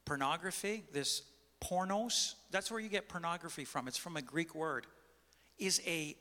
Pornography, 0.05 0.83
this 0.93 1.23
pornos, 1.61 2.35
that's 2.51 2.71
where 2.71 2.79
you 2.79 2.89
get 2.89 3.09
pornography 3.09 3.65
from. 3.65 3.87
It's 3.87 3.97
from 3.97 4.15
a 4.15 4.21
Greek 4.21 4.55
word, 4.55 4.87
is 5.57 5.81
a 5.85 6.15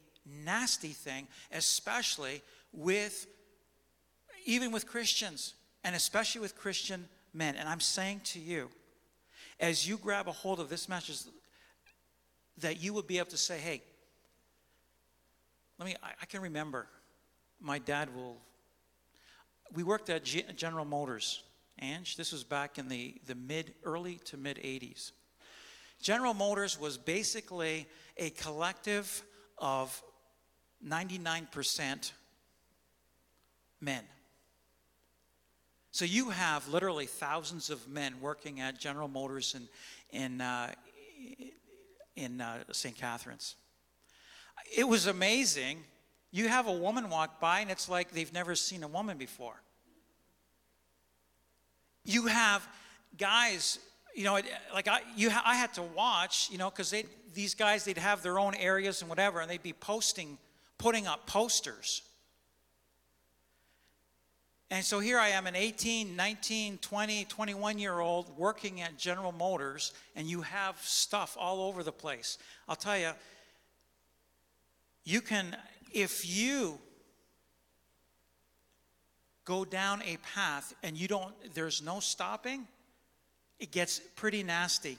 nasty 0.45 0.89
thing, 0.89 1.27
especially 1.53 2.43
with, 2.73 3.27
even 4.45 4.73
with 4.73 4.87
Christians, 4.87 5.55
and 5.85 5.95
especially 5.95 6.41
with 6.41 6.57
Christian 6.57 7.09
men. 7.33 7.57
And 7.57 7.69
I'm 7.69 7.81
saying 7.81 8.21
to 8.25 8.41
you, 8.41 8.71
as 9.61 9.89
you 9.89 9.97
grab 9.97 10.29
a 10.29 10.33
hold 10.33 10.61
of 10.61 10.69
this 10.69 10.89
message, 10.89 11.21
that 12.59 12.83
you 12.83 12.93
will 12.93 13.03
be 13.03 13.19
able 13.19 13.31
to 13.31 13.37
say, 13.37 13.59
hey, 13.59 13.83
let 15.79 15.87
me, 15.87 15.97
I, 16.03 16.11
I 16.23 16.27
can 16.27 16.43
remember 16.43 16.87
my 17.61 17.79
dad 17.79 18.15
will 18.15 18.39
we 19.73 19.83
worked 19.83 20.11
at 20.11 20.25
G- 20.25 20.45
General 20.57 20.85
Motors, 20.85 21.43
Ange. 21.81 22.17
This 22.17 22.33
was 22.33 22.45
back 22.45 22.79
in 22.79 22.89
the, 22.89 23.15
the 23.27 23.35
mid, 23.35 23.75
early 23.85 24.17
to 24.27 24.37
mid 24.37 24.57
80s. 24.57 25.13
General 26.01 26.35
Motors 26.35 26.81
was 26.81 26.97
basically 26.97 27.87
a 28.17 28.31
collective 28.31 29.23
of 29.59 30.03
99% 30.87 32.13
men. 33.81 34.03
So 35.91 36.05
you 36.05 36.31
have 36.31 36.69
literally 36.69 37.07
thousands 37.07 37.71
of 37.71 37.89
men 37.89 38.15
working 38.21 38.61
at 38.61 38.79
General 38.79 39.09
Motors 39.09 39.55
in, 39.55 39.69
in, 40.21 40.41
uh, 40.41 40.73
in 42.15 42.41
uh, 42.41 42.59
St. 42.73 42.97
Catharines. 42.97 43.57
It 44.77 44.87
was 44.87 45.07
amazing 45.07 45.79
you 46.31 46.49
have 46.49 46.67
a 46.67 46.73
woman 46.73 47.09
walk 47.09 47.41
by 47.41 47.61
and 47.61 47.71
it's 47.71 47.89
like 47.89 48.13
they've 48.13 48.33
never 48.33 48.55
seen 48.55 48.83
a 48.83 48.89
woman 48.89 49.17
before. 49.17 49.61
You 52.05 52.27
have 52.27 52.67
guys 53.17 53.79
you 54.15 54.25
know, 54.25 54.41
like 54.75 54.89
I, 54.89 55.01
you, 55.17 55.31
I 55.31 55.55
had 55.55 55.75
to 55.75 55.83
watch, 55.83 56.49
you 56.51 56.59
know, 56.59 56.71
because 56.71 56.93
these 57.35 57.55
guys, 57.55 57.85
they'd 57.85 57.99
have 57.99 58.21
their 58.21 58.41
own 58.41 58.57
areas 58.57 59.01
and 59.01 59.09
whatever, 59.09 59.39
and 59.39 59.49
they'd 59.49 59.63
be 59.63 59.73
posting, 59.73 60.39
putting 60.79 61.07
up 61.07 61.27
posters. 61.27 62.03
And 64.71 64.85
so 64.85 65.01
here 65.01 65.19
I 65.19 65.29
am, 65.29 65.47
an 65.47 65.57
18, 65.57 66.15
19, 66.15 66.79
20, 66.79 67.25
21 67.25 67.79
year 67.79 68.01
old 68.01 68.37
working 68.37 68.81
at 68.83 68.99
General 68.99 69.33
Motors, 69.33 69.93
and 70.15 70.27
you 70.27 70.43
have 70.43 70.79
stuff 70.83 71.37
all 71.41 71.63
over 71.63 71.83
the 71.83 71.93
place. 71.93 72.39
I'll 72.69 72.77
tell 72.77 72.99
you, 72.99 73.11
you 75.05 75.23
can, 75.23 75.57
if 75.93 76.29
you 76.29 76.79
go 79.47 79.65
down 79.65 80.03
a 80.03 80.19
path 80.35 80.75
and 80.83 80.99
you 80.99 81.09
don't, 81.09 81.33
there's 81.55 81.81
no 81.83 82.01
stopping, 82.01 82.67
it 83.59 83.71
gets 83.71 84.01
pretty 84.17 84.43
nasty. 84.43 84.99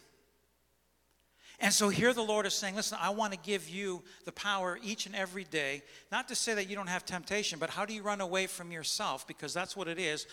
And 1.62 1.74
so 1.74 1.90
here 1.90 2.14
the 2.14 2.24
Lord 2.24 2.46
is 2.46 2.54
saying, 2.54 2.76
listen, 2.76 2.98
I 3.02 3.10
want 3.10 3.34
to 3.34 3.40
give 3.40 3.68
you 3.68 4.02
the 4.24 4.32
power 4.32 4.80
each 4.82 5.06
and 5.06 5.16
every 5.16 5.44
day, 5.44 5.84
not 6.12 6.30
to 6.30 6.36
say 6.36 6.54
that 6.54 6.70
you 6.70 6.76
don't 6.76 6.88
have 6.88 7.06
temptation, 7.06 7.60
but 7.60 7.70
how 7.70 7.86
do 7.86 7.94
you 7.94 8.02
run 8.02 8.22
away 8.22 8.48
from 8.48 8.72
yourself? 8.72 9.28
Because 9.28 9.54
that's 9.54 9.76
what 9.76 9.88
it 9.88 10.00
is 10.00 10.26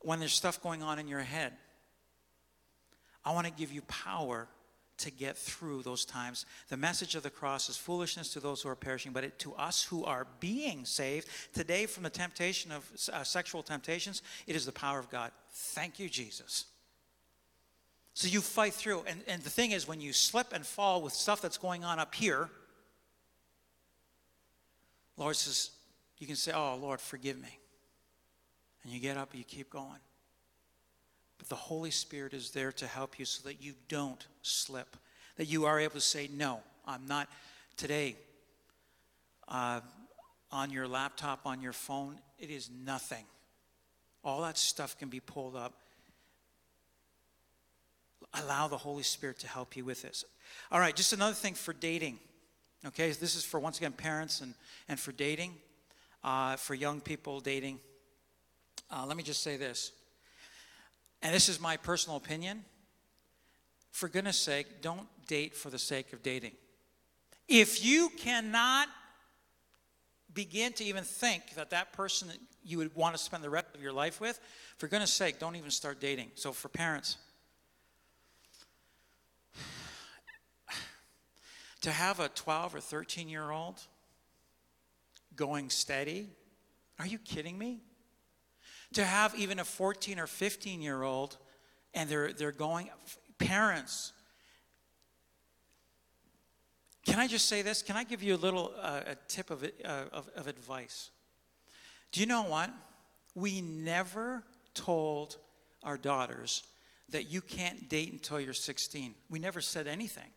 when 0.00 0.20
there's 0.20 0.32
stuff 0.32 0.62
going 0.62 0.82
on 0.82 0.98
in 0.98 1.08
your 1.08 1.20
head. 1.20 1.52
I 3.24 3.32
want 3.32 3.46
to 3.46 3.52
give 3.52 3.72
you 3.72 3.82
power 3.82 4.48
to 4.98 5.10
get 5.10 5.36
through 5.36 5.82
those 5.82 6.04
times. 6.04 6.46
The 6.68 6.76
message 6.76 7.14
of 7.14 7.22
the 7.22 7.30
cross 7.30 7.68
is 7.68 7.76
foolishness 7.76 8.32
to 8.34 8.40
those 8.40 8.62
who 8.62 8.68
are 8.68 8.76
perishing, 8.76 9.12
but 9.12 9.24
it, 9.24 9.38
to 9.40 9.54
us 9.54 9.82
who 9.82 10.04
are 10.04 10.26
being 10.40 10.84
saved 10.84 11.26
today 11.52 11.86
from 11.86 12.02
the 12.02 12.10
temptation 12.10 12.70
of 12.70 12.88
uh, 13.12 13.24
sexual 13.24 13.62
temptations, 13.62 14.22
it 14.46 14.56
is 14.56 14.66
the 14.66 14.72
power 14.72 14.98
of 14.98 15.10
God. 15.10 15.32
Thank 15.50 15.98
you, 15.98 16.08
Jesus. 16.08 16.66
So 18.14 18.28
you 18.28 18.40
fight 18.40 18.74
through. 18.74 19.04
And, 19.06 19.20
and 19.26 19.42
the 19.42 19.50
thing 19.50 19.70
is, 19.70 19.86
when 19.86 20.00
you 20.00 20.12
slip 20.12 20.52
and 20.52 20.64
fall 20.66 21.02
with 21.02 21.12
stuff 21.12 21.40
that's 21.40 21.58
going 21.58 21.84
on 21.84 21.98
up 21.98 22.14
here, 22.14 22.48
Lord 25.16 25.36
says, 25.36 25.70
you 26.18 26.26
can 26.26 26.36
say, 26.36 26.52
Oh, 26.52 26.76
Lord, 26.80 27.00
forgive 27.00 27.40
me. 27.40 27.58
And 28.82 28.92
you 28.92 29.00
get 29.00 29.16
up 29.16 29.30
and 29.30 29.38
you 29.38 29.44
keep 29.44 29.70
going. 29.70 30.00
But 31.38 31.48
the 31.48 31.56
Holy 31.56 31.90
Spirit 31.90 32.34
is 32.34 32.50
there 32.50 32.72
to 32.72 32.86
help 32.86 33.18
you 33.18 33.24
so 33.24 33.48
that 33.48 33.62
you 33.62 33.74
don't 33.88 34.26
slip, 34.42 34.96
that 35.36 35.46
you 35.46 35.64
are 35.64 35.78
able 35.80 35.94
to 35.94 36.00
say, 36.00 36.28
No, 36.32 36.60
I'm 36.86 37.06
not 37.06 37.28
today. 37.76 38.16
Uh, 39.48 39.80
on 40.52 40.70
your 40.70 40.86
laptop, 40.88 41.40
on 41.44 41.60
your 41.60 41.72
phone, 41.72 42.18
it 42.38 42.50
is 42.50 42.70
nothing. 42.84 43.24
All 44.24 44.42
that 44.42 44.58
stuff 44.58 44.98
can 44.98 45.08
be 45.08 45.20
pulled 45.20 45.56
up. 45.56 45.74
Allow 48.34 48.68
the 48.68 48.78
Holy 48.78 49.02
Spirit 49.02 49.38
to 49.40 49.48
help 49.48 49.76
you 49.76 49.84
with 49.84 50.02
this. 50.02 50.24
All 50.70 50.80
right, 50.80 50.94
just 50.94 51.12
another 51.12 51.34
thing 51.34 51.54
for 51.54 51.72
dating. 51.72 52.18
Okay, 52.86 53.10
this 53.10 53.34
is 53.34 53.44
for 53.44 53.60
once 53.60 53.78
again 53.78 53.92
parents 53.92 54.40
and, 54.40 54.54
and 54.88 54.98
for 54.98 55.12
dating, 55.12 55.54
uh, 56.24 56.56
for 56.56 56.74
young 56.74 57.00
people 57.00 57.40
dating. 57.40 57.78
Uh, 58.90 59.04
let 59.06 59.16
me 59.16 59.22
just 59.22 59.42
say 59.42 59.56
this 59.56 59.92
and 61.22 61.34
this 61.34 61.48
is 61.48 61.60
my 61.60 61.76
personal 61.76 62.16
opinion, 62.16 62.64
for 63.90 64.08
goodness 64.08 64.38
sake, 64.38 64.80
don't 64.80 65.06
date 65.26 65.54
for 65.54 65.68
the 65.68 65.78
sake 65.78 66.12
of 66.12 66.22
dating. 66.22 66.52
If 67.48 67.84
you 67.84 68.10
cannot 68.16 68.88
begin 70.32 70.72
to 70.74 70.84
even 70.84 71.04
think 71.04 71.54
that 71.56 71.70
that 71.70 71.92
person 71.92 72.28
that 72.28 72.38
you 72.64 72.78
would 72.78 72.94
want 72.94 73.16
to 73.16 73.22
spend 73.22 73.42
the 73.42 73.50
rest 73.50 73.66
of 73.74 73.82
your 73.82 73.92
life 73.92 74.20
with, 74.20 74.38
for 74.78 74.86
goodness 74.86 75.12
sake, 75.12 75.38
don't 75.38 75.56
even 75.56 75.70
start 75.70 76.00
dating. 76.00 76.30
So, 76.36 76.52
for 76.52 76.68
parents, 76.68 77.16
to 81.82 81.90
have 81.90 82.20
a 82.20 82.28
12 82.28 82.74
or 82.74 82.80
13 82.80 83.28
year 83.28 83.50
old 83.50 83.80
going 85.36 85.70
steady, 85.70 86.28
are 86.98 87.06
you 87.06 87.18
kidding 87.18 87.56
me? 87.56 87.80
to 88.94 89.04
have 89.04 89.34
even 89.36 89.58
a 89.58 89.64
14 89.64 90.18
or 90.18 90.26
15 90.26 90.82
year 90.82 91.02
old 91.02 91.36
and 91.94 92.08
they're, 92.08 92.32
they're 92.32 92.52
going, 92.52 92.88
parents, 93.38 94.12
can 97.06 97.18
I 97.18 97.26
just 97.26 97.48
say 97.48 97.62
this? 97.62 97.82
Can 97.82 97.96
I 97.96 98.04
give 98.04 98.22
you 98.22 98.34
a 98.34 98.36
little 98.36 98.72
uh, 98.80 99.00
a 99.06 99.14
tip 99.26 99.50
of, 99.50 99.64
uh, 99.64 100.04
of, 100.12 100.28
of 100.36 100.46
advice? 100.46 101.10
Do 102.12 102.20
you 102.20 102.26
know 102.26 102.42
what? 102.42 102.70
We 103.34 103.60
never 103.60 104.44
told 104.74 105.36
our 105.82 105.96
daughters 105.96 106.62
that 107.08 107.30
you 107.30 107.40
can't 107.40 107.88
date 107.88 108.12
until 108.12 108.38
you're 108.40 108.52
16. 108.52 109.14
We 109.28 109.38
never 109.38 109.60
said 109.60 109.88
anything. 109.88 110.30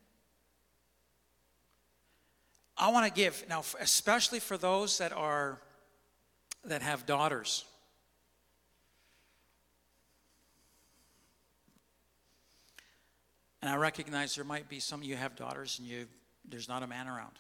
I 2.78 2.92
want 2.92 3.06
to 3.06 3.12
give 3.12 3.46
now, 3.48 3.64
especially 3.80 4.40
for 4.40 4.58
those 4.58 4.98
that 4.98 5.14
are 5.14 5.60
that 6.66 6.82
have 6.82 7.06
daughters. 7.06 7.66
And 13.62 13.70
I 13.70 13.76
recognize 13.76 14.36
there 14.36 14.44
might 14.44 14.68
be 14.68 14.80
some 14.80 15.02
of 15.02 15.06
you 15.06 15.16
have 15.16 15.36
daughters 15.36 15.80
and 15.80 15.88
you 15.88 16.08
there's 16.50 16.68
not 16.68 16.84
a 16.84 16.88
man 16.88 17.08
around. 17.08 17.32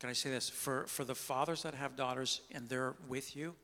Can 0.00 0.10
I 0.10 0.12
say 0.12 0.30
this? 0.30 0.48
For 0.48 0.86
for 0.86 1.04
the 1.04 1.14
fathers 1.14 1.62
that 1.62 1.74
have 1.74 1.96
daughters 1.96 2.40
and 2.50 2.68
they're 2.68 2.94
with 3.08 3.36
you, 3.36 3.54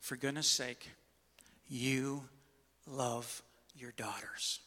for 0.00 0.16
goodness 0.16 0.48
sake, 0.48 0.88
you 1.66 2.24
love 2.86 3.42
your 3.74 3.92
daughters. 3.92 4.60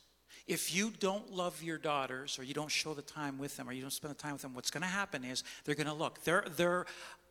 If 0.48 0.74
you 0.74 0.92
don't 1.00 1.32
love 1.32 1.62
your 1.62 1.78
daughters 1.78 2.38
or 2.40 2.44
you 2.44 2.54
don't 2.54 2.72
show 2.72 2.94
the 2.94 3.02
time 3.02 3.38
with 3.38 3.58
them 3.58 3.70
or 3.70 3.72
you 3.72 3.82
don't 3.82 3.92
spend 3.92 4.14
the 4.14 4.22
time 4.22 4.34
with 4.34 4.42
them, 4.42 4.54
what's 4.54 4.72
going 4.72 4.82
to 4.82 4.88
happen 4.88 5.24
is 5.24 5.44
they're 5.66 5.76
going 5.76 5.88
to 5.88 5.94
look. 5.94 6.24
Their 6.24 6.46
their 6.56 6.86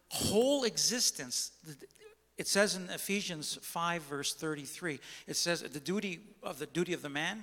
whole 0.08 0.64
existence 0.64 1.52
it 2.40 2.48
says 2.48 2.74
in 2.74 2.88
Ephesians 2.88 3.58
5 3.61 4.02
verse 4.02 4.32
33, 4.32 4.98
it 5.26 5.36
says 5.36 5.61
the 5.61 5.78
duty 5.78 6.20
of 6.42 6.58
the 6.58 6.64
duty 6.64 6.94
of 6.94 7.02
the 7.02 7.11
man 7.11 7.42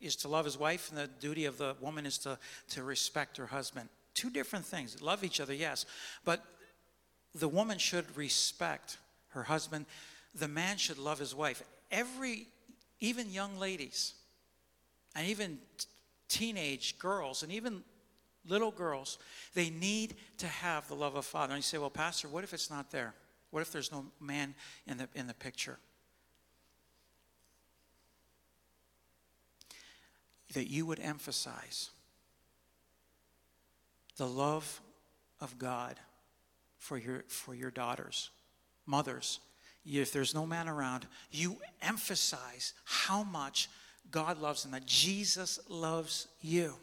is 0.00 0.16
to 0.16 0.28
love 0.28 0.44
his 0.44 0.58
wife, 0.58 0.90
and 0.90 0.98
the 0.98 1.06
duty 1.20 1.44
of 1.44 1.58
the 1.58 1.76
woman 1.80 2.04
is 2.04 2.18
to, 2.18 2.36
to 2.70 2.82
respect 2.82 3.36
her 3.36 3.46
husband. 3.46 3.88
Two 4.14 4.30
different 4.30 4.64
things. 4.64 5.00
Love 5.00 5.22
each 5.22 5.40
other, 5.40 5.54
yes. 5.54 5.86
But 6.24 6.42
the 7.34 7.48
woman 7.48 7.78
should 7.78 8.16
respect 8.16 8.98
her 9.28 9.44
husband. 9.44 9.86
The 10.34 10.48
man 10.48 10.76
should 10.76 10.98
love 10.98 11.20
his 11.20 11.34
wife. 11.34 11.62
Every, 11.92 12.48
even 12.98 13.30
young 13.30 13.58
ladies, 13.58 14.14
and 15.14 15.26
even 15.26 15.58
teenage 16.28 16.98
girls, 16.98 17.42
and 17.42 17.52
even 17.52 17.82
little 18.48 18.70
girls, 18.70 19.18
they 19.54 19.70
need 19.70 20.14
to 20.38 20.46
have 20.46 20.88
the 20.88 20.94
love 20.94 21.14
of 21.14 21.24
Father. 21.24 21.52
And 21.52 21.58
you 21.58 21.62
say, 21.62 21.78
well, 21.78 21.90
Pastor, 21.90 22.28
what 22.28 22.44
if 22.44 22.52
it's 22.54 22.70
not 22.70 22.90
there? 22.90 23.14
What 23.50 23.60
if 23.60 23.70
there's 23.70 23.92
no 23.92 24.06
man 24.20 24.54
in 24.86 24.96
the, 24.96 25.08
in 25.14 25.26
the 25.26 25.34
picture? 25.34 25.78
that 30.52 30.70
you 30.70 30.86
would 30.86 31.00
emphasize 31.00 31.90
the 34.16 34.26
love 34.26 34.80
of 35.40 35.58
God 35.58 35.98
for 36.78 36.98
your, 36.98 37.24
for 37.28 37.54
your 37.54 37.70
daughters, 37.70 38.30
mothers. 38.86 39.40
If 39.84 40.12
there's 40.12 40.34
no 40.34 40.46
man 40.46 40.68
around, 40.68 41.06
you 41.30 41.56
emphasize 41.80 42.74
how 42.84 43.24
much 43.24 43.68
God 44.10 44.40
loves 44.40 44.62
them, 44.62 44.72
that 44.72 44.86
Jesus 44.86 45.58
loves 45.68 46.28
you. 46.40 46.74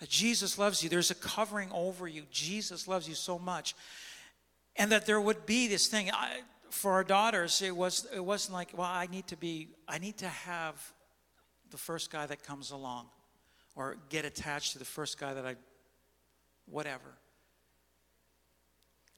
That 0.00 0.08
Jesus 0.08 0.58
loves 0.58 0.82
you. 0.82 0.88
There's 0.88 1.10
a 1.10 1.14
covering 1.14 1.70
over 1.72 2.08
you. 2.08 2.24
Jesus 2.30 2.88
loves 2.88 3.08
you 3.08 3.14
so 3.14 3.38
much. 3.38 3.74
And 4.76 4.90
that 4.90 5.06
there 5.06 5.20
would 5.20 5.46
be 5.46 5.68
this 5.68 5.86
thing. 5.86 6.10
I, 6.10 6.40
for 6.70 6.92
our 6.92 7.04
daughters, 7.04 7.62
it, 7.62 7.74
was, 7.74 8.06
it 8.12 8.24
wasn't 8.24 8.54
like, 8.54 8.76
well, 8.76 8.88
I 8.88 9.06
need 9.06 9.28
to 9.28 9.36
be, 9.36 9.68
I 9.86 9.98
need 9.98 10.18
to 10.18 10.28
have 10.28 10.92
the 11.70 11.76
first 11.76 12.10
guy 12.10 12.26
that 12.26 12.42
comes 12.42 12.72
along 12.72 13.06
or 13.76 13.96
get 14.08 14.24
attached 14.24 14.72
to 14.72 14.78
the 14.78 14.84
first 14.84 15.18
guy 15.18 15.34
that 15.34 15.46
I, 15.46 15.54
whatever. 16.66 17.18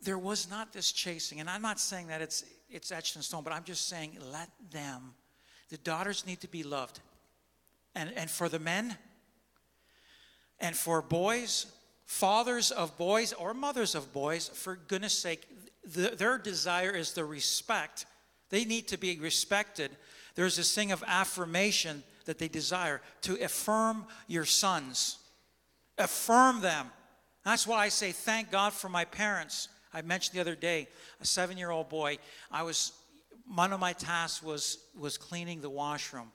There 0.02 0.18
was 0.18 0.50
not 0.50 0.72
this 0.72 0.92
chasing, 0.92 1.40
and 1.40 1.48
I'm 1.48 1.62
not 1.62 1.80
saying 1.80 2.08
that 2.08 2.20
it's, 2.20 2.44
it's 2.68 2.92
etched 2.92 3.16
in 3.16 3.22
stone, 3.22 3.42
but 3.42 3.52
I'm 3.52 3.64
just 3.64 3.88
saying 3.88 4.18
let 4.30 4.50
them, 4.70 5.14
the 5.68 5.78
daughters 5.78 6.26
need 6.26 6.40
to 6.40 6.48
be 6.48 6.62
loved. 6.62 7.00
And, 7.94 8.12
and 8.16 8.30
for 8.30 8.48
the 8.48 8.58
men, 8.58 8.96
and 10.60 10.76
for 10.76 11.02
boys, 11.02 11.66
fathers 12.04 12.70
of 12.70 12.96
boys 12.96 13.32
or 13.32 13.54
mothers 13.54 13.94
of 13.94 14.12
boys, 14.12 14.48
for 14.48 14.76
goodness 14.88 15.14
sake, 15.14 15.46
the, 15.84 16.14
their 16.16 16.38
desire 16.38 16.90
is 16.90 17.12
the 17.12 17.24
respect. 17.24 18.06
They 18.50 18.64
need 18.64 18.88
to 18.88 18.98
be 18.98 19.18
respected. 19.18 19.90
There's 20.34 20.56
this 20.56 20.74
thing 20.74 20.92
of 20.92 21.02
affirmation 21.06 22.02
that 22.26 22.38
they 22.38 22.48
desire, 22.48 23.00
to 23.22 23.42
affirm 23.42 24.04
your 24.26 24.44
sons. 24.44 25.18
Affirm 25.96 26.60
them. 26.60 26.90
That's 27.44 27.66
why 27.66 27.84
I 27.84 27.88
say 27.88 28.12
thank 28.12 28.50
God 28.50 28.72
for 28.72 28.88
my 28.88 29.04
parents. 29.04 29.68
I 29.94 30.02
mentioned 30.02 30.36
the 30.36 30.40
other 30.40 30.56
day, 30.56 30.88
a 31.20 31.24
seven 31.24 31.56
year 31.56 31.70
old 31.70 31.88
boy, 31.88 32.18
I 32.50 32.64
was, 32.64 32.92
one 33.54 33.72
of 33.72 33.80
my 33.80 33.92
tasks 33.92 34.42
was, 34.42 34.78
was 34.98 35.18
cleaning 35.18 35.60
the 35.60 35.70
washroom. 35.70 36.32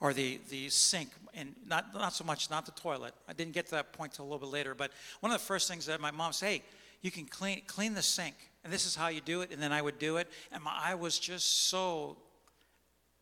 or 0.00 0.12
the, 0.12 0.38
the 0.50 0.68
sink, 0.68 1.08
and 1.34 1.54
not, 1.66 1.94
not 1.94 2.12
so 2.12 2.24
much, 2.24 2.50
not 2.50 2.66
the 2.66 2.72
toilet. 2.72 3.14
I 3.28 3.32
didn't 3.32 3.54
get 3.54 3.66
to 3.66 3.72
that 3.72 3.92
point 3.92 4.12
till 4.12 4.24
a 4.24 4.28
little 4.28 4.38
bit 4.38 4.50
later, 4.50 4.74
but 4.74 4.90
one 5.20 5.32
of 5.32 5.38
the 5.38 5.44
first 5.44 5.68
things 5.68 5.86
that 5.86 6.00
my 6.00 6.10
mom 6.10 6.32
said, 6.32 6.46
hey, 6.48 6.62
you 7.00 7.10
can 7.10 7.24
clean, 7.24 7.62
clean 7.66 7.94
the 7.94 8.02
sink, 8.02 8.34
and 8.62 8.72
this 8.72 8.84
is 8.84 8.94
how 8.94 9.08
you 9.08 9.20
do 9.20 9.40
it, 9.40 9.50
and 9.52 9.62
then 9.62 9.72
I 9.72 9.80
would 9.80 9.98
do 9.98 10.18
it, 10.18 10.28
and 10.52 10.62
my, 10.62 10.72
I 10.74 10.94
was 10.96 11.18
just 11.18 11.68
so, 11.68 12.18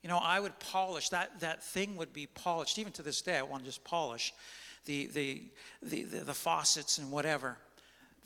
you 0.03 0.09
know, 0.09 0.19
I 0.19 0.41
would 0.41 0.59
polish, 0.59 1.11
that, 1.11 1.41
that 1.41 1.63
thing 1.63 1.97
would 1.97 2.13
be 2.13 2.27
polished, 2.27 2.79
even 2.79 2.93
to 2.95 3.03
this 3.03 3.23
day, 3.23 3.39
I 3.39 3.43
want 3.43 3.63
to 3.63 3.69
just 3.69 3.85
polish 3.85 4.33
the, 4.87 5.07
the, 5.07 5.43
the, 5.83 6.03
the, 6.03 6.19
the 6.19 6.35
faucets 6.35 6.99
and 6.99 7.11
whatever. 7.11 7.57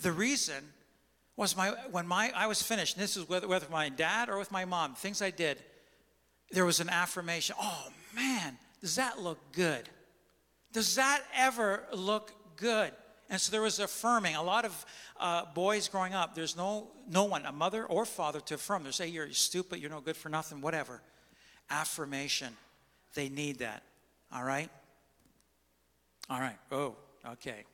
The 0.01 0.13
reason 0.13 0.65
was 1.39 1.57
my, 1.57 1.71
when 1.93 2.05
my, 2.05 2.33
I 2.35 2.49
was 2.49 2.61
finished, 2.61 2.97
and 2.97 3.03
this 3.03 3.17
is 3.17 3.29
whether, 3.29 3.47
whether 3.47 3.65
with 3.65 3.71
my 3.71 3.89
dad 3.89 4.29
or 4.29 4.39
with 4.39 4.51
my 4.51 4.65
mom, 4.65 4.97
things 4.97 5.23
I 5.23 5.31
did, 5.31 5.63
there 6.51 6.65
was 6.65 6.81
an 6.81 6.91
affirmation, 6.91 7.55
oh 7.61 7.89
man, 8.15 8.59
does 8.81 8.97
that 8.97 9.23
look 9.23 9.39
good? 9.53 9.89
Does 10.73 10.97
that 10.97 11.23
ever 11.37 11.85
look 11.93 12.33
good? 12.57 12.91
And 13.31 13.41
so 13.41 13.53
there 13.53 13.63
was 13.63 13.79
affirming. 13.79 14.35
A 14.35 14.43
lot 14.43 14.65
of 14.65 14.87
uh, 15.21 15.45
boys 15.55 15.87
growing 15.87 16.13
up, 16.13 16.35
there's 16.35 16.57
no, 16.57 16.89
no 17.09 17.23
one, 17.25 17.47
a 17.47 17.53
mother 17.53 17.85
or 17.85 18.05
father, 18.05 18.41
to 18.41 18.55
affirm. 18.55 18.83
They 18.83 18.91
say, 18.91 19.07
you're 19.07 19.31
stupid, 19.31 19.79
you're 19.79 19.91
no 19.91 20.01
good 20.01 20.17
for 20.17 20.31
nothing, 20.31 20.61
whatever. 20.61 21.01
Affirmation. 21.71 22.57
They 23.15 23.29
need 23.29 23.61
that. 23.61 23.85
All 24.33 24.43
right? 24.43 24.71
All 26.29 26.41
right. 26.41 26.59
Oh, 26.73 26.97
okay. 27.35 27.65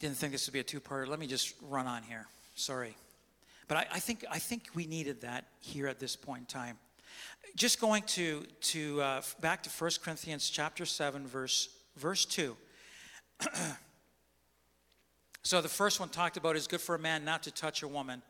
Didn't 0.00 0.16
think 0.16 0.32
this 0.32 0.46
would 0.46 0.52
be 0.52 0.60
a 0.60 0.64
two 0.64 0.80
parter. 0.80 1.06
Let 1.06 1.18
me 1.18 1.26
just 1.26 1.54
run 1.62 1.86
on 1.86 2.02
here. 2.02 2.26
Sorry. 2.54 2.96
But 3.68 3.76
I, 3.78 3.86
I, 3.94 3.98
think, 3.98 4.24
I 4.30 4.38
think 4.38 4.64
we 4.74 4.86
needed 4.86 5.20
that 5.22 5.46
here 5.60 5.86
at 5.86 5.98
this 5.98 6.16
point 6.16 6.40
in 6.40 6.46
time. 6.46 6.78
Just 7.56 7.80
going 7.80 8.02
to, 8.04 8.44
to 8.60 9.00
uh, 9.02 9.22
back 9.40 9.62
to 9.64 9.70
1 9.70 9.90
Corinthians 10.02 10.48
chapter 10.50 10.84
7, 10.84 11.26
verse, 11.26 11.68
verse 11.96 12.24
2. 12.24 12.56
so 15.42 15.60
the 15.60 15.68
first 15.68 16.00
one 16.00 16.08
talked 16.08 16.36
about 16.36 16.56
is 16.56 16.66
good 16.66 16.80
for 16.80 16.94
a 16.94 16.98
man 16.98 17.24
not 17.24 17.42
to 17.44 17.50
touch 17.50 17.82
a 17.82 17.88
woman. 17.88 18.22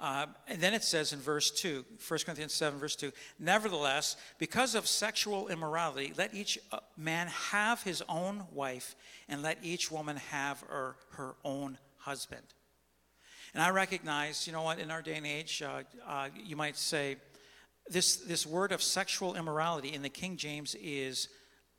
Uh, 0.00 0.24
and 0.48 0.62
then 0.62 0.72
it 0.72 0.82
says 0.82 1.12
in 1.12 1.18
verse 1.18 1.50
2, 1.50 1.84
1 2.08 2.20
Corinthians 2.24 2.54
7, 2.54 2.78
verse 2.78 2.96
2, 2.96 3.12
Nevertheless, 3.38 4.16
because 4.38 4.74
of 4.74 4.86
sexual 4.86 5.48
immorality, 5.48 6.14
let 6.16 6.34
each 6.34 6.58
uh, 6.72 6.78
man 6.96 7.26
have 7.26 7.82
his 7.82 8.02
own 8.08 8.44
wife, 8.50 8.96
and 9.28 9.42
let 9.42 9.58
each 9.62 9.90
woman 9.90 10.16
have 10.16 10.60
her, 10.62 10.96
her 11.10 11.34
own 11.44 11.76
husband. 11.98 12.42
And 13.52 13.62
I 13.62 13.68
recognize, 13.70 14.46
you 14.46 14.54
know 14.54 14.62
what, 14.62 14.78
in 14.78 14.90
our 14.90 15.02
day 15.02 15.16
and 15.16 15.26
age, 15.26 15.60
uh, 15.60 15.82
uh, 16.08 16.28
you 16.34 16.56
might 16.56 16.78
say, 16.78 17.16
this, 17.90 18.16
this 18.16 18.46
word 18.46 18.72
of 18.72 18.82
sexual 18.82 19.34
immorality 19.34 19.92
in 19.92 20.00
the 20.00 20.08
King 20.08 20.38
James 20.38 20.74
is 20.80 21.28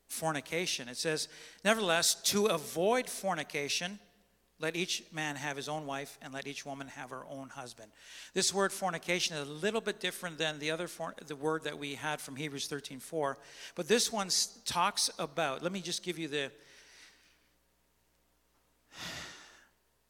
fornication. 0.10 0.90
It 0.90 0.98
says, 0.98 1.28
Nevertheless, 1.64 2.16
to 2.26 2.48
avoid 2.48 3.10
fornication, 3.10 4.00
let 4.62 4.76
each 4.76 5.04
man 5.12 5.36
have 5.36 5.58
his 5.58 5.68
own 5.68 5.86
wife, 5.86 6.18
and 6.22 6.34
let 6.34 6.48
each 6.48 6.66
woman 6.66 6.88
have 6.88 7.10
her 7.10 7.24
own 7.30 7.50
husband. 7.50 7.92
This 8.34 8.54
word 8.54 8.72
fornication 8.72 9.36
is 9.36 9.48
a 9.48 9.52
little 9.52 9.82
bit 9.82 10.00
different 10.00 10.38
than 10.38 10.60
the 10.60 10.72
other 10.72 10.88
for, 10.88 11.16
the 11.26 11.36
word 11.36 11.64
that 11.64 11.78
we 11.78 11.96
had 11.96 12.22
from 12.22 12.36
Hebrews 12.36 12.68
13:4, 12.68 13.38
but 13.76 13.88
this 13.88 14.12
one 14.12 14.30
talks 14.66 15.10
about. 15.18 15.64
Let 15.64 15.72
me 15.72 15.82
just 15.82 16.04
give 16.04 16.20
you 16.20 16.28
the. 16.28 16.52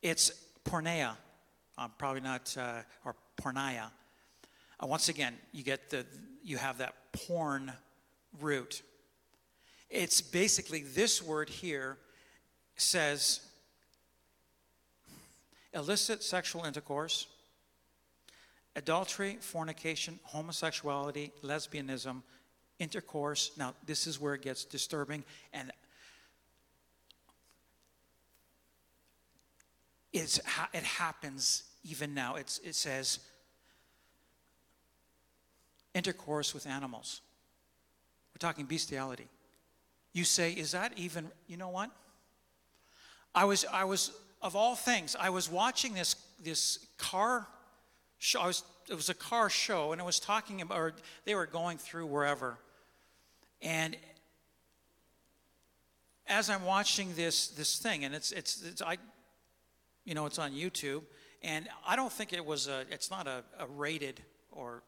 It's 0.02 0.32
porneia, 0.66 1.16
uh, 1.78 1.88
probably 1.97 2.22
not, 2.22 2.56
uh, 2.58 2.82
or 3.06 3.16
porneia. 3.41 3.91
Uh, 4.80 4.88
once 4.88 5.10
again, 5.10 5.38
you 5.52 5.64
get 5.64 5.89
the 5.89 6.06
you 6.43 6.58
have 6.58 6.80
that 6.80 6.95
porn 7.14 7.72
root. 8.39 8.82
It's 9.89 10.22
basically 10.22 10.82
this 10.84 11.22
word 11.22 11.49
here 11.49 11.97
says 12.78 13.41
illicit 15.74 16.24
sexual 16.24 16.65
intercourse, 16.65 17.28
adultery, 18.76 19.38
fornication, 19.39 20.19
homosexuality, 20.24 21.32
lesbianism, 21.43 22.22
intercourse. 22.80 23.51
Now, 23.57 23.74
this 23.86 24.07
is 24.07 24.19
where 24.19 24.34
it 24.34 24.41
gets 24.41 24.65
disturbing 24.65 25.24
and 25.53 25.72
it's, 30.13 30.39
it 30.74 30.84
happens 30.84 31.63
even 31.84 32.13
now. 32.13 32.36
It's, 32.36 32.59
it 32.59 32.76
says 32.76 33.19
intercourse 35.93 36.53
with 36.53 36.67
animals. 36.67 37.22
We're 38.34 38.39
talking 38.39 38.65
bestiality. 38.65 39.28
You 40.13 40.24
say, 40.24 40.51
is 40.51 40.72
that 40.72 40.93
even, 40.97 41.32
you 41.47 41.57
know 41.57 41.69
what? 41.69 41.91
I 43.34 43.45
was, 43.45 43.65
I 43.72 43.86
was 43.86 44.11
of 44.42 44.56
all 44.56 44.76
things, 44.76 45.16
I 45.20 45.30
was 45.30 45.50
watching 45.50 45.94
this, 45.94 46.16
this 46.44 46.86
car 46.98 47.48
show. 48.18 48.48
Was, 48.48 48.64
it 48.89 48.96
was 48.96 49.10
a 49.10 49.14
car 49.14 49.50
show, 49.50 49.92
and 49.92 50.02
it 50.02 50.06
was 50.06 50.20
talking 50.20 50.62
about, 50.62 50.78
or 50.78 50.94
they 51.26 51.36
were 51.36 51.46
going 51.46 51.78
through 51.78 52.08
wherever. 52.08 52.58
And 53.62 53.96
as 56.28 56.50
I'm 56.50 56.66
watching 56.66 57.14
this, 57.16 57.50
this 57.50 57.78
thing, 57.78 58.04
and 58.06 58.16
it's, 58.16 58.32
it's, 58.32 58.64
it's, 58.64 58.82
I, 58.82 58.98
you 60.04 60.16
know, 60.16 60.26
it's 60.26 60.39
on 60.39 60.52
YouTube, 60.52 61.04
and 61.44 61.68
I 61.88 61.96
don't 61.96 62.12
think 62.12 62.34
it 62.34 62.46
was 62.46 62.68
a, 62.68 62.86
it's 62.89 63.12
not 63.12 63.28
a, 63.28 63.44
a 63.60 63.68
rated 63.68 64.22
or 64.52 64.82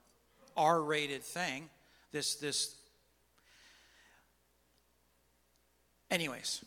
R-rated 0.57 1.23
thing. 1.23 1.69
This, 2.11 2.35
this. 2.35 2.75
Anyways, 6.11 6.63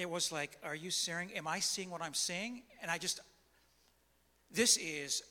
it 0.00 0.10
was 0.10 0.32
like, 0.32 0.56
are 0.64 0.74
you 0.74 0.90
seeing, 0.90 1.32
am 1.32 1.46
I 1.46 1.60
seeing 1.60 1.90
what 1.90 2.02
I'm 2.02 2.14
seeing? 2.14 2.62
And 2.82 2.90
I 2.90 2.98
just, 2.98 3.20
this 4.50 4.76
is, 4.76 5.22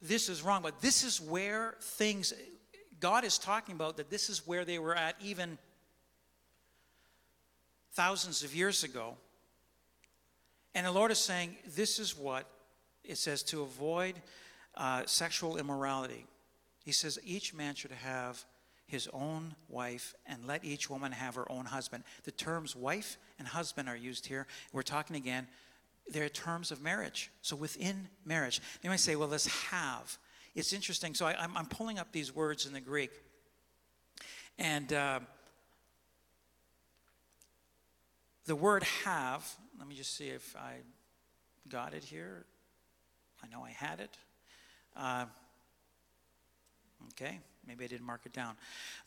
this 0.00 0.28
is 0.28 0.42
wrong. 0.42 0.62
But 0.62 0.80
this 0.80 1.04
is 1.04 1.20
where 1.20 1.76
things, 1.80 2.32
God 3.00 3.24
is 3.24 3.38
talking 3.38 3.74
about 3.74 3.96
that 3.96 4.10
this 4.10 4.28
is 4.28 4.46
where 4.46 4.64
they 4.64 4.78
were 4.78 4.94
at 4.94 5.16
even 5.22 5.58
thousands 7.92 8.42
of 8.42 8.54
years 8.54 8.84
ago. 8.84 9.16
And 10.74 10.86
the 10.86 10.92
Lord 10.92 11.10
is 11.10 11.18
saying, 11.18 11.56
this 11.74 11.98
is 11.98 12.16
what 12.16 12.46
it 13.04 13.18
says 13.18 13.42
to 13.44 13.62
avoid 13.62 14.14
uh, 14.76 15.02
sexual 15.06 15.56
immorality. 15.56 16.24
He 16.84 16.92
says, 16.92 17.18
each 17.24 17.52
man 17.54 17.74
should 17.74 17.90
have 17.90 18.42
his 18.86 19.08
own 19.12 19.54
wife, 19.68 20.14
and 20.26 20.46
let 20.46 20.64
each 20.64 20.90
woman 20.90 21.12
have 21.12 21.34
her 21.34 21.50
own 21.50 21.64
husband. 21.64 22.04
The 22.24 22.30
terms 22.30 22.76
wife 22.76 23.16
and 23.38 23.48
husband 23.48 23.88
are 23.88 23.96
used 23.96 24.26
here. 24.26 24.46
We're 24.72 24.82
talking 24.82 25.16
again, 25.16 25.46
they're 26.10 26.28
terms 26.28 26.70
of 26.70 26.82
marriage. 26.82 27.30
So 27.40 27.56
within 27.56 28.08
marriage, 28.24 28.60
they 28.82 28.88
might 28.88 29.00
say, 29.00 29.16
well, 29.16 29.28
let's 29.28 29.46
have. 29.70 30.18
It's 30.54 30.72
interesting. 30.72 31.14
So 31.14 31.26
I, 31.26 31.44
am 31.44 31.66
pulling 31.66 31.98
up 31.98 32.12
these 32.12 32.34
words 32.34 32.66
in 32.66 32.72
the 32.72 32.80
Greek. 32.80 33.10
And 34.58 34.92
uh, 34.92 35.20
the 38.46 38.56
word 38.56 38.82
have, 39.04 39.48
let 39.78 39.88
me 39.88 39.94
just 39.94 40.16
see 40.16 40.28
if 40.28 40.54
I 40.56 40.74
got 41.68 41.94
it 41.94 42.04
here. 42.04 42.44
I 43.42 43.48
know 43.48 43.64
I 43.64 43.70
had 43.70 44.00
it. 44.00 44.16
Uh, 44.96 45.24
okay. 47.12 47.40
Maybe 47.66 47.84
I 47.84 47.88
didn't 47.88 48.06
mark 48.06 48.22
it 48.26 48.32
down. 48.32 48.54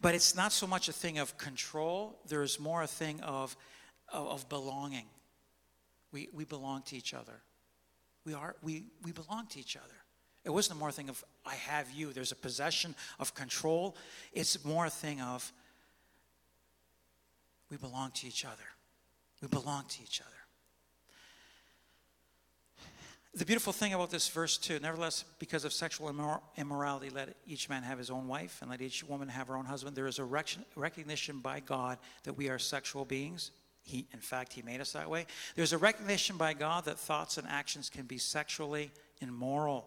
But 0.02 0.16
it's 0.16 0.36
not 0.36 0.52
so 0.52 0.66
much 0.66 0.88
a 0.88 0.94
thing 0.94 1.18
of 1.18 1.38
control, 1.38 2.20
there's 2.28 2.60
more 2.60 2.84
a 2.84 2.88
thing 2.88 3.20
of, 3.22 3.56
of, 4.12 4.28
of 4.28 4.50
belonging. 4.50 5.06
We, 6.12 6.30
we 6.34 6.46
belong 6.46 6.84
to 6.84 6.96
each 6.96 7.14
other. 7.14 7.42
We, 8.26 8.34
are, 8.34 8.56
we, 8.64 8.86
we 9.04 9.12
belong 9.12 9.48
to 9.48 9.60
each 9.60 9.76
other. 9.76 9.96
It 10.46 10.52
wasn't 10.52 10.80
more 10.80 10.90
a 10.90 10.92
thing 10.92 11.10
of, 11.10 11.24
I 11.46 11.56
have 11.56 11.92
you. 11.92 12.14
There's 12.14 12.32
a 12.32 12.36
possession 12.36 12.96
of 13.20 13.34
control. 13.34 13.96
It's 14.32 14.64
more 14.64 14.86
a 14.86 14.92
thing 14.92 15.20
of, 15.20 15.52
we 17.70 17.78
belong 17.78 18.12
to 18.12 18.28
each 18.28 18.46
other. 18.46 18.64
We 19.42 19.48
belong 19.48 19.86
to 19.90 20.04
each 20.04 20.22
other. 20.22 20.35
The 23.38 23.46
beautiful 23.46 23.74
thing 23.74 23.94
about 23.94 24.12
this 24.12 24.30
verse, 24.30 24.58
too, 24.58 24.80
nevertheless, 24.80 25.26
because 25.40 25.66
of 25.66 25.74
sexual 25.74 26.10
immor- 26.10 26.40
immorality, 26.56 27.10
let 27.10 27.36
each 27.46 27.68
man 27.68 27.84
have 27.84 27.98
his 27.98 28.10
own 28.10 28.30
wife 28.30 28.60
and 28.62 28.72
let 28.72 28.82
each 28.82 29.04
woman 29.04 29.28
have 29.28 29.50
her 29.50 29.58
own 29.58 29.66
husband. 29.66 29.94
There 29.94 30.08
is 30.08 30.20
a 30.20 30.24
rec- 30.24 30.56
recognition 30.78 31.40
by 31.40 31.60
God 31.60 31.98
that 32.24 32.34
we 32.34 32.48
are 32.48 32.58
sexual 32.58 33.04
beings. 33.04 33.52
He, 33.84 34.08
in 34.14 34.20
fact, 34.20 34.54
He 34.54 34.62
made 34.62 34.80
us 34.80 34.94
that 34.94 35.10
way. 35.10 35.26
There's 35.56 35.74
a 35.74 35.78
recognition 35.78 36.38
by 36.38 36.54
God 36.54 36.86
that 36.86 36.98
thoughts 36.98 37.38
and 37.38 37.46
actions 37.48 37.90
can 37.90 38.06
be 38.06 38.18
sexually 38.18 38.90
immoral. 39.20 39.86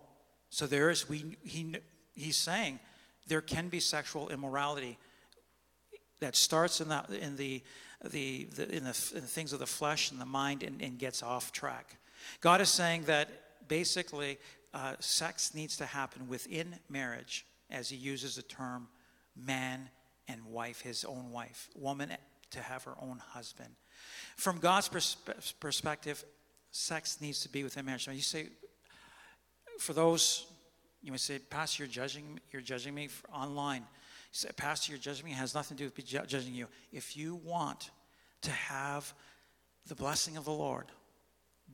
So 0.51 0.67
there 0.67 0.91
is, 0.91 1.09
we, 1.09 1.39
he, 1.43 1.75
He's 2.15 2.37
saying 2.37 2.81
there 3.29 3.41
can 3.41 3.69
be 3.69 3.81
sexual 3.81 4.29
immorality 4.29 4.99
that 6.21 6.37
starts 6.37 6.83
in 6.83 6.89
the, 6.89 7.05
in 7.19 7.37
the, 7.37 7.63
the, 8.05 8.45
the 8.57 8.69
in, 8.71 8.85
the 8.85 9.11
in 9.15 9.21
the 9.23 9.27
things 9.27 9.55
of 9.55 9.59
the 9.59 9.67
flesh 9.67 10.11
and 10.11 10.21
the 10.21 10.27
mind 10.27 10.63
and, 10.63 10.83
and 10.83 10.99
gets 10.99 11.23
off 11.23 11.51
track. 11.51 11.97
God 12.41 12.61
is 12.61 12.69
saying 12.69 13.05
that 13.05 13.29
basically 13.69 14.39
uh, 14.75 14.95
sex 15.01 15.55
needs 15.55 15.77
to 15.79 15.87
happen 15.87 16.29
within 16.29 16.77
marriage, 16.89 17.47
as 17.71 17.89
he 17.89 17.97
uses 17.97 18.37
the 18.37 18.43
term 18.43 18.89
man 19.37 19.89
and 20.27 20.45
wife, 20.47 20.81
his 20.81 21.05
own 21.05 21.31
wife, 21.31 21.69
woman 21.75 22.11
to 22.51 22.61
have 22.61 22.85
her 22.85 22.95
own 23.01 23.19
husband. 23.19 23.71
From 24.37 24.59
God's 24.59 24.89
perspe- 24.89 25.55
perspective, 25.61 26.25
sex 26.71 27.21
needs 27.21 27.41
to 27.41 27.49
be 27.49 27.65
within 27.65 27.85
marriage. 27.85 28.07
Now 28.07 28.15
you 28.15 28.23
say, 28.23 28.49
for 29.79 29.93
those, 29.93 30.47
you 31.03 31.13
may 31.13 31.19
say, 31.19 31.39
Pastor, 31.39 31.85
you're 31.85 31.91
judging, 31.91 32.41
you're 32.51 32.63
judging 32.63 32.95
me 32.95 33.09
online. 33.33 33.81
You 33.81 33.87
say, 34.33 34.51
Pastor, 34.57 34.93
you're 34.93 34.99
judging 34.99 35.27
me. 35.27 35.33
It 35.33 35.37
has 35.37 35.55
nothing 35.55 35.77
to 35.77 35.85
do 35.85 35.93
with 35.95 36.07
judging 36.27 36.55
you. 36.55 36.67
If 36.93 37.17
you 37.17 37.37
want 37.37 37.91
to 38.43 38.51
have 38.51 39.13
the 39.87 39.95
blessing 39.95 40.37
of 40.37 40.45
the 40.45 40.53
Lord, 40.53 40.87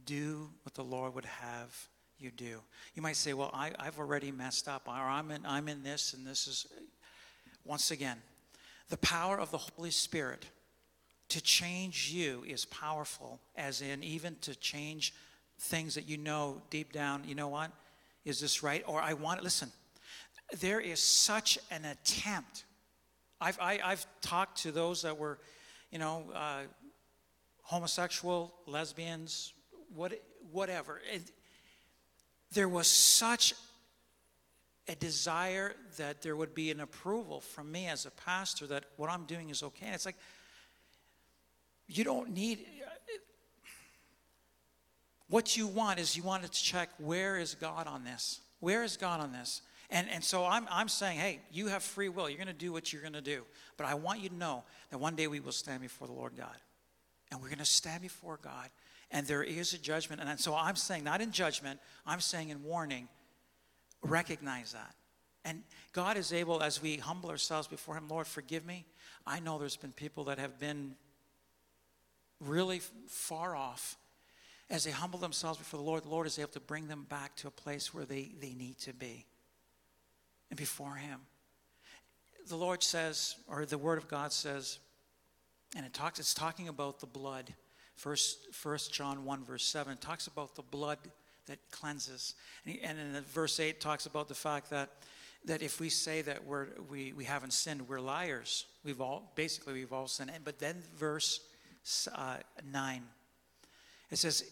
do 0.04 0.50
what 0.62 0.74
the 0.74 0.84
Lord 0.84 1.14
would 1.14 1.24
have 1.24 1.88
you 2.18 2.30
do. 2.30 2.60
You 2.94 3.02
might 3.02 3.16
say, 3.16 3.34
Well, 3.34 3.50
I, 3.52 3.72
have 3.78 3.98
already 3.98 4.30
messed 4.30 4.68
up, 4.68 4.82
or 4.86 4.92
I'm 4.92 5.30
in, 5.30 5.44
I'm 5.46 5.68
in 5.68 5.82
this, 5.82 6.14
and 6.14 6.26
this 6.26 6.46
is. 6.46 6.66
Once 7.66 7.90
again, 7.90 8.18
the 8.90 8.98
power 8.98 9.38
of 9.40 9.50
the 9.50 9.56
Holy 9.56 9.90
Spirit 9.90 10.44
to 11.30 11.42
change 11.42 12.10
you 12.12 12.44
is 12.46 12.66
powerful, 12.66 13.40
as 13.56 13.80
in 13.80 14.04
even 14.04 14.36
to 14.42 14.54
change 14.54 15.14
things 15.58 15.94
that 15.94 16.06
you 16.06 16.18
know 16.18 16.60
deep 16.68 16.92
down, 16.92 17.24
you 17.26 17.34
know 17.34 17.48
what? 17.48 17.70
Is 18.24 18.40
this 18.40 18.62
right? 18.62 18.84
Or 18.86 19.00
I 19.00 19.14
want 19.14 19.40
it. 19.40 19.44
Listen, 19.44 19.72
there 20.60 20.80
is 20.80 21.00
such 21.00 21.58
an 21.70 21.84
attempt. 21.84 22.64
I've, 23.40 23.58
I, 23.58 23.72
have 23.74 23.82
i 23.84 23.90
have 23.90 24.06
talked 24.20 24.62
to 24.62 24.72
those 24.72 25.02
that 25.02 25.16
were, 25.16 25.38
you 25.90 25.98
know, 25.98 26.24
uh, 26.34 26.62
homosexual, 27.62 28.54
lesbians, 28.66 29.54
what, 29.94 30.12
whatever. 30.52 31.00
And 31.12 31.22
there 32.52 32.68
was 32.68 32.86
such 32.86 33.54
a 34.88 34.94
desire 34.94 35.74
that 35.96 36.22
there 36.22 36.36
would 36.36 36.54
be 36.54 36.70
an 36.70 36.80
approval 36.80 37.40
from 37.40 37.72
me 37.72 37.88
as 37.88 38.06
a 38.06 38.10
pastor 38.10 38.66
that 38.66 38.84
what 38.96 39.10
I'm 39.10 39.24
doing 39.24 39.50
is 39.50 39.62
okay. 39.62 39.86
And 39.86 39.94
it's 39.94 40.06
like, 40.06 40.16
you 41.86 42.04
don't 42.04 42.34
need, 42.34 42.60
what 45.28 45.56
you 45.56 45.66
want 45.66 45.98
is 45.98 46.16
you 46.16 46.22
want 46.22 46.42
to 46.42 46.50
check 46.50 46.90
where 46.98 47.38
is 47.38 47.54
God 47.54 47.86
on 47.86 48.04
this? 48.04 48.40
Where 48.60 48.84
is 48.84 48.96
God 48.96 49.20
on 49.20 49.32
this? 49.32 49.62
And, 49.90 50.08
and 50.10 50.24
so 50.24 50.44
I'm, 50.44 50.66
I'm 50.70 50.88
saying, 50.88 51.18
hey, 51.18 51.40
you 51.52 51.68
have 51.68 51.82
free 51.82 52.08
will. 52.08 52.28
You're 52.28 52.38
going 52.38 52.46
to 52.48 52.52
do 52.52 52.72
what 52.72 52.92
you're 52.92 53.02
going 53.02 53.14
to 53.14 53.20
do. 53.20 53.44
But 53.76 53.86
I 53.86 53.94
want 53.94 54.20
you 54.20 54.28
to 54.30 54.34
know 54.34 54.64
that 54.90 54.98
one 54.98 55.14
day 55.14 55.26
we 55.26 55.40
will 55.40 55.52
stand 55.52 55.82
before 55.82 56.08
the 56.08 56.14
Lord 56.14 56.36
God. 56.36 56.56
And 57.30 57.40
we're 57.40 57.48
going 57.48 57.58
to 57.58 57.64
stand 57.64 58.02
before 58.02 58.38
God. 58.42 58.68
And 59.14 59.26
there 59.26 59.44
is 59.44 59.72
a 59.72 59.78
judgment. 59.78 60.20
And 60.20 60.40
so 60.40 60.54
I'm 60.54 60.76
saying, 60.76 61.04
not 61.04 61.20
in 61.22 61.30
judgment, 61.30 61.80
I'm 62.04 62.20
saying 62.20 62.50
in 62.50 62.64
warning, 62.64 63.08
recognize 64.02 64.72
that. 64.72 64.94
And 65.44 65.62
God 65.92 66.16
is 66.16 66.32
able, 66.32 66.62
as 66.62 66.82
we 66.82 66.96
humble 66.96 67.30
ourselves 67.30 67.68
before 67.68 67.96
Him, 67.96 68.08
Lord, 68.08 68.26
forgive 68.26 68.66
me. 68.66 68.84
I 69.26 69.38
know 69.38 69.56
there's 69.58 69.76
been 69.76 69.92
people 69.92 70.24
that 70.24 70.38
have 70.38 70.58
been 70.58 70.96
really 72.40 72.80
far 73.06 73.54
off. 73.54 73.96
As 74.68 74.84
they 74.84 74.90
humble 74.90 75.18
themselves 75.18 75.58
before 75.58 75.78
the 75.78 75.84
Lord, 75.84 76.02
the 76.02 76.08
Lord 76.08 76.26
is 76.26 76.38
able 76.38 76.50
to 76.52 76.60
bring 76.60 76.88
them 76.88 77.06
back 77.08 77.36
to 77.36 77.48
a 77.48 77.52
place 77.52 77.94
where 77.94 78.04
they, 78.04 78.32
they 78.40 78.52
need 78.54 78.78
to 78.80 78.92
be 78.92 79.26
and 80.50 80.58
before 80.58 80.96
Him. 80.96 81.20
The 82.48 82.56
Lord 82.56 82.82
says, 82.82 83.36
or 83.46 83.64
the 83.64 83.78
Word 83.78 83.98
of 83.98 84.08
God 84.08 84.32
says, 84.32 84.78
and 85.76 85.86
it 85.86 85.92
talks, 85.92 86.18
it's 86.18 86.34
talking 86.34 86.68
about 86.68 87.00
the 87.00 87.06
blood. 87.06 87.54
First, 87.96 88.52
First 88.52 88.92
John 88.92 89.24
1, 89.24 89.44
verse 89.44 89.64
7, 89.64 89.96
talks 89.98 90.26
about 90.26 90.54
the 90.54 90.62
blood 90.62 90.98
that 91.46 91.58
cleanses. 91.70 92.34
And, 92.64 92.74
he, 92.74 92.80
and 92.82 92.98
in 92.98 93.22
verse 93.22 93.60
8 93.60 93.80
talks 93.80 94.06
about 94.06 94.28
the 94.28 94.34
fact 94.34 94.70
that, 94.70 94.90
that 95.44 95.62
if 95.62 95.80
we 95.80 95.88
say 95.88 96.22
that 96.22 96.44
we're, 96.44 96.68
we, 96.90 97.12
we 97.12 97.24
haven't 97.24 97.52
sinned, 97.52 97.88
we're 97.88 98.00
liars. 98.00 98.66
We've 98.84 99.00
all, 99.00 99.32
basically, 99.34 99.74
we've 99.74 99.92
all 99.92 100.08
sinned. 100.08 100.30
But 100.44 100.58
then 100.58 100.82
verse 100.96 101.40
uh, 102.14 102.38
9, 102.70 103.02
it 104.10 104.16
says, 104.16 104.44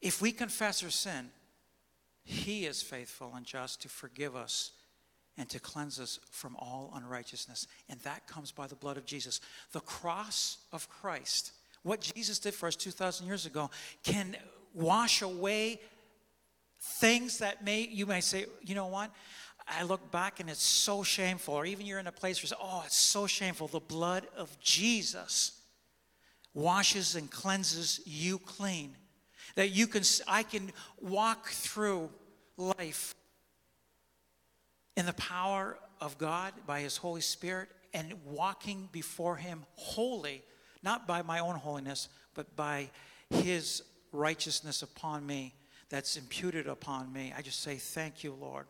if 0.00 0.20
we 0.20 0.32
confess 0.32 0.82
our 0.84 0.90
sin, 0.90 1.30
he 2.22 2.66
is 2.66 2.82
faithful 2.82 3.32
and 3.36 3.46
just 3.46 3.82
to 3.82 3.88
forgive 3.88 4.36
us 4.36 4.72
and 5.38 5.48
to 5.48 5.60
cleanse 5.60 6.00
us 6.00 6.18
from 6.30 6.56
all 6.56 6.92
unrighteousness. 6.94 7.66
And 7.88 8.00
that 8.00 8.26
comes 8.26 8.52
by 8.52 8.66
the 8.66 8.74
blood 8.74 8.96
of 8.96 9.04
Jesus. 9.04 9.40
The 9.72 9.80
cross 9.80 10.58
of 10.72 10.88
Christ, 10.88 11.52
what 11.86 12.00
Jesus 12.00 12.40
did 12.40 12.52
for 12.52 12.66
us 12.66 12.74
2,000 12.74 13.26
years 13.26 13.46
ago, 13.46 13.70
can 14.02 14.36
wash 14.74 15.22
away 15.22 15.80
things 16.80 17.38
that 17.38 17.64
may, 17.64 17.82
you 17.82 18.06
may 18.06 18.20
say, 18.20 18.46
you 18.60 18.74
know 18.74 18.88
what? 18.88 19.10
I 19.68 19.84
look 19.84 20.10
back 20.10 20.40
and 20.40 20.50
it's 20.50 20.62
so 20.62 21.02
shameful. 21.04 21.54
Or 21.54 21.64
even 21.64 21.86
you're 21.86 22.00
in 22.00 22.08
a 22.08 22.12
place 22.12 22.42
where 22.42 22.58
oh, 22.60 22.82
it's 22.84 22.96
so 22.96 23.26
shameful. 23.26 23.68
The 23.68 23.80
blood 23.80 24.26
of 24.36 24.58
Jesus 24.60 25.60
washes 26.54 27.14
and 27.14 27.30
cleanses 27.30 28.00
you 28.04 28.38
clean. 28.38 28.96
That 29.54 29.70
you 29.70 29.86
can, 29.86 30.02
I 30.26 30.42
can 30.42 30.72
walk 31.00 31.48
through 31.48 32.10
life 32.56 33.14
in 34.96 35.06
the 35.06 35.12
power 35.14 35.78
of 36.00 36.18
God 36.18 36.52
by 36.66 36.80
His 36.80 36.96
Holy 36.96 37.20
Spirit 37.20 37.68
and 37.94 38.12
walking 38.24 38.88
before 38.90 39.36
Him 39.36 39.64
holy, 39.76 40.42
not 40.86 41.06
by 41.06 41.20
my 41.20 41.40
own 41.40 41.56
holiness, 41.56 42.08
but 42.34 42.56
by 42.56 42.88
His 43.28 43.82
righteousness 44.12 44.80
upon 44.80 45.26
me 45.26 45.52
that's 45.90 46.16
imputed 46.16 46.66
upon 46.66 47.12
me. 47.12 47.34
I 47.36 47.42
just 47.42 47.60
say, 47.60 47.76
Thank 47.76 48.24
you, 48.24 48.32
Lord. 48.32 48.66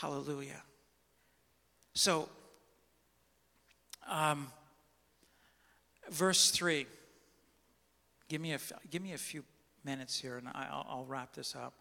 Hallelujah. 0.00 0.62
So, 1.94 2.28
um, 4.06 4.48
verse 6.10 6.50
3. 6.50 6.86
Give 8.28 8.40
me, 8.40 8.52
a, 8.52 8.58
give 8.90 9.02
me 9.02 9.12
a 9.12 9.18
few 9.18 9.44
minutes 9.84 10.18
here 10.18 10.36
and 10.36 10.48
I'll, 10.52 10.84
I'll 10.90 11.04
wrap 11.04 11.34
this 11.34 11.54
up. 11.54 11.74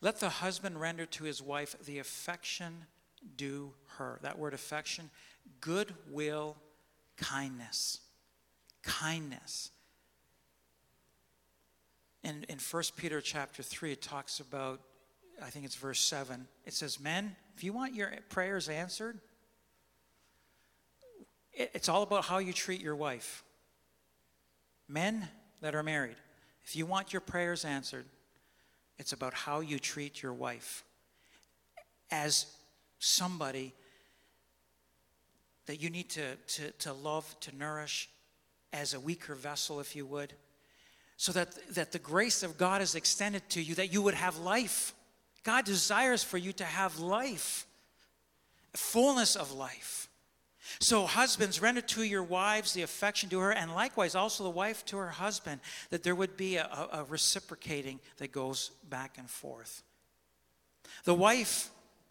Let 0.00 0.18
the 0.18 0.30
husband 0.30 0.80
render 0.80 1.04
to 1.04 1.24
his 1.24 1.42
wife 1.42 1.76
the 1.84 1.98
affection 1.98 2.86
due 3.36 3.74
her. 3.98 4.18
That 4.22 4.38
word 4.38 4.54
affection, 4.54 5.10
goodwill, 5.60 6.56
kindness. 7.20 8.00
Kindness 8.82 9.70
in, 12.22 12.44
in 12.48 12.58
1 12.58 12.82
Peter 12.96 13.20
chapter 13.20 13.62
3, 13.62 13.92
it 13.92 14.02
talks 14.02 14.40
about, 14.40 14.80
I 15.42 15.50
think 15.50 15.64
it's 15.64 15.74
verse 15.74 16.00
7. 16.00 16.46
It 16.66 16.74
says, 16.74 17.00
Men, 17.00 17.34
if 17.56 17.64
you 17.64 17.72
want 17.72 17.94
your 17.94 18.12
prayers 18.28 18.68
answered, 18.68 19.18
it, 21.52 21.70
it's 21.74 21.88
all 21.88 22.02
about 22.02 22.24
how 22.24 22.38
you 22.38 22.52
treat 22.52 22.80
your 22.80 22.96
wife. 22.96 23.42
Men 24.88 25.28
that 25.60 25.74
are 25.74 25.82
married, 25.82 26.16
if 26.64 26.76
you 26.76 26.84
want 26.84 27.12
your 27.12 27.20
prayers 27.20 27.64
answered, 27.64 28.04
it's 28.98 29.12
about 29.12 29.32
how 29.32 29.60
you 29.60 29.78
treat 29.78 30.22
your 30.22 30.34
wife 30.34 30.84
as 32.10 32.46
somebody 32.98 33.72
that 35.70 35.80
you 35.80 35.88
need 35.88 36.10
to, 36.10 36.34
to, 36.36 36.70
to 36.72 36.92
love, 36.92 37.34
to 37.40 37.56
nourish, 37.56 38.10
as 38.72 38.92
a 38.92 39.00
weaker 39.00 39.34
vessel, 39.34 39.80
if 39.80 39.96
you 39.96 40.04
would 40.04 40.34
so 41.20 41.32
that, 41.32 41.54
that 41.74 41.92
the 41.92 41.98
grace 41.98 42.42
of 42.42 42.56
God 42.56 42.80
is 42.80 42.94
extended 42.94 43.46
to 43.50 43.60
you, 43.60 43.74
that 43.74 43.92
you 43.92 44.00
would 44.00 44.14
have 44.14 44.38
life. 44.38 44.94
God 45.42 45.66
desires 45.66 46.24
for 46.24 46.38
you 46.38 46.50
to 46.54 46.64
have 46.64 46.98
life, 46.98 47.66
fullness 48.72 49.36
of 49.36 49.52
life. 49.52 50.08
So, 50.78 51.04
husbands, 51.04 51.60
render 51.60 51.82
to 51.82 52.04
your 52.04 52.22
wives 52.22 52.72
the 52.72 52.80
affection 52.80 53.28
to 53.28 53.40
her, 53.40 53.52
and 53.52 53.74
likewise 53.74 54.14
also 54.14 54.44
the 54.44 54.48
wife 54.48 54.82
to 54.86 54.96
her 54.96 55.10
husband, 55.10 55.60
that 55.90 56.02
there 56.02 56.14
would 56.14 56.38
be 56.38 56.56
a, 56.56 56.64
a, 56.64 57.00
a 57.00 57.04
reciprocating 57.04 58.00
that 58.16 58.32
goes 58.32 58.70
back 58.88 59.18
and 59.18 59.28
forth. 59.28 59.82
The 61.04 61.14
wife 61.14 61.68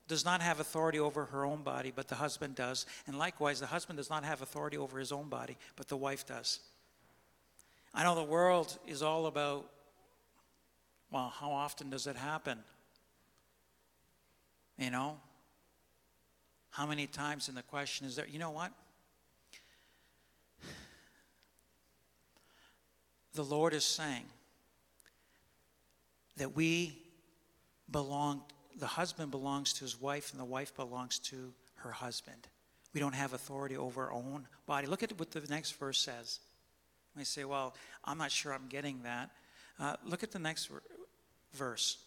does 0.09 0.25
not 0.25 0.41
have 0.41 0.59
authority 0.59 0.99
over 0.99 1.25
her 1.25 1.45
own 1.45 1.61
body, 1.61 1.93
but 1.95 2.09
the 2.09 2.15
husband 2.15 2.55
does. 2.55 2.85
And 3.07 3.17
likewise, 3.17 3.61
the 3.61 3.67
husband 3.67 3.97
does 3.97 4.09
not 4.09 4.25
have 4.25 4.41
authority 4.41 4.75
over 4.75 4.99
his 4.99 5.13
own 5.13 5.29
body, 5.29 5.55
but 5.77 5.87
the 5.87 5.95
wife 5.95 6.25
does. 6.25 6.59
I 7.93 8.03
know 8.03 8.15
the 8.15 8.23
world 8.23 8.77
is 8.87 9.01
all 9.01 9.27
about, 9.27 9.69
well, 11.11 11.31
how 11.39 11.51
often 11.51 11.91
does 11.91 12.07
it 12.07 12.15
happen? 12.15 12.57
You 14.77 14.89
know? 14.89 15.17
How 16.71 16.87
many 16.87 17.05
times? 17.05 17.47
And 17.47 17.55
the 17.55 17.63
question 17.63 18.07
is 18.07 18.15
there, 18.15 18.27
you 18.27 18.39
know 18.39 18.51
what? 18.51 18.71
The 23.35 23.43
Lord 23.43 23.75
is 23.75 23.85
saying 23.85 24.25
that 26.37 26.55
we 26.55 26.97
belong, 27.91 28.41
the 28.77 28.87
husband 28.87 29.31
belongs 29.31 29.73
to 29.73 29.81
his 29.81 29.99
wife, 29.99 30.31
and 30.31 30.39
the 30.39 30.45
wife 30.45 30.75
belongs 30.75 31.19
to 31.19 31.53
her 31.75 31.91
husband. 31.91 32.47
We 32.93 32.99
don't 32.99 33.15
have 33.15 33.33
authority 33.33 33.77
over 33.77 34.05
our 34.05 34.13
own 34.13 34.47
body. 34.65 34.87
Look 34.87 35.03
at 35.03 35.17
what 35.19 35.31
the 35.31 35.41
next 35.49 35.71
verse 35.73 35.99
says. 35.99 36.39
You 37.17 37.25
say, 37.25 37.43
well, 37.43 37.75
I'm 38.05 38.17
not 38.17 38.31
sure 38.31 38.53
I'm 38.53 38.67
getting 38.69 39.01
that. 39.03 39.29
Uh, 39.79 39.95
look 40.05 40.23
at 40.23 40.31
the 40.31 40.39
next 40.39 40.69
verse. 41.53 41.97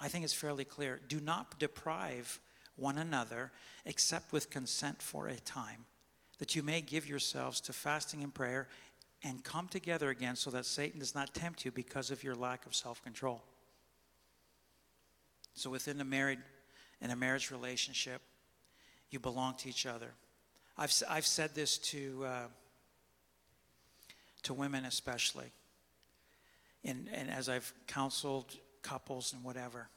I 0.00 0.08
think 0.08 0.24
it's 0.24 0.34
fairly 0.34 0.64
clear. 0.64 1.00
Do 1.08 1.20
not 1.20 1.58
deprive 1.58 2.40
one 2.76 2.98
another, 2.98 3.52
except 3.84 4.32
with 4.32 4.50
consent 4.50 5.00
for 5.00 5.28
a 5.28 5.36
time, 5.36 5.84
that 6.38 6.56
you 6.56 6.62
may 6.62 6.80
give 6.80 7.08
yourselves 7.08 7.60
to 7.62 7.72
fasting 7.72 8.22
and 8.22 8.34
prayer 8.34 8.68
and 9.22 9.42
come 9.42 9.68
together 9.68 10.10
again 10.10 10.36
so 10.36 10.50
that 10.50 10.66
Satan 10.66 11.00
does 11.00 11.14
not 11.14 11.34
tempt 11.34 11.64
you 11.64 11.70
because 11.70 12.10
of 12.10 12.22
your 12.22 12.34
lack 12.34 12.66
of 12.66 12.74
self 12.74 13.02
control. 13.02 13.42
So, 15.64 15.70
within 15.70 15.98
a 15.98 16.04
married 16.04 16.40
in 17.00 17.10
a 17.10 17.16
marriage 17.16 17.50
relationship, 17.50 18.20
you 19.08 19.18
belong 19.18 19.54
to 19.54 19.68
each 19.70 19.86
other. 19.86 20.10
I've, 20.76 20.92
I've 21.08 21.24
said 21.24 21.54
this 21.54 21.78
to, 21.78 22.22
uh, 22.26 22.46
to 24.42 24.52
women 24.52 24.84
especially, 24.84 25.50
and, 26.84 27.08
and 27.14 27.30
as 27.30 27.48
I've 27.48 27.72
counseled 27.86 28.54
couples 28.82 29.32
and 29.32 29.42
whatever, 29.42 29.88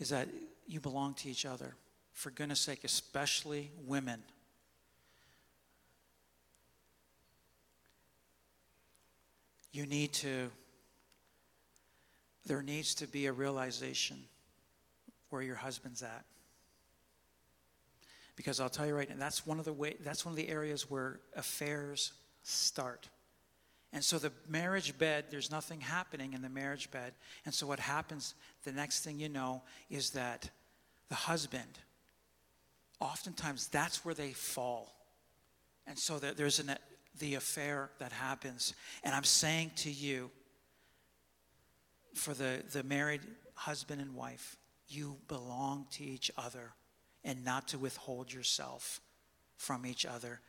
is 0.00 0.08
that 0.08 0.26
you 0.66 0.80
belong 0.80 1.14
to 1.14 1.30
each 1.30 1.46
other. 1.46 1.76
For 2.12 2.32
goodness 2.32 2.58
sake, 2.58 2.82
especially 2.82 3.70
women. 3.86 4.20
You 9.70 9.86
need 9.86 10.12
to, 10.14 10.50
there 12.46 12.62
needs 12.62 12.96
to 12.96 13.06
be 13.06 13.26
a 13.26 13.32
realization 13.32 14.24
where 15.30 15.42
your 15.42 15.56
husband's 15.56 16.02
at. 16.02 16.24
Because 18.36 18.60
I'll 18.60 18.70
tell 18.70 18.86
you 18.86 18.94
right 18.94 19.08
now, 19.08 19.16
that's 19.18 19.46
one 19.46 19.58
of 19.58 19.64
the 19.64 19.72
way, 19.72 19.96
that's 20.00 20.24
one 20.24 20.32
of 20.32 20.36
the 20.36 20.48
areas 20.48 20.90
where 20.90 21.20
affairs 21.36 22.12
start. 22.42 23.08
And 23.92 24.04
so 24.04 24.18
the 24.18 24.32
marriage 24.48 24.96
bed, 24.98 25.26
there's 25.30 25.50
nothing 25.50 25.80
happening 25.80 26.32
in 26.32 26.42
the 26.42 26.48
marriage 26.48 26.90
bed. 26.90 27.12
And 27.44 27.52
so 27.52 27.66
what 27.66 27.80
happens, 27.80 28.34
the 28.64 28.72
next 28.72 29.02
thing 29.04 29.18
you 29.18 29.28
know, 29.28 29.62
is 29.90 30.10
that 30.10 30.48
the 31.08 31.16
husband, 31.16 31.78
oftentimes 33.00 33.66
that's 33.66 34.04
where 34.04 34.14
they 34.14 34.32
fall. 34.32 34.94
And 35.86 35.98
so 35.98 36.18
there's 36.18 36.60
an, 36.60 36.76
the 37.18 37.34
affair 37.34 37.90
that 37.98 38.12
happens. 38.12 38.74
And 39.02 39.14
I'm 39.14 39.24
saying 39.24 39.72
to 39.76 39.90
you, 39.90 40.30
for 42.14 42.34
the, 42.34 42.62
the 42.72 42.82
married 42.82 43.22
husband 43.54 44.00
and 44.00 44.14
wife, 44.14 44.56
you 44.90 45.16
belong 45.28 45.86
to 45.92 46.04
each 46.04 46.30
other 46.36 46.72
and 47.24 47.44
not 47.44 47.68
to 47.68 47.78
withhold 47.78 48.32
yourself 48.32 49.00
from 49.56 49.84
each 49.84 50.06
other. 50.06 50.40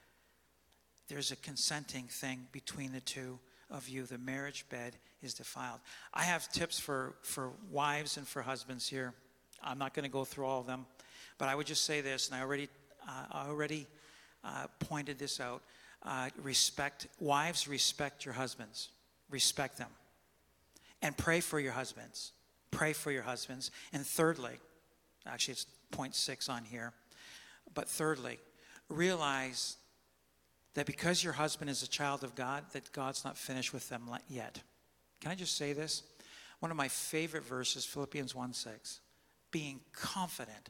There's 1.08 1.32
a 1.32 1.36
consenting 1.36 2.06
thing 2.06 2.48
between 2.52 2.94
the 2.94 3.02
two 3.02 3.40
of 3.70 3.90
you. 3.90 4.06
The 4.06 4.18
marriage 4.18 4.66
bed 4.70 4.96
is 5.22 5.34
defiled. 5.34 5.80
I 6.14 6.24
have 6.24 6.52
tips 6.52 6.80
for, 6.80 7.16
for 7.22 7.52
wives 7.70 8.18
and 8.18 8.28
for 8.28 8.42
husbands 8.42 8.88
here. 8.88 9.14
I'm 9.64 9.78
not 9.78 9.94
going 9.94 10.04
to 10.04 10.12
go 10.12 10.24
through 10.24 10.46
all 10.46 10.62
of 10.62 10.68
them, 10.68 10.86
but 11.38 11.48
I 11.48 11.56
would 11.56 11.68
just 11.68 11.86
say 11.86 12.02
this, 12.02 12.30
and 12.30 12.38
I 12.38 12.42
already, 12.42 12.70
uh, 13.08 13.26
I 13.32 13.48
already 13.48 13.88
uh, 14.44 14.68
pointed 14.80 15.20
this 15.20 15.40
out. 15.40 15.62
Uh, 16.04 16.30
respect, 16.42 17.08
wives, 17.20 17.68
respect 17.68 18.26
your 18.26 18.34
husbands. 18.34 18.90
Respect 19.30 19.78
them. 19.78 19.90
And 21.02 21.16
pray 21.16 21.42
for 21.42 21.60
your 21.60 21.74
husbands. 21.74 22.32
Pray 22.72 22.94
for 22.94 23.12
your 23.12 23.24
husbands. 23.24 23.72
And 23.94 24.06
thirdly, 24.06 24.60
actually, 25.26 25.54
it's 25.54 25.66
point 25.92 26.16
six 26.16 26.50
on 26.50 26.64
here, 26.64 26.94
but 27.74 27.88
thirdly, 27.88 28.40
realize 28.90 29.78
that 30.74 30.86
because 30.86 31.24
your 31.24 31.34
husband 31.34 31.70
is 31.70 31.84
a 31.84 31.88
child 31.88 32.24
of 32.24 32.36
God, 32.36 32.64
that 32.74 32.92
God's 32.94 33.26
not 33.26 33.38
finished 33.38 33.74
with 33.74 33.90
them 33.90 34.10
yet. 34.30 34.62
Can 35.20 35.32
I 35.32 35.36
just 35.36 35.58
say 35.58 35.74
this? 35.74 36.04
One 36.60 36.72
of 36.72 36.78
my 36.78 36.88
favorite 36.88 37.44
verses, 37.44 37.86
Philippians 37.86 38.34
1 38.34 38.54
6, 38.54 39.02
being 39.52 39.82
confident 39.94 40.70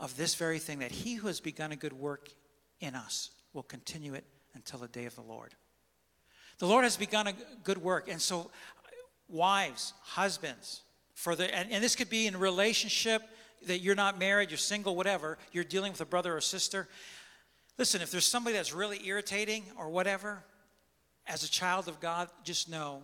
of 0.00 0.16
this 0.16 0.34
very 0.34 0.58
thing, 0.58 0.80
that 0.80 0.90
he 0.90 1.14
who 1.14 1.28
has 1.28 1.40
begun 1.40 1.72
a 1.72 1.76
good 1.76 1.92
work 1.92 2.28
in 2.80 2.94
us 2.94 3.30
will 3.52 3.62
continue 3.62 4.14
it 4.14 4.24
until 4.54 4.78
the 4.78 4.88
day 4.88 5.04
of 5.04 5.14
the 5.14 5.22
Lord. 5.22 5.54
The 6.58 6.66
Lord 6.66 6.84
has 6.84 6.96
begun 6.96 7.26
a 7.26 7.34
good 7.64 7.78
work. 7.78 8.08
And 8.08 8.20
so, 8.20 8.50
wives, 9.28 9.92
husbands, 10.02 10.82
for 11.16 11.34
the 11.34 11.52
and, 11.52 11.72
and 11.72 11.82
this 11.82 11.96
could 11.96 12.10
be 12.10 12.26
in 12.26 12.36
relationship 12.36 13.22
that 13.66 13.78
you're 13.78 13.94
not 13.94 14.18
married, 14.18 14.50
you're 14.50 14.58
single, 14.58 14.94
whatever, 14.94 15.38
you're 15.50 15.64
dealing 15.64 15.90
with 15.90 16.00
a 16.02 16.06
brother 16.06 16.36
or 16.36 16.40
sister. 16.42 16.86
Listen, 17.78 18.02
if 18.02 18.10
there's 18.10 18.26
somebody 18.26 18.54
that's 18.54 18.74
really 18.74 19.00
irritating 19.06 19.64
or 19.78 19.88
whatever, 19.88 20.44
as 21.26 21.42
a 21.42 21.48
child 21.48 21.88
of 21.88 22.00
God, 22.00 22.28
just 22.44 22.68
know 22.68 23.02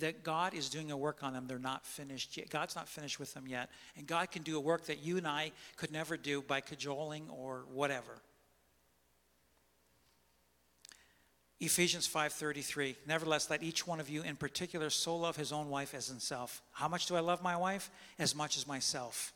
that 0.00 0.22
God 0.22 0.54
is 0.54 0.68
doing 0.68 0.90
a 0.90 0.96
work 0.96 1.22
on 1.22 1.32
them. 1.32 1.46
They're 1.46 1.58
not 1.58 1.84
finished 1.84 2.36
yet. 2.36 2.50
God's 2.50 2.76
not 2.76 2.88
finished 2.88 3.18
with 3.18 3.32
them 3.34 3.46
yet. 3.48 3.70
And 3.96 4.06
God 4.06 4.30
can 4.30 4.42
do 4.42 4.56
a 4.56 4.60
work 4.60 4.86
that 4.86 5.02
you 5.02 5.16
and 5.16 5.26
I 5.26 5.52
could 5.76 5.90
never 5.90 6.16
do 6.16 6.42
by 6.42 6.60
cajoling 6.60 7.28
or 7.30 7.64
whatever. 7.72 8.22
Ephesians 11.60 12.06
5:33 12.06 12.96
Nevertheless 13.06 13.48
let 13.50 13.62
each 13.62 13.86
one 13.86 14.00
of 14.00 14.08
you 14.08 14.22
in 14.22 14.36
particular 14.36 14.90
so 14.90 15.16
love 15.16 15.36
his 15.36 15.52
own 15.52 15.68
wife 15.70 15.94
as 15.94 16.08
himself. 16.08 16.62
How 16.72 16.88
much 16.88 17.06
do 17.06 17.16
I 17.16 17.20
love 17.20 17.42
my 17.42 17.56
wife? 17.56 17.90
As 18.18 18.34
much 18.34 18.56
as 18.56 18.66
myself. 18.66 19.32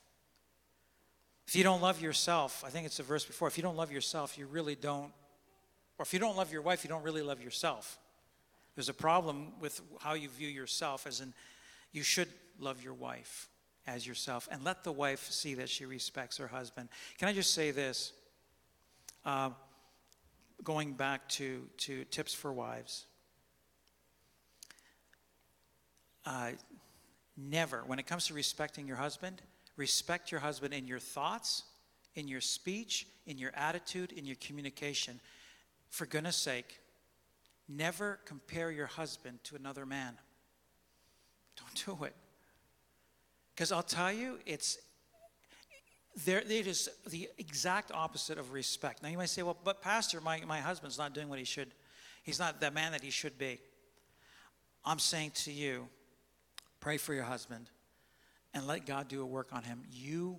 If 1.46 1.56
you 1.56 1.64
don't 1.64 1.80
love 1.80 2.02
yourself, 2.02 2.62
I 2.66 2.68
think 2.68 2.84
it's 2.84 2.98
a 2.98 3.02
verse 3.02 3.24
before, 3.24 3.48
if 3.48 3.56
you 3.56 3.62
don't 3.62 3.76
love 3.76 3.90
yourself, 3.90 4.36
you 4.36 4.46
really 4.46 4.74
don't 4.74 5.12
or 5.98 6.04
if 6.04 6.12
you 6.12 6.20
don't 6.20 6.36
love 6.36 6.52
your 6.52 6.62
wife, 6.62 6.84
you 6.84 6.88
don't 6.88 7.02
really 7.02 7.22
love 7.22 7.42
yourself. 7.42 7.98
There's 8.76 8.88
a 8.88 8.94
problem 8.94 9.52
with 9.60 9.80
how 9.98 10.14
you 10.14 10.28
view 10.28 10.48
yourself 10.48 11.06
as 11.06 11.20
in 11.20 11.34
you 11.92 12.04
should 12.04 12.28
love 12.60 12.82
your 12.82 12.94
wife 12.94 13.48
as 13.86 14.06
yourself 14.06 14.48
and 14.52 14.62
let 14.64 14.84
the 14.84 14.92
wife 14.92 15.30
see 15.30 15.54
that 15.54 15.68
she 15.68 15.84
respects 15.84 16.36
her 16.36 16.46
husband. 16.46 16.88
Can 17.18 17.28
I 17.28 17.32
just 17.32 17.54
say 17.54 17.72
this? 17.72 18.12
Uh, 19.24 19.50
going 20.62 20.92
back 20.94 21.28
to, 21.30 21.66
to 21.78 22.04
tips 22.04 22.34
for 22.34 22.52
wives. 22.52 23.06
Uh, 26.26 26.50
never, 27.36 27.82
when 27.86 27.98
it 27.98 28.06
comes 28.06 28.26
to 28.26 28.34
respecting 28.34 28.86
your 28.86 28.96
husband, 28.96 29.40
respect 29.76 30.30
your 30.30 30.40
husband 30.40 30.74
in 30.74 30.86
your 30.86 30.98
thoughts, 30.98 31.62
in 32.14 32.28
your 32.28 32.40
speech, 32.40 33.06
in 33.26 33.38
your 33.38 33.52
attitude, 33.54 34.12
in 34.12 34.24
your 34.24 34.36
communication. 34.40 35.20
For 35.88 36.04
goodness 36.04 36.36
sake, 36.36 36.80
never 37.68 38.18
compare 38.24 38.70
your 38.70 38.86
husband 38.86 39.38
to 39.44 39.56
another 39.56 39.86
man. 39.86 40.18
Don't 41.56 41.98
do 41.98 42.04
it. 42.04 42.14
Because 43.54 43.72
I'll 43.72 43.82
tell 43.82 44.12
you, 44.12 44.38
it's 44.46 44.78
there, 46.24 46.38
it 46.40 46.66
is 46.66 46.88
the 47.08 47.28
exact 47.38 47.92
opposite 47.92 48.38
of 48.38 48.52
respect. 48.52 49.02
Now 49.02 49.08
you 49.08 49.18
might 49.18 49.28
say, 49.28 49.42
well, 49.42 49.56
but 49.62 49.82
Pastor, 49.82 50.20
my, 50.20 50.40
my 50.46 50.60
husband's 50.60 50.98
not 50.98 51.14
doing 51.14 51.28
what 51.28 51.38
he 51.38 51.44
should. 51.44 51.70
He's 52.22 52.38
not 52.38 52.60
the 52.60 52.70
man 52.70 52.92
that 52.92 53.02
he 53.02 53.10
should 53.10 53.38
be. 53.38 53.58
I'm 54.84 54.98
saying 54.98 55.32
to 55.44 55.52
you, 55.52 55.88
pray 56.80 56.96
for 56.96 57.14
your 57.14 57.24
husband 57.24 57.70
and 58.54 58.66
let 58.66 58.86
God 58.86 59.08
do 59.08 59.22
a 59.22 59.26
work 59.26 59.48
on 59.52 59.62
him. 59.62 59.82
You 59.90 60.38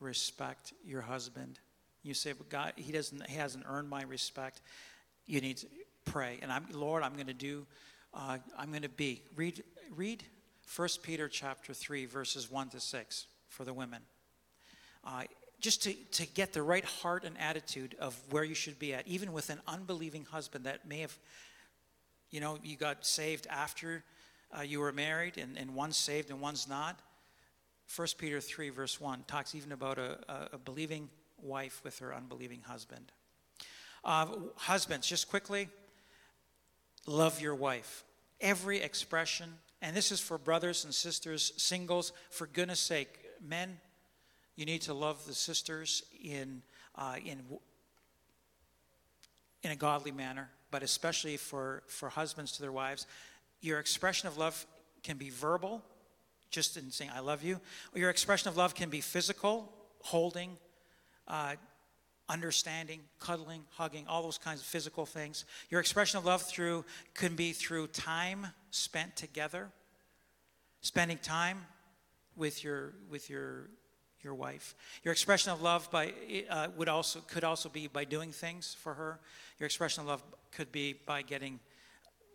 respect 0.00 0.72
your 0.84 1.02
husband. 1.02 1.58
You 2.02 2.14
say, 2.14 2.32
but 2.32 2.48
God, 2.48 2.72
he 2.76 2.92
doesn't, 2.92 3.28
he 3.28 3.36
hasn't 3.36 3.64
earned 3.68 3.88
my 3.88 4.02
respect. 4.02 4.62
You 5.26 5.40
need 5.40 5.58
to 5.58 5.66
pray. 6.04 6.38
And 6.42 6.50
I'm, 6.50 6.66
Lord, 6.72 7.02
I'm 7.02 7.14
going 7.14 7.26
to 7.26 7.34
do, 7.34 7.66
uh, 8.14 8.38
I'm 8.56 8.70
going 8.70 8.82
to 8.82 8.88
be. 8.88 9.22
Read, 9.36 9.62
read 9.94 10.22
1 10.74 10.88
Peter 11.02 11.28
chapter 11.28 11.74
3, 11.74 12.06
verses 12.06 12.50
1 12.50 12.70
to 12.70 12.80
6 12.80 13.26
for 13.48 13.64
the 13.64 13.74
women 13.74 14.02
uh, 15.04 15.24
just 15.60 15.82
to, 15.82 15.94
to 16.12 16.26
get 16.26 16.52
the 16.52 16.62
right 16.62 16.84
heart 16.84 17.24
and 17.24 17.36
attitude 17.38 17.96
of 17.98 18.18
where 18.30 18.44
you 18.44 18.54
should 18.54 18.78
be 18.78 18.94
at, 18.94 19.06
even 19.06 19.32
with 19.32 19.50
an 19.50 19.60
unbelieving 19.66 20.24
husband 20.24 20.64
that 20.66 20.86
may 20.86 21.00
have, 21.00 21.16
you 22.30 22.40
know, 22.40 22.58
you 22.62 22.76
got 22.76 23.04
saved 23.04 23.46
after 23.50 24.04
uh, 24.56 24.62
you 24.62 24.80
were 24.80 24.92
married 24.92 25.36
and, 25.36 25.58
and 25.58 25.74
one's 25.74 25.96
saved 25.96 26.30
and 26.30 26.40
one's 26.40 26.68
not. 26.68 26.98
1 27.94 28.08
Peter 28.18 28.40
3, 28.40 28.68
verse 28.68 29.00
1, 29.00 29.24
talks 29.26 29.54
even 29.54 29.72
about 29.72 29.98
a, 29.98 30.18
a, 30.28 30.48
a 30.54 30.58
believing 30.58 31.08
wife 31.42 31.80
with 31.84 31.98
her 31.98 32.14
unbelieving 32.14 32.60
husband. 32.66 33.10
Uh, 34.04 34.26
husbands, 34.56 35.06
just 35.06 35.28
quickly, 35.28 35.68
love 37.06 37.40
your 37.40 37.54
wife. 37.54 38.04
Every 38.40 38.80
expression, 38.80 39.54
and 39.82 39.96
this 39.96 40.12
is 40.12 40.20
for 40.20 40.38
brothers 40.38 40.84
and 40.84 40.94
sisters, 40.94 41.52
singles, 41.56 42.12
for 42.30 42.46
goodness 42.46 42.80
sake, 42.80 43.08
men, 43.46 43.78
you 44.58 44.66
need 44.66 44.82
to 44.82 44.92
love 44.92 45.24
the 45.24 45.34
sisters 45.34 46.02
in, 46.20 46.62
uh, 46.96 47.14
in, 47.24 47.40
in 49.62 49.70
a 49.70 49.76
godly 49.76 50.10
manner, 50.10 50.50
but 50.72 50.82
especially 50.82 51.36
for, 51.36 51.84
for 51.86 52.08
husbands 52.08 52.50
to 52.50 52.60
their 52.60 52.72
wives. 52.72 53.06
Your 53.60 53.78
expression 53.78 54.26
of 54.26 54.36
love 54.36 54.66
can 55.04 55.16
be 55.16 55.30
verbal, 55.30 55.80
just 56.50 56.76
in 56.76 56.90
saying, 56.90 57.12
I 57.14 57.20
love 57.20 57.44
you. 57.44 57.60
Or 57.94 58.00
your 58.00 58.10
expression 58.10 58.48
of 58.48 58.56
love 58.56 58.74
can 58.74 58.90
be 58.90 59.00
physical, 59.00 59.72
holding, 60.02 60.56
uh, 61.28 61.54
understanding, 62.28 63.02
cuddling, 63.20 63.62
hugging, 63.70 64.06
all 64.08 64.24
those 64.24 64.38
kinds 64.38 64.60
of 64.60 64.66
physical 64.66 65.06
things. 65.06 65.44
Your 65.70 65.78
expression 65.78 66.18
of 66.18 66.24
love 66.24 66.42
through 66.42 66.84
can 67.14 67.36
be 67.36 67.52
through 67.52 67.86
time 67.86 68.48
spent 68.72 69.14
together, 69.14 69.68
spending 70.80 71.18
time 71.18 71.64
with 72.34 72.64
your 72.64 72.94
with 73.08 73.30
your 73.30 73.68
your 74.22 74.34
wife. 74.34 74.74
Your 75.04 75.12
expression 75.12 75.52
of 75.52 75.62
love 75.62 75.90
by 75.90 76.12
uh, 76.50 76.68
would 76.76 76.88
also 76.88 77.20
could 77.20 77.44
also 77.44 77.68
be 77.68 77.86
by 77.86 78.04
doing 78.04 78.32
things 78.32 78.76
for 78.78 78.94
her. 78.94 79.20
Your 79.58 79.66
expression 79.66 80.02
of 80.02 80.08
love 80.08 80.22
could 80.50 80.72
be 80.72 80.94
by 81.06 81.22
getting 81.22 81.60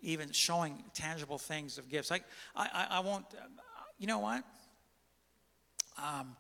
even 0.02 0.32
showing 0.32 0.84
tangible 0.94 1.38
things 1.38 1.78
of 1.78 1.90
gifts. 1.90 2.12
I, 2.12 2.22
I, 2.56 2.88
I 2.92 3.00
won't. 3.00 3.26
You 3.98 4.08
know 4.08 4.20
what? 4.20 4.44
Um, 5.98 6.36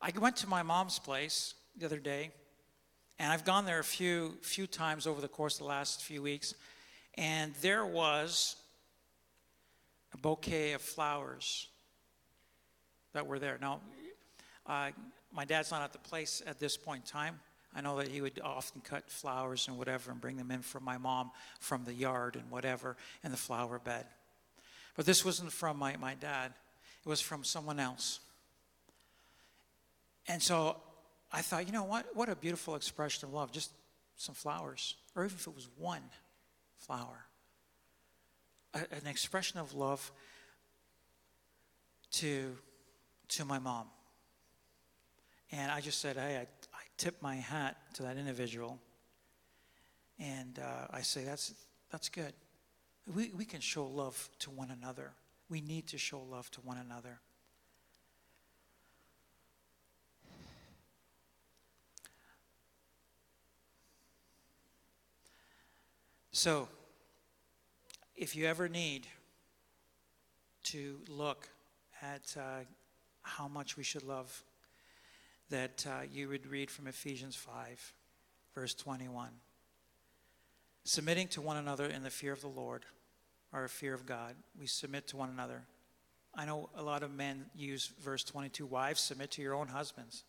I 0.00 0.12
went 0.18 0.36
to 0.36 0.48
my 0.48 0.62
mom's 0.62 0.98
place 0.98 1.54
the 1.76 1.86
other 1.86 1.98
day, 1.98 2.30
and 3.18 3.32
I've 3.32 3.44
gone 3.44 3.64
there 3.64 3.78
a 3.78 3.84
few 3.84 4.38
few 4.42 4.66
times 4.66 5.06
over 5.06 5.20
the 5.20 5.28
course 5.28 5.54
of 5.54 5.60
the 5.60 5.68
last 5.68 6.02
few 6.02 6.22
weeks, 6.22 6.54
and 7.14 7.54
there 7.60 7.86
was 7.86 8.56
a 10.12 10.18
bouquet 10.18 10.72
of 10.72 10.82
flowers 10.82 11.68
that 13.12 13.26
were 13.26 13.38
there. 13.38 13.58
Now, 13.60 13.80
uh, 14.68 14.90
my 15.32 15.44
dad's 15.44 15.70
not 15.70 15.82
at 15.82 15.92
the 15.92 15.98
place 15.98 16.42
at 16.46 16.58
this 16.58 16.76
point 16.76 17.04
in 17.04 17.10
time. 17.10 17.40
I 17.74 17.82
know 17.82 17.98
that 17.98 18.08
he 18.08 18.22
would 18.22 18.40
often 18.42 18.80
cut 18.80 19.10
flowers 19.10 19.68
and 19.68 19.76
whatever 19.76 20.10
and 20.10 20.20
bring 20.20 20.36
them 20.36 20.50
in 20.50 20.62
for 20.62 20.80
my 20.80 20.96
mom 20.96 21.30
from 21.60 21.84
the 21.84 21.92
yard 21.92 22.36
and 22.36 22.50
whatever 22.50 22.96
in 23.22 23.30
the 23.30 23.36
flower 23.36 23.78
bed. 23.78 24.06
But 24.96 25.04
this 25.04 25.24
wasn't 25.24 25.52
from 25.52 25.78
my, 25.78 25.96
my 25.96 26.14
dad, 26.14 26.52
it 27.04 27.08
was 27.08 27.20
from 27.20 27.44
someone 27.44 27.78
else. 27.78 28.20
And 30.26 30.42
so 30.42 30.76
I 31.30 31.42
thought, 31.42 31.66
you 31.66 31.72
know 31.72 31.84
what? 31.84 32.06
What 32.14 32.28
a 32.28 32.34
beautiful 32.34 32.76
expression 32.76 33.28
of 33.28 33.34
love. 33.34 33.52
Just 33.52 33.70
some 34.16 34.34
flowers, 34.34 34.96
or 35.14 35.24
even 35.24 35.36
if 35.36 35.46
it 35.46 35.54
was 35.54 35.68
one 35.76 36.02
flower. 36.78 37.26
A, 38.74 38.78
an 38.78 39.06
expression 39.06 39.60
of 39.60 39.74
love 39.74 40.10
to, 42.12 42.56
to 43.28 43.44
my 43.44 43.58
mom. 43.58 43.86
And 45.52 45.70
I 45.70 45.80
just 45.80 46.00
said, 46.00 46.16
hey, 46.16 46.36
I, 46.36 46.40
I 46.74 46.82
tip 46.96 47.22
my 47.22 47.36
hat 47.36 47.76
to 47.94 48.02
that 48.02 48.16
individual. 48.16 48.78
And 50.18 50.58
uh, 50.58 50.86
I 50.90 51.02
say, 51.02 51.24
that's, 51.24 51.54
that's 51.90 52.08
good. 52.08 52.32
We, 53.14 53.30
we 53.36 53.44
can 53.44 53.60
show 53.60 53.86
love 53.86 54.28
to 54.40 54.50
one 54.50 54.70
another. 54.70 55.12
We 55.48 55.60
need 55.60 55.86
to 55.88 55.98
show 55.98 56.20
love 56.20 56.50
to 56.52 56.60
one 56.62 56.78
another. 56.78 57.20
So, 66.32 66.68
if 68.14 68.36
you 68.36 68.46
ever 68.46 68.68
need 68.68 69.06
to 70.64 70.98
look 71.08 71.48
at 72.02 72.36
uh, 72.38 72.64
how 73.22 73.48
much 73.48 73.76
we 73.76 73.82
should 73.82 74.02
love, 74.02 74.44
that 75.50 75.86
uh, 75.88 76.02
you 76.10 76.28
would 76.28 76.46
read 76.46 76.70
from 76.70 76.86
Ephesians 76.86 77.36
5, 77.36 77.92
verse 78.54 78.74
21. 78.74 79.28
Submitting 80.84 81.28
to 81.28 81.40
one 81.40 81.56
another 81.56 81.86
in 81.86 82.02
the 82.02 82.10
fear 82.10 82.32
of 82.32 82.40
the 82.40 82.48
Lord, 82.48 82.84
or 83.52 83.68
fear 83.68 83.94
of 83.94 84.06
God, 84.06 84.34
we 84.58 84.66
submit 84.66 85.06
to 85.08 85.16
one 85.16 85.30
another. 85.30 85.62
I 86.34 86.44
know 86.44 86.68
a 86.76 86.82
lot 86.82 87.02
of 87.02 87.14
men 87.14 87.46
use 87.54 87.90
verse 88.02 88.22
22 88.24 88.66
Wives, 88.66 89.00
submit 89.00 89.30
to 89.32 89.42
your 89.42 89.54
own 89.54 89.68
husbands 89.68 90.24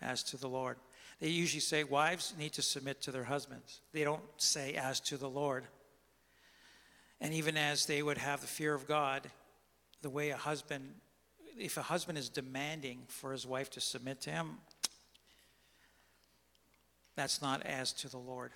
as 0.00 0.22
to 0.24 0.36
the 0.36 0.48
Lord. 0.48 0.76
They 1.20 1.28
usually 1.28 1.60
say 1.60 1.82
wives 1.84 2.34
need 2.38 2.52
to 2.54 2.62
submit 2.62 3.00
to 3.02 3.10
their 3.10 3.24
husbands. 3.24 3.80
They 3.92 4.04
don't 4.04 4.22
say 4.36 4.74
as 4.74 5.00
to 5.00 5.16
the 5.16 5.28
Lord. 5.28 5.64
And 7.20 7.34
even 7.34 7.56
as 7.56 7.86
they 7.86 8.02
would 8.02 8.18
have 8.18 8.40
the 8.40 8.46
fear 8.46 8.74
of 8.74 8.86
God, 8.86 9.28
the 10.02 10.10
way 10.10 10.30
a 10.30 10.36
husband, 10.36 10.94
if 11.60 11.76
a 11.76 11.82
husband 11.82 12.18
is 12.18 12.28
demanding 12.28 13.02
for 13.08 13.32
his 13.32 13.46
wife 13.46 13.70
to 13.70 13.80
submit 13.80 14.20
to 14.22 14.30
him, 14.30 14.58
that's 17.16 17.42
not 17.42 17.64
as 17.64 17.92
to 17.94 18.08
the 18.08 18.18
Lord. 18.18 18.52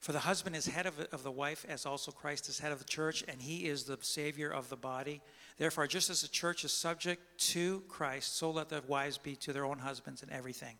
For 0.00 0.12
the 0.12 0.20
husband 0.20 0.54
is 0.54 0.66
head 0.66 0.86
of, 0.86 1.00
of 1.10 1.22
the 1.22 1.32
wife, 1.32 1.64
as 1.68 1.86
also 1.86 2.12
Christ 2.12 2.48
is 2.48 2.60
head 2.60 2.70
of 2.70 2.78
the 2.78 2.84
church, 2.84 3.24
and 3.26 3.40
he 3.40 3.66
is 3.66 3.84
the 3.84 3.98
Savior 4.02 4.50
of 4.50 4.68
the 4.68 4.76
body. 4.76 5.20
Therefore, 5.58 5.86
just 5.86 6.10
as 6.10 6.22
the 6.22 6.28
church 6.28 6.64
is 6.64 6.72
subject 6.72 7.22
to 7.52 7.82
Christ, 7.88 8.36
so 8.36 8.50
let 8.50 8.68
the 8.68 8.82
wives 8.86 9.18
be 9.18 9.34
to 9.36 9.52
their 9.52 9.64
own 9.64 9.78
husbands 9.78 10.22
in 10.22 10.30
everything. 10.30 10.76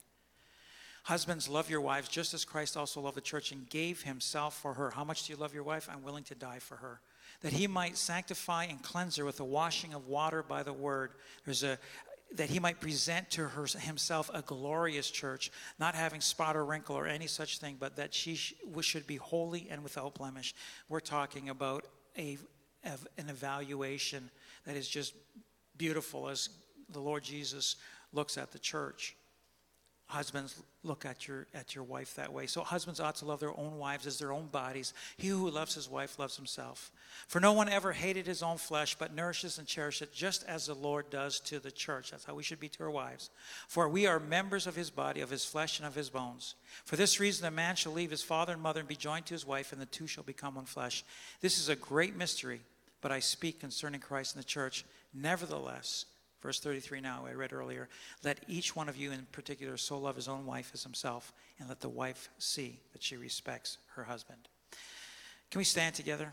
Husbands, 1.05 1.49
love 1.49 1.71
your 1.71 1.81
wives 1.81 2.09
just 2.09 2.35
as 2.35 2.45
Christ 2.45 2.77
also 2.77 3.01
loved 3.01 3.17
the 3.17 3.21
church 3.21 3.53
and 3.53 3.69
gave 3.69 4.03
himself 4.03 4.57
for 4.57 4.75
her. 4.75 4.91
How 4.91 5.05
much 5.05 5.27
do 5.27 5.33
you 5.33 5.39
love 5.39 5.55
your 5.55 5.63
wife? 5.63 5.89
I'm 5.91 6.03
willing 6.03 6.25
to 6.25 6.35
die 6.35 6.59
for 6.59 6.77
her. 6.77 7.01
That 7.43 7.53
he 7.53 7.67
might 7.67 7.97
sanctify 7.97 8.65
and 8.65 8.83
cleanse 8.83 9.17
her 9.17 9.25
with 9.25 9.37
the 9.37 9.45
washing 9.45 9.95
of 9.95 10.07
water 10.07 10.43
by 10.43 10.63
the 10.63 10.73
word. 10.73 11.13
There's 11.45 11.63
a 11.63 11.79
that 12.35 12.51
he 12.51 12.59
might 12.59 12.81
present 12.81 13.31
to 13.31 13.47
her, 13.47 13.67
himself 13.79 14.31
a 14.35 14.43
glorious 14.43 15.11
church, 15.11 15.51
not 15.79 15.95
having 15.95 16.21
spot 16.21 16.57
or 16.57 16.65
wrinkle 16.65 16.97
or 16.97 17.07
any 17.07 17.27
such 17.27 17.59
thing, 17.59 17.77
but 17.79 17.97
that 17.97 18.13
she 18.13 18.35
should 18.35 19.07
be 19.07 19.17
holy 19.17 19.69
and 19.71 19.83
without 19.83 20.15
blemish. 20.15 20.55
We're 20.89 21.01
talking 21.01 21.49
about 21.49 21.87
a, 22.19 22.39
an 22.85 23.29
evaluation 23.29 24.31
that 24.65 24.77
is 24.77 24.89
just 24.89 25.15
beautiful 25.77 26.29
as 26.29 26.49
the 26.91 27.01
Lord 27.01 27.23
Jesus 27.23 27.77
looks 28.13 28.39
at 28.39 28.53
the 28.53 28.59
church. 28.59 29.16
Husbands, 30.09 30.63
look 30.85 31.05
at 31.05 31.27
your 31.27 31.49
at 31.53 31.75
your 31.75 31.83
wife 31.83 32.15
that 32.15 32.33
way. 32.33 32.47
So 32.47 32.63
husbands 32.63 33.01
ought 33.01 33.17
to 33.17 33.25
love 33.25 33.41
their 33.41 33.59
own 33.59 33.77
wives 33.77 34.07
as 34.07 34.21
their 34.21 34.33
own 34.33 34.47
bodies. 34.47 34.95
He 35.17 35.27
who 35.27 35.51
loves 35.51 35.75
his 35.75 35.91
wife 35.91 36.17
loves 36.17 36.37
himself. 36.37 36.93
For 37.27 37.41
no 37.41 37.53
one 37.53 37.69
ever 37.69 37.93
hated 37.93 38.25
his 38.25 38.41
own 38.41 38.57
flesh, 38.57 38.95
but 38.97 39.13
nourishes 39.13 39.59
and 39.59 39.67
cherishes 39.67 40.03
it, 40.03 40.15
just 40.15 40.45
as 40.45 40.67
the 40.67 40.75
Lord 40.75 41.11
does 41.11 41.41
to 41.41 41.59
the 41.59 41.73
church. 41.73 42.13
That's 42.13 42.25
how 42.25 42.37
we 42.37 42.45
should 42.45 42.61
be 42.61 42.69
to 42.69 42.85
our 42.85 42.91
wives. 42.91 43.31
For 43.67 43.89
we 43.89 44.07
are 44.07 44.21
members 44.21 44.69
of 44.69 44.77
his 44.77 44.91
body, 44.91 45.23
of 45.23 45.31
his 45.31 45.45
flesh, 45.45 45.81
and 45.81 45.89
of 45.89 45.97
his 45.97 46.09
bones. 46.09 46.55
For 46.85 46.95
this 46.95 47.19
reason, 47.19 47.45
a 47.45 47.51
man 47.51 47.75
shall 47.75 47.93
leave 47.93 48.13
his 48.13 48.23
father 48.23 48.53
and 48.53 48.63
mother 48.63 48.79
and 48.81 48.89
be 48.89 48.95
joined 48.95 49.27
to 49.27 49.35
his 49.35 49.47
wife, 49.47 49.73
and 49.73 49.83
the 49.83 49.87
two 49.87 50.07
shall 50.07 50.25
become 50.25 50.55
one 50.55 50.67
flesh. 50.67 51.05
This 51.41 51.59
is 51.59 51.69
a 51.69 51.75
great 51.75 52.15
mystery, 52.15 52.61
but 53.01 53.11
I 53.11 53.19
speak 53.19 53.59
concerning 53.59 54.01
Christ 54.01 54.37
and 54.37 54.45
the 54.45 54.49
church. 54.49 54.85
Nevertheless, 55.13 56.05
Verse 56.47 56.61
33 56.61 57.01
now, 57.01 57.25
I 57.27 57.33
read 57.33 57.53
earlier. 57.53 57.89
Let 58.23 58.39
each 58.47 58.77
one 58.77 58.89
of 58.89 58.97
you 58.97 59.11
in 59.11 59.27
particular 59.33 59.77
so 59.77 59.99
love 59.99 60.15
his 60.15 60.29
own 60.29 60.47
wife 60.47 60.71
as 60.75 60.85
himself, 60.85 61.33
and 61.59 61.69
let 61.69 61.81
the 61.81 61.89
wife 61.89 62.29
see 62.39 62.79
that 62.93 63.03
she 63.03 63.17
respects 63.17 63.79
her 63.97 64.05
husband. 64.05 64.39
Can 65.51 65.59
we 65.59 65.65
stand 65.65 65.97
together? 65.97 66.33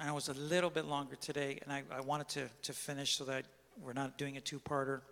I 0.00 0.10
was 0.10 0.28
a 0.28 0.34
little 0.34 0.70
bit 0.70 0.86
longer 0.86 1.14
today, 1.14 1.60
and 1.62 1.72
I, 1.72 1.84
I 1.96 2.00
wanted 2.00 2.28
to, 2.30 2.48
to 2.62 2.72
finish 2.72 3.16
so 3.16 3.22
that 3.26 3.44
we're 3.80 3.92
not 3.92 4.18
doing 4.18 4.36
a 4.36 4.40
two 4.40 4.58
parter. 4.58 5.02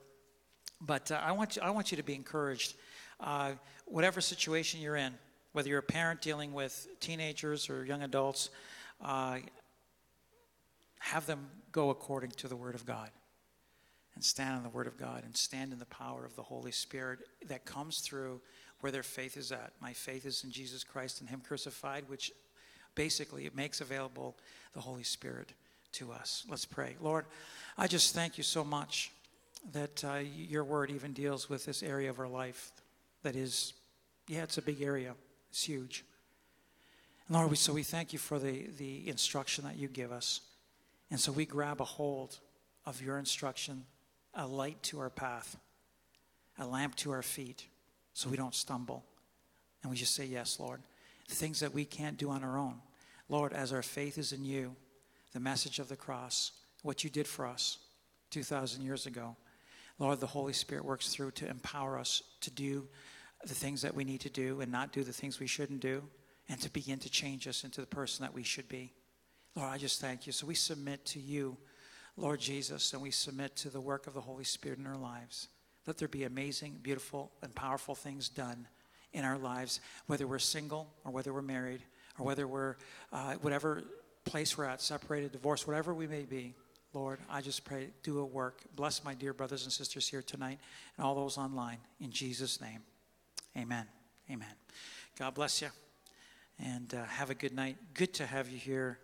But 0.81 1.13
uh, 1.13 1.21
I, 1.23 1.31
want 1.31 1.55
you, 1.55 1.63
I 1.63 1.71
want 1.71 1.93
you 1.93 1.97
to 1.99 2.03
be 2.03 2.17
encouraged. 2.17 2.75
Uh, 3.21 3.53
whatever 3.85 4.21
situation 4.21 4.81
you're 4.81 4.97
in, 4.97 5.15
whether 5.53 5.69
you're 5.69 5.79
a 5.79 5.85
parent 5.85 6.21
dealing 6.21 6.53
with 6.53 6.89
teenagers 6.99 7.71
or 7.71 7.85
young 7.85 8.03
adults, 8.03 8.51
uh, 9.05 9.39
have 10.99 11.27
them 11.27 11.49
go 11.71 11.91
according 11.91 12.33
to 12.33 12.49
the 12.49 12.57
Word 12.57 12.75
of 12.75 12.85
God 12.85 13.09
and 14.15 14.25
stand 14.25 14.57
on 14.57 14.63
the 14.63 14.69
Word 14.69 14.87
of 14.87 14.99
God 14.99 15.23
and 15.25 15.37
stand 15.37 15.73
in 15.73 15.79
the 15.79 15.87
power 15.87 16.25
of 16.25 16.37
the 16.37 16.43
Holy 16.43 16.73
Spirit 16.73 17.21
that 17.49 17.65
comes 17.65 18.01
through 18.01 18.41
where 18.81 18.93
their 18.93 19.03
faith 19.03 19.37
is 19.37 19.53
at. 19.53 19.73
My 19.81 19.93
faith 19.93 20.27
is 20.27 20.45
in 20.45 20.51
Jesus 20.51 20.85
Christ 20.85 21.21
and 21.21 21.31
Him 21.31 21.41
crucified, 21.47 22.05
which 22.09 22.33
basically 22.95 23.47
it 23.47 23.57
makes 23.57 23.81
available 23.81 24.37
the 24.75 24.81
Holy 24.81 25.05
Spirit 25.05 25.53
to 25.93 26.13
us. 26.13 26.45
Let's 26.49 26.65
pray. 26.65 26.97
Lord, 27.01 27.27
I 27.79 27.87
just 27.87 28.15
thank 28.15 28.39
you 28.39 28.45
so 28.45 28.65
much 28.65 29.13
that 29.73 30.05
uh, 30.05 30.19
your 30.35 30.65
Word 30.65 30.91
even 30.91 31.13
deals 31.13 31.49
with 31.49 31.65
this 31.65 31.83
area 31.83 32.11
of 32.11 32.19
our 32.19 32.29
life 32.29 32.73
that 33.23 33.37
is, 33.37 33.75
yeah, 34.29 34.43
it's 34.43 34.59
a 34.59 34.63
big 34.63 34.83
area, 34.83 35.15
it's 35.51 35.63
huge. 35.63 36.05
And 37.29 37.37
Lord, 37.37 37.51
we, 37.51 37.57
so 37.57 37.73
we 37.73 37.85
thank 37.85 38.13
you 38.13 38.19
for 38.19 38.39
the, 38.39 38.69
the 38.79 39.09
instruction 39.09 39.65
that 39.65 39.77
you 39.77 39.89
give 39.89 40.11
us. 40.11 40.41
And 41.11 41.21
so 41.21 41.31
we 41.31 41.47
grab 41.47 41.81
a 41.81 41.85
hold 41.85 42.39
of 42.85 43.01
your 43.01 43.19
instruction 43.19 43.85
a 44.35 44.47
light 44.47 44.83
to 44.85 45.01
our 45.01 45.11
path, 45.11 45.57
a 46.59 46.67
lamp 46.67 46.97
to 46.97 47.11
our 47.11 47.23
feet, 47.23 47.67
so 48.15 48.29
we 48.29 48.37
don't 48.37 48.55
stumble. 48.55 49.05
And 49.83 49.91
we 49.91 49.97
just 49.97 50.15
say, 50.15 50.25
Yes, 50.25 50.59
Lord. 50.61 50.81
Things 51.29 51.61
that 51.61 51.73
we 51.73 51.85
can't 51.85 52.19
do 52.19 52.31
on 52.31 52.45
our 52.45 52.59
own. 52.59 52.81
Lord, 53.29 53.55
as 53.55 53.73
our 53.73 53.83
faith 53.83 54.19
is 54.19 54.33
in 54.33 54.45
you, 54.45 54.77
the 55.33 55.41
message 55.41 55.79
of 55.79 55.89
the 55.89 55.97
cross, 55.97 56.53
what 56.83 57.05
you 57.05 57.11
did 57.11 57.27
for 57.27 57.47
us 57.47 57.79
2,000 58.31 58.83
years 58.83 59.07
ago, 59.07 59.37
Lord, 59.99 60.21
the 60.21 60.27
Holy 60.27 60.53
Spirit 60.53 60.85
works 60.85 61.09
through 61.09 61.31
to 61.33 61.49
empower 61.49 61.99
us 61.99 62.23
to 62.41 62.51
do 62.51 62.87
the 63.45 63.55
things 63.55 63.83
that 63.83 63.95
we 63.95 64.05
need 64.05 64.21
to 64.21 64.31
do 64.31 64.61
and 64.61 64.71
not 64.71 64.93
do 64.93 65.05
the 65.05 65.13
things 65.13 65.41
we 65.41 65.47
shouldn't 65.47 65.81
do, 65.81 66.03
and 66.49 66.61
to 66.61 66.71
begin 66.71 66.99
to 66.99 67.11
change 67.11 67.47
us 67.49 67.65
into 67.65 67.81
the 67.81 67.87
person 67.87 68.25
that 68.25 68.35
we 68.35 68.43
should 68.43 68.69
be. 68.69 68.93
Lord, 69.55 69.71
I 69.71 69.79
just 69.79 70.01
thank 70.01 70.27
you. 70.27 70.33
So 70.33 70.47
we 70.47 70.55
submit 70.55 71.05
to 71.07 71.21
you 71.21 71.57
Lord 72.17 72.41
Jesus, 72.41 72.93
and 72.93 73.03
we 73.03 73.11
submit 73.11 73.57
to 73.57 73.71
the 73.71 73.81
work 73.81 74.07
of 74.07 74.15
the 74.15 74.21
Holy 74.21 74.45
Spirit 74.45 74.79
in 74.79 74.87
our 74.87 74.97
lives. 74.97 75.49
Let 75.87 75.99
there 75.99 76.09
be 76.09 76.25
amazing, 76.25 76.79
beautiful, 76.83 77.33
and 77.43 77.55
powerful 77.55 77.95
things 77.95 78.29
done 78.29 78.69
in 79.13 79.25
our 79.25 79.39
lives, 79.39 79.81
whether 80.07 80.27
we're 80.27 80.39
single 80.39 80.93
or 81.05 81.13
whether 81.13 81.33
we're 81.33 81.43
married 81.43 81.83
or 82.19 82.27
whether 82.27 82.47
we're 82.47 82.77
uh, 83.13 83.35
whatever 83.35 83.83
place 84.25 84.57
we're 84.57 84.65
at, 84.65 84.81
separated, 84.81 85.33
divorced, 85.33 85.67
whatever 85.67 85.93
we 85.95 86.07
may 86.07 86.23
be. 86.23 86.55
Lord, 86.95 87.19
I 87.31 87.41
just 87.41 87.65
pray, 87.65 87.89
do 88.03 88.19
a 88.19 88.25
work. 88.25 88.61
Bless 88.77 89.03
my 89.03 89.15
dear 89.15 89.33
brothers 89.33 89.65
and 89.65 89.73
sisters 89.73 90.07
here 90.07 90.23
tonight 90.23 90.59
and 90.97 91.07
all 91.07 91.15
those 91.15 91.39
online. 91.39 91.79
In 92.01 92.11
Jesus' 92.11 92.61
name, 92.61 92.81
amen. 93.57 93.87
Amen. 94.31 94.55
God 95.19 95.35
bless 95.35 95.63
you 95.63 95.69
and 96.59 96.95
uh, 96.95 97.05
have 97.05 97.31
a 97.31 97.35
good 97.35 97.55
night. 97.55 97.77
Good 97.95 98.15
to 98.15 98.27
have 98.27 98.51
you 98.51 98.59
here 98.59 98.99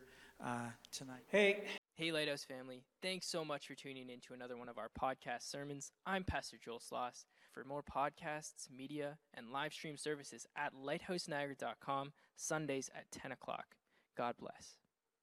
uh, 0.44 0.68
tonight. 0.92 1.22
Hey. 1.28 1.64
Hey, 1.98 2.12
Lighthouse 2.12 2.44
family. 2.44 2.84
Thanks 3.02 3.26
so 3.26 3.44
much 3.44 3.66
for 3.66 3.74
tuning 3.74 4.08
in 4.08 4.20
to 4.20 4.32
another 4.32 4.56
one 4.56 4.68
of 4.68 4.78
our 4.78 4.88
podcast 4.88 5.50
sermons. 5.50 5.90
I'm 6.06 6.22
Pastor 6.22 6.56
Joel 6.64 6.78
Sloss. 6.78 7.24
For 7.50 7.64
more 7.64 7.82
podcasts, 7.82 8.70
media, 8.70 9.18
and 9.34 9.50
live 9.50 9.72
stream 9.72 9.96
services 9.96 10.46
at 10.54 10.74
lighthouseniagara.com, 10.74 12.12
Sundays 12.36 12.88
at 12.94 13.10
10 13.10 13.32
o'clock. 13.32 13.74
God 14.16 14.36
bless. 14.38 14.76